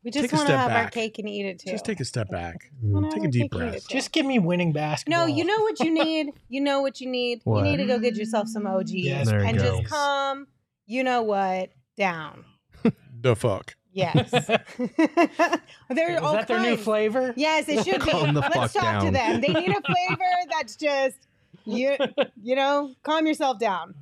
We 0.03 0.09
just 0.09 0.33
want 0.33 0.47
to 0.47 0.53
step 0.53 0.59
have 0.59 0.71
our 0.71 0.89
cake 0.89 1.19
and 1.19 1.29
eat 1.29 1.45
it 1.45 1.59
too. 1.59 1.69
just 1.69 1.85
take 1.85 1.99
a 1.99 2.05
step 2.05 2.29
back. 2.29 2.71
Wanna 2.81 3.11
Take 3.11 3.25
a 3.25 3.27
deep 3.27 3.53
our 3.53 3.59
cake 3.59 3.67
and 3.67 3.67
eat 3.67 3.71
breath. 3.83 3.87
Just 3.89 4.11
give 4.11 4.25
me 4.25 4.39
winning 4.39 4.71
basketball. 4.73 5.27
No, 5.27 5.33
you 5.33 5.45
know 5.45 5.61
what 5.61 5.79
you 5.79 5.93
need. 5.93 6.31
You 6.49 6.61
know 6.61 6.81
what 6.81 6.99
you 7.01 7.07
need. 7.07 7.41
What? 7.43 7.65
You 7.65 7.71
need 7.71 7.77
to 7.77 7.85
go 7.85 7.99
get 7.99 8.15
yourself 8.15 8.47
some 8.47 8.63
OGeez 8.63 9.03
Yes, 9.03 9.27
and 9.29 9.59
just 9.59 9.85
calm. 9.85 10.47
You 10.87 11.03
know 11.03 11.21
what? 11.21 11.69
Down. 11.97 12.45
The 13.21 13.35
fuck. 13.35 13.75
Yes. 13.97 14.29
They're 15.89 16.15
Is 16.15 16.21
all 16.21 16.33
that 16.33 16.47
their 16.47 16.59
new 16.59 16.77
flavor? 16.77 17.33
Yes, 17.35 17.67
it 17.67 17.83
should 17.83 18.05
be. 18.05 18.11
Calm 18.11 18.33
the 18.35 18.41
Let's 18.41 18.73
fuck 18.73 18.83
talk 18.83 19.03
to 19.05 19.11
down. 19.11 19.13
them. 19.13 19.41
They 19.41 19.47
need 19.53 19.69
a 19.69 19.81
flavor 19.81 20.31
that's 20.51 20.75
just 20.75 21.17
you. 21.65 21.97
You 22.43 22.55
know, 22.55 22.93
calm 23.03 23.25
yourself 23.27 23.59
down. 23.59 23.95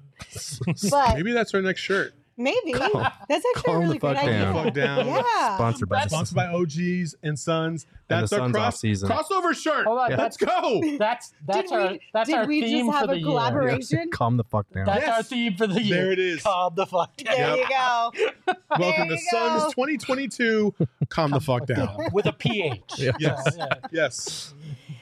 But 0.92 1.16
Maybe 1.16 1.32
that's 1.32 1.54
our 1.54 1.62
next 1.62 1.82
shirt. 1.82 2.14
Maybe 2.38 2.74
that's 2.74 3.46
actually 3.56 3.74
a 3.74 3.78
really 3.80 3.98
good 3.98 4.16
fuck 4.16 4.18
idea. 4.26 4.40
down. 4.42 4.64
Fuck 4.66 4.74
down. 4.74 5.08
Yeah. 5.08 5.56
Sponsored 5.56 5.88
by 5.90 6.06
Sponsored 6.06 6.36
by 6.36 6.46
OGeez 6.48 7.16
and 7.24 7.40
Sons. 7.40 7.88
That's 8.10 8.30
the 8.30 8.36
our 8.36 8.42
Suns 8.44 8.54
cross 8.56 8.74
off-season. 8.76 9.10
crossover 9.10 9.56
shirt. 9.56 9.86
Hold 9.88 10.00
on, 10.00 10.12
Yeah. 10.12 10.18
Let's 10.18 10.36
go. 10.36 10.82
That's 11.00 11.32
that's 11.48 11.72
Did 11.72 11.80
our 11.80 11.92
we- 11.94 12.00
that's 12.14 12.30
did 12.30 12.36
our 12.38 12.46
we 12.46 12.62
theme 12.62 12.86
just 12.88 12.92
for 12.92 12.98
have 13.00 13.08
the 13.08 13.14
a 13.14 13.18
year. 13.18 13.26
collaboration? 13.26 14.10
Calm 14.12 14.36
the 14.38 14.44
fuck 14.44 14.70
down. 14.74 14.86
That's 14.86 15.08
our 15.08 15.24
theme 15.24 15.56
for 15.56 15.66
the 15.66 15.82
year. 15.82 15.96
There 16.04 16.12
it 16.12 16.20
is. 16.20 16.42
Calm 16.44 16.74
the 16.76 16.86
fuck 16.86 17.16
down. 17.16 17.36
There 17.38 17.58
you 17.58 17.70
go. 17.70 18.12
Welcome 18.78 18.80
There 18.80 19.06
to 19.08 19.14
you 19.14 19.30
Suns 19.32 19.64
2022. 19.74 20.74
Calm 21.10 21.32
the 21.32 21.40
fuck 21.40 21.66
down. 21.68 21.98
With 22.12 22.26
a 22.26 22.34
PH. 22.34 22.82
Yes. 23.00 23.56
Yeah. 23.58 23.68
Yes. 23.92 24.54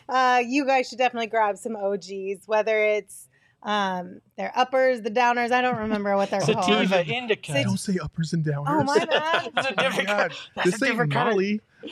Uh, 0.07 0.41
you 0.45 0.65
guys 0.65 0.87
should 0.89 0.97
definitely 0.99 1.27
grab 1.27 1.57
some 1.57 1.73
OGeez, 1.73 2.47
whether 2.47 2.83
it's 2.83 3.27
um, 3.63 4.21
their 4.37 4.51
uppers, 4.55 5.01
the 5.01 5.09
downers. 5.11 5.51
I 5.51 5.61
don't 5.61 5.77
remember 5.77 6.15
what 6.15 6.29
they're 6.29 6.41
called. 6.41 6.65
Sativa 6.65 7.05
indica. 7.05 7.53
Sit- 7.53 7.63
Don't 7.65 7.77
say 7.79 7.97
uppers 8.01 8.33
and 8.33 8.43
downers. 8.45 8.65
Oh 8.67 8.83
my 8.83 9.05
bad. 9.05 9.51
That's 9.55 9.67
a 9.67 9.71
Oh 9.71 9.83
different 9.83 10.07
God. 10.07 10.17
kind- 10.31 10.33
that's 10.55 10.71
This 10.71 10.81
a 10.81 10.85
ain't 10.85 10.91
different 10.93 11.13
kind 11.13 11.29
of- 11.29 11.33
Molly. 11.35 11.61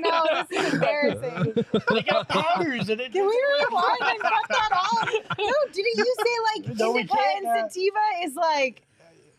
no, 0.00 0.26
this 0.50 0.66
is 0.66 0.72
embarrassing. 0.74 1.64
They 1.90 2.02
got 2.02 2.28
powders 2.28 2.88
in 2.88 3.00
it. 3.00 3.12
Can 3.12 3.26
we 3.26 3.44
rewind 3.60 3.98
and 4.00 4.20
cut 4.20 4.32
that 4.48 4.70
off? 4.72 5.10
No, 5.38 5.52
didn't 5.72 5.96
you 5.98 6.14
say 6.24 6.64
like 6.70 6.78
No, 6.78 6.96
indica 6.96 7.18
and 7.36 7.46
sativa 7.70 7.98
is 8.24 8.34
like 8.34 8.82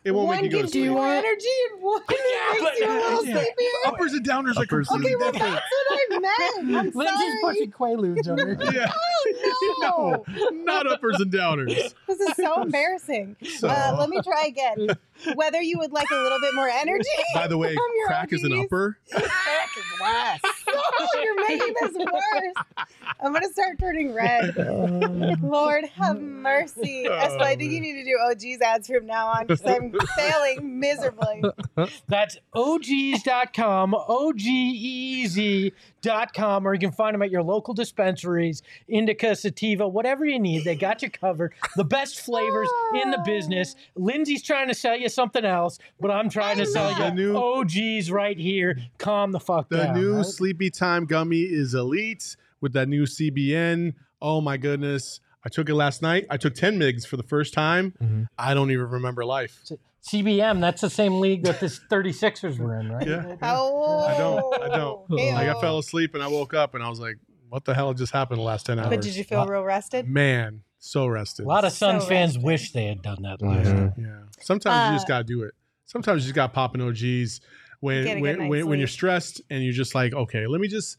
It 0.04 0.12
won't 0.12 0.28
one 0.28 0.36
make 0.41 0.43
you 0.45 0.49
go 0.51 0.58
to 0.58 0.64
gives 0.64 0.76
you 0.76 0.82
sleep. 0.84 0.91
more 0.93 1.08
energy 1.08 1.47
and 1.72 1.82
one 1.82 2.01
makes 2.10 2.80
you 2.80 2.86
a 2.86 2.93
little 2.93 3.26
yeah. 3.26 3.34
sleepier? 3.36 3.70
Uppers 3.88 4.14
and 4.14 4.26
downers 4.26 4.58
are 4.58 4.64
Uppers 4.64 4.88
completely 4.89 5.16
Okay, 5.16 5.22
well 5.24 5.32
different. 5.32 5.54
that's 5.54 5.72
what 5.72 5.99
I 6.12 6.20
meant. 6.20 6.78
I'm 6.78 6.91
Lindsay's 6.93 7.18
sorry. 7.41 7.54
pushing 7.56 7.72
Quaaludes 7.72 8.28
on 8.30 8.38
her. 8.38 8.58
Yeah. 8.74 8.91
Oh 8.91 10.24
no. 10.28 10.36
no, 10.36 10.49
not 10.64 10.86
uppers 10.88 11.20
and 11.22 11.32
downers. 11.32 11.93
This 12.08 12.20
is 12.20 12.36
so 12.36 12.62
embarrassing. 12.62 13.36
Uh, 13.64 13.95
let 13.97 14.10
me 14.10 14.20
try 14.22 14.45
again. 14.47 14.89
Whether 15.36 15.61
you 15.61 15.78
would 15.80 15.91
like 15.91 16.09
a 16.11 16.16
little 16.16 16.39
bit 16.39 16.53
more 16.55 16.68
energy. 16.70 17.03
By 17.36 17.47
the 17.47 17.57
way, 17.57 17.74
from 17.74 17.86
your 17.97 18.07
crack 18.07 18.34
is 18.34 18.43
an 18.43 18.53
OGs. 18.53 18.66
upper. 18.66 18.97
No, 20.68 20.76
you're 21.24 21.47
making 21.47 21.74
this 21.82 21.93
worse. 21.95 22.53
I'm 23.20 23.34
gonna 23.34 23.49
start 23.51 23.80
turning 23.80 24.14
red. 24.14 24.55
Lord 25.41 25.86
have 25.95 26.22
mercy. 26.22 27.05
That's 27.07 27.36
why 27.36 27.51
I 27.51 27.55
think 27.55 27.72
you 27.72 27.80
need 27.82 27.93
to 27.93 28.03
do 28.03 28.18
OGeez 28.24 28.61
ads 28.61 28.88
from 28.88 29.05
now 29.07 29.28
on 29.28 29.47
because 29.47 29.66
I'm 29.66 29.93
failing 30.16 30.80
miserably. 30.80 31.43
That's 32.07 32.38
OGeez.com, 32.55 33.95
O-G-E-E-Z.com, 35.34 36.68
or 36.68 36.74
you 36.74 36.80
can 36.80 36.91
find 36.91 37.14
them 37.14 37.22
at 37.22 37.32
your 37.32 37.43
local 37.43 37.74
dispensaries, 37.74 38.61
indica, 38.88 39.36
sativa, 39.36 39.88
whatever 39.88 40.26
you 40.26 40.39
need. 40.39 40.64
They 40.66 40.76
got 40.76 41.01
you 41.01 41.09
covered. 41.09 41.53
The 41.76 41.84
best 41.86 42.20
flavors 42.22 42.70
in 43.01 43.11
the 43.11 43.22
business. 43.26 43.76
Lindsay's 43.95 44.43
trying 44.43 44.68
to 44.68 44.74
sell 44.74 44.95
you 44.97 45.03
something 45.10 45.43
else, 45.45 45.80
but 45.99 46.12
I'm 46.12 46.30
trying 46.30 46.58
to 46.58 46.66
sell 46.66 46.93
The 46.93 47.08
you 47.08 47.14
new- 47.14 47.34
OGeez 47.34 48.12
right 48.12 48.38
here. 48.38 48.78
Calm 48.97 49.32
the 49.32 49.39
fuck 49.39 49.70
The 49.70 49.78
down. 49.78 49.93
The 49.95 49.99
new 50.01 50.16
right? 50.18 50.26
Sleepy 50.26 50.70
Time 50.70 51.06
gummy 51.06 51.41
is 51.41 51.74
elite 51.74 52.36
with 52.62 52.74
that 52.74 52.88
new 52.88 53.04
CBN. 53.06 53.93
Oh 54.22 54.41
my 54.41 54.58
goodness. 54.58 55.20
I 55.45 55.49
took 55.49 55.68
it 55.70 55.76
last 55.76 56.01
night. 56.01 56.26
I 56.30 56.38
took 56.38 56.56
10 56.56 56.78
MIGs 56.80 57.06
for 57.06 57.18
the 57.18 57.24
first 57.24 57.54
time. 57.54 57.93
Mhm. 58.01 58.28
I 58.38 58.54
don't 58.54 58.72
even 58.72 58.88
remember 58.89 59.26
life. 59.26 59.62
CBM, 60.01 60.60
that's 60.62 60.82
the 60.82 60.89
same 60.89 61.20
league 61.20 61.43
that 61.43 61.60
the 61.60 61.68
36ers 61.68 62.58
were 62.58 62.78
in, 62.80 62.91
right? 62.91 63.08
Yeah. 63.08 63.36
Oh, 63.41 63.99
I 64.06 64.18
don't. 64.18 64.62
I 64.64 64.68
don't. 64.78 65.10
Like 65.34 65.47
I 65.49 65.60
fell 65.62 65.80
asleep 65.80 66.14
and 66.14 66.24
I 66.24 66.28
woke 66.28 66.54
up 66.54 66.76
and 66.76 66.84
I 66.84 66.89
was 66.89 66.99
like, 66.99 67.18
what 67.49 67.66
the 67.66 67.74
hell 67.74 67.93
just 67.93 68.12
happened 68.14 68.39
the 68.39 68.43
last 68.43 68.66
10 68.66 68.80
hours? 68.80 68.89
But 68.89 69.01
did 69.01 69.16
you 69.16 69.24
feel 69.24 69.45
real 69.45 69.64
rested? 69.64 70.08
Man, 70.10 70.64
so 70.86 71.08
rested. 71.08 71.46
A 71.46 71.48
lot 71.48 71.64
of 71.64 71.72
So 71.72 71.88
Suns 71.92 72.06
fans 72.06 72.32
rested. 72.36 72.44
wish 72.44 72.72
they 72.74 72.86
had 72.88 73.02
done 73.02 73.22
that 73.22 73.42
last 73.42 73.68
Mhm. 73.68 73.72
time. 73.72 73.94
Yeah. 73.98 74.20
Sometimes 74.42 74.92
you 74.92 74.96
just 74.98 75.06
Uh, 75.06 75.08
got 75.08 75.18
to 75.20 75.24
do 75.24 75.44
it. 75.44 75.54
Sometimes 75.86 76.24
you 76.24 76.28
just 76.28 76.36
got 76.36 76.52
popping 76.54 76.82
OGeez 76.82 77.40
when 77.80 78.04
Get 78.04 78.20
when 78.22 78.48
when, 78.50 78.68
when 78.68 78.80
you're 78.80 78.88
stressed 78.88 79.42
and 79.50 79.64
you're 79.64 79.74
just 79.74 79.96
like, 79.96 80.14
okay, 80.14 80.46
let 80.48 80.60
me 80.60 80.68
just 80.68 80.98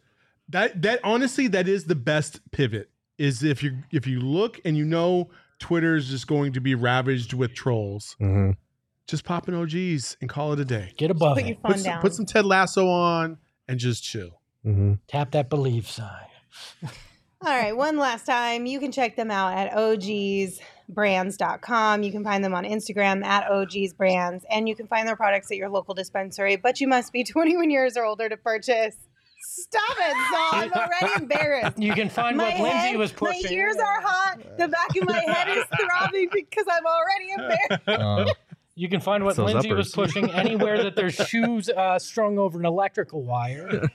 that 0.49 0.81
that 0.83 1.01
honestly 1.05 1.49
that 1.49 1.69
is 1.69 1.85
the 1.85 1.95
best 1.95 2.41
pivot 2.51 2.91
is 3.19 3.43
if 3.43 3.63
you 3.63 3.79
if 3.91 4.07
you 4.07 4.21
look 4.21 4.59
and 4.65 4.77
you 4.77 4.85
know 4.85 5.31
Twitter 5.59 5.97
is 5.97 6.09
just 6.09 6.27
going 6.27 6.53
to 6.55 6.61
be 6.61 6.75
ravaged 6.75 7.33
with 7.35 7.55
trolls. 7.55 8.17
Mhm. 8.21 8.57
Just 9.07 9.25
pop 9.25 9.49
in 9.49 9.55
OGeez 9.55 10.17
and 10.23 10.31
call 10.31 10.53
it 10.55 10.61
a 10.61 10.65
day. 10.65 10.93
Get 10.97 11.11
above 11.11 11.37
Put 11.37 11.45
your 11.45 11.53
it. 11.57 11.61
phone 11.63 11.73
Put 11.73 11.81
some, 11.81 12.01
put 12.01 12.15
some 12.15 12.25
Ted 12.27 12.47
Lasso 12.47 12.89
on 12.89 13.37
and 13.69 13.79
just 13.79 14.03
chill. 14.03 14.41
Mhm. 14.65 14.99
Tap 15.09 15.31
that 15.33 15.51
believe 15.51 15.89
sign. 15.91 16.27
All 17.47 17.51
right, 17.51 17.77
one 17.77 17.99
last 17.99 18.25
time. 18.25 18.65
You 18.65 18.81
can 18.81 18.91
check 18.91 19.17
them 19.17 19.31
out 19.31 19.53
at 19.53 19.73
ogeezbrands.com. 19.73 22.03
You 22.03 22.11
can 22.11 22.25
find 22.25 22.43
them 22.43 22.55
on 22.55 22.65
Instagram 22.65 23.23
at 23.23 23.51
ogeezbrands, 23.51 24.45
and 24.51 24.67
you 24.67 24.75
can 24.75 24.87
find 24.87 25.07
their 25.07 25.17
products 25.17 25.51
at 25.51 25.59
your 25.59 25.69
local 25.69 25.93
dispensary, 25.95 26.57
but 26.57 26.81
you 26.81 26.89
must 26.89 27.13
be 27.13 27.23
21 27.25 27.71
years 27.71 27.99
or 27.99 28.05
older 28.07 28.31
to 28.31 28.39
purchase. 28.39 28.97
Stop 29.43 29.97
it, 29.99 30.15
Saul. 30.31 30.55
I'm 30.55 30.73
already 30.73 31.13
embarrassed. 31.23 31.79
You 31.79 31.93
can 31.93 32.09
find 32.09 32.39
my 32.39 32.45
what 32.45 32.61
Lindsay 32.63 32.79
head, 32.79 32.97
was 32.97 33.13
pushing. 33.13 33.43
My 33.45 33.51
ears 33.51 33.77
are 33.77 34.01
hot. 34.01 34.39
The 34.57 34.69
back 34.69 34.97
of 34.97 35.05
my 35.07 35.21
head 35.21 35.49
is 35.59 35.65
throbbing 35.79 36.31
because 36.33 36.65
I'm 36.71 36.87
already 36.87 37.31
embarrassed. 37.33 37.87
Uh, 37.87 38.25
You 38.77 38.89
can 38.89 39.01
find 39.01 39.23
what 39.23 39.37
Those 39.37 39.53
Lindsay 39.53 39.73
was 39.73 39.93
pushing 39.93 40.33
anywhere 40.33 40.83
that 40.83 40.97
there's 40.97 41.15
shoes 41.15 41.69
uh, 41.69 41.97
strung 42.01 42.41
over 42.41 42.59
an 42.59 42.67
electrical 42.67 43.23
wire. 43.23 43.89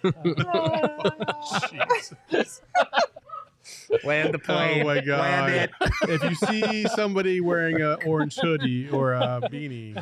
Land 4.04 4.34
the 4.34 4.40
plane. 4.44 4.82
Oh 4.84 4.86
my 4.86 5.02
god! 5.06 5.70
if 6.04 6.24
you 6.24 6.36
see 6.36 6.88
somebody 6.90 7.42
wearing 7.42 7.82
an 7.82 7.98
orange 8.06 8.36
hoodie 8.36 8.90
or 8.90 9.14
a 9.14 9.42
beanie, 9.52 9.96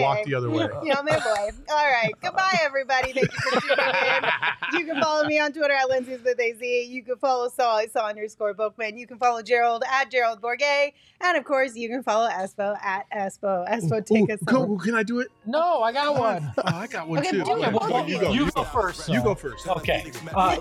walk 0.00 0.24
the 0.24 0.34
other 0.34 0.50
way. 0.50 0.68
You 0.82 0.94
know, 0.94 1.02
my 1.02 1.18
boy. 1.18 1.50
All 1.70 1.86
right. 1.90 2.12
Goodbye, 2.22 2.58
everybody. 2.62 3.12
Thank 3.12 3.30
you 3.32 3.38
for 3.50 3.60
tuning 3.60 3.78
in. 4.72 4.80
You 4.80 4.86
can 4.86 5.02
follow 5.02 5.24
me 5.26 5.38
on 5.38 5.52
Twitter 5.52 5.74
at 5.74 5.88
Lindsay's 5.88 6.22
with 6.24 6.38
AZ. 6.40 6.60
You 6.60 7.02
can 7.02 7.16
follow 7.16 7.48
Saul, 7.48 7.82
Saul 7.92 8.08
underscore 8.08 8.54
Bookman. 8.54 8.96
You 8.98 9.06
can 9.06 9.18
follow 9.18 9.42
Gerald 9.42 9.84
at 9.90 10.10
Gerald 10.10 10.40
Bourguet. 10.40 10.92
And 11.20 11.36
of 11.36 11.44
course, 11.44 11.74
you 11.76 11.88
can 11.88 12.02
follow 12.02 12.28
Espo 12.28 12.76
at 12.82 13.06
Espo. 13.10 13.68
Espo, 13.68 14.04
take 14.04 14.30
us 14.30 14.40
Go, 14.44 14.66
home. 14.66 14.78
can 14.78 14.94
I 14.94 15.02
do 15.02 15.20
it? 15.20 15.28
No, 15.46 15.82
I 15.82 15.92
got 15.92 16.18
one. 16.18 16.52
Oh, 16.58 16.62
I 16.64 16.86
got 16.86 17.08
one 17.08 17.20
Okay, 17.20 17.30
too. 17.30 17.42
Okay, 17.42 17.70
Well, 17.72 18.08
you 18.08 18.20
go. 18.20 18.32
You 18.32 18.44
You 18.46 18.50
go 18.50 18.62
go. 18.62 18.64
first. 18.64 19.08
You 19.08 19.22
go 19.22 19.34
first. 19.34 19.66
Okay. 19.68 20.10
Uh, 20.34 20.56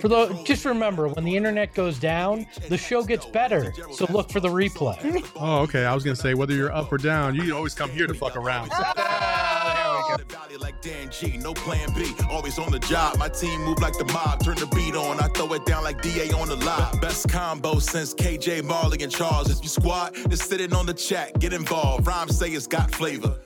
for 0.00 0.08
the 0.08 0.42
just 0.44 0.64
remember 0.64 1.08
when 1.08 1.24
the 1.24 1.36
internet 1.36 1.71
goes 1.74 1.98
down, 1.98 2.46
the 2.68 2.78
show 2.78 3.02
gets 3.02 3.26
better. 3.26 3.72
So 3.92 4.06
look 4.10 4.30
for 4.30 4.40
the 4.40 4.48
replay. 4.48 5.24
Oh, 5.36 5.60
okay. 5.60 5.84
I 5.84 5.94
was 5.94 6.04
gonna 6.04 6.16
say 6.16 6.34
whether 6.34 6.54
you're 6.54 6.72
up 6.72 6.92
or 6.92 6.98
down, 6.98 7.34
you 7.34 7.42
can 7.42 7.52
always 7.52 7.74
come 7.74 7.90
here 7.90 8.06
to 8.06 8.14
fuck 8.14 8.36
around. 8.36 8.70
Ah! 8.72 10.16
The 10.18 10.24
valley 10.24 10.56
like 10.56 10.80
Dan 10.82 11.10
G, 11.10 11.38
no 11.38 11.54
plan 11.54 11.92
B. 11.94 12.12
Always 12.28 12.58
on 12.58 12.70
the 12.70 12.78
job. 12.80 13.18
My 13.18 13.28
team 13.28 13.62
move 13.62 13.80
like 13.80 13.96
the 13.96 14.04
mob. 14.12 14.44
Turn 14.44 14.56
the 14.56 14.66
beat 14.66 14.94
on. 14.94 15.20
I 15.20 15.28
throw 15.28 15.52
it 15.54 15.64
down 15.64 15.84
like 15.84 16.02
DA 16.02 16.30
on 16.32 16.48
the 16.48 16.56
lot. 16.56 17.00
Best 17.00 17.28
combo 17.28 17.78
since 17.78 18.12
KJ 18.14 18.62
Majerle 18.62 19.02
and 19.02 19.10
Charles. 19.10 19.50
If 19.50 19.62
you 19.62 19.68
squad, 19.68 20.14
just 20.28 20.48
sitting 20.48 20.74
on 20.74 20.86
the 20.86 20.94
chat. 20.94 21.38
Get 21.38 21.52
involved. 21.52 22.06
Rhymes 22.06 22.36
say 22.36 22.50
it's 22.50 22.66
got 22.66 22.90
flavor. 22.94 23.38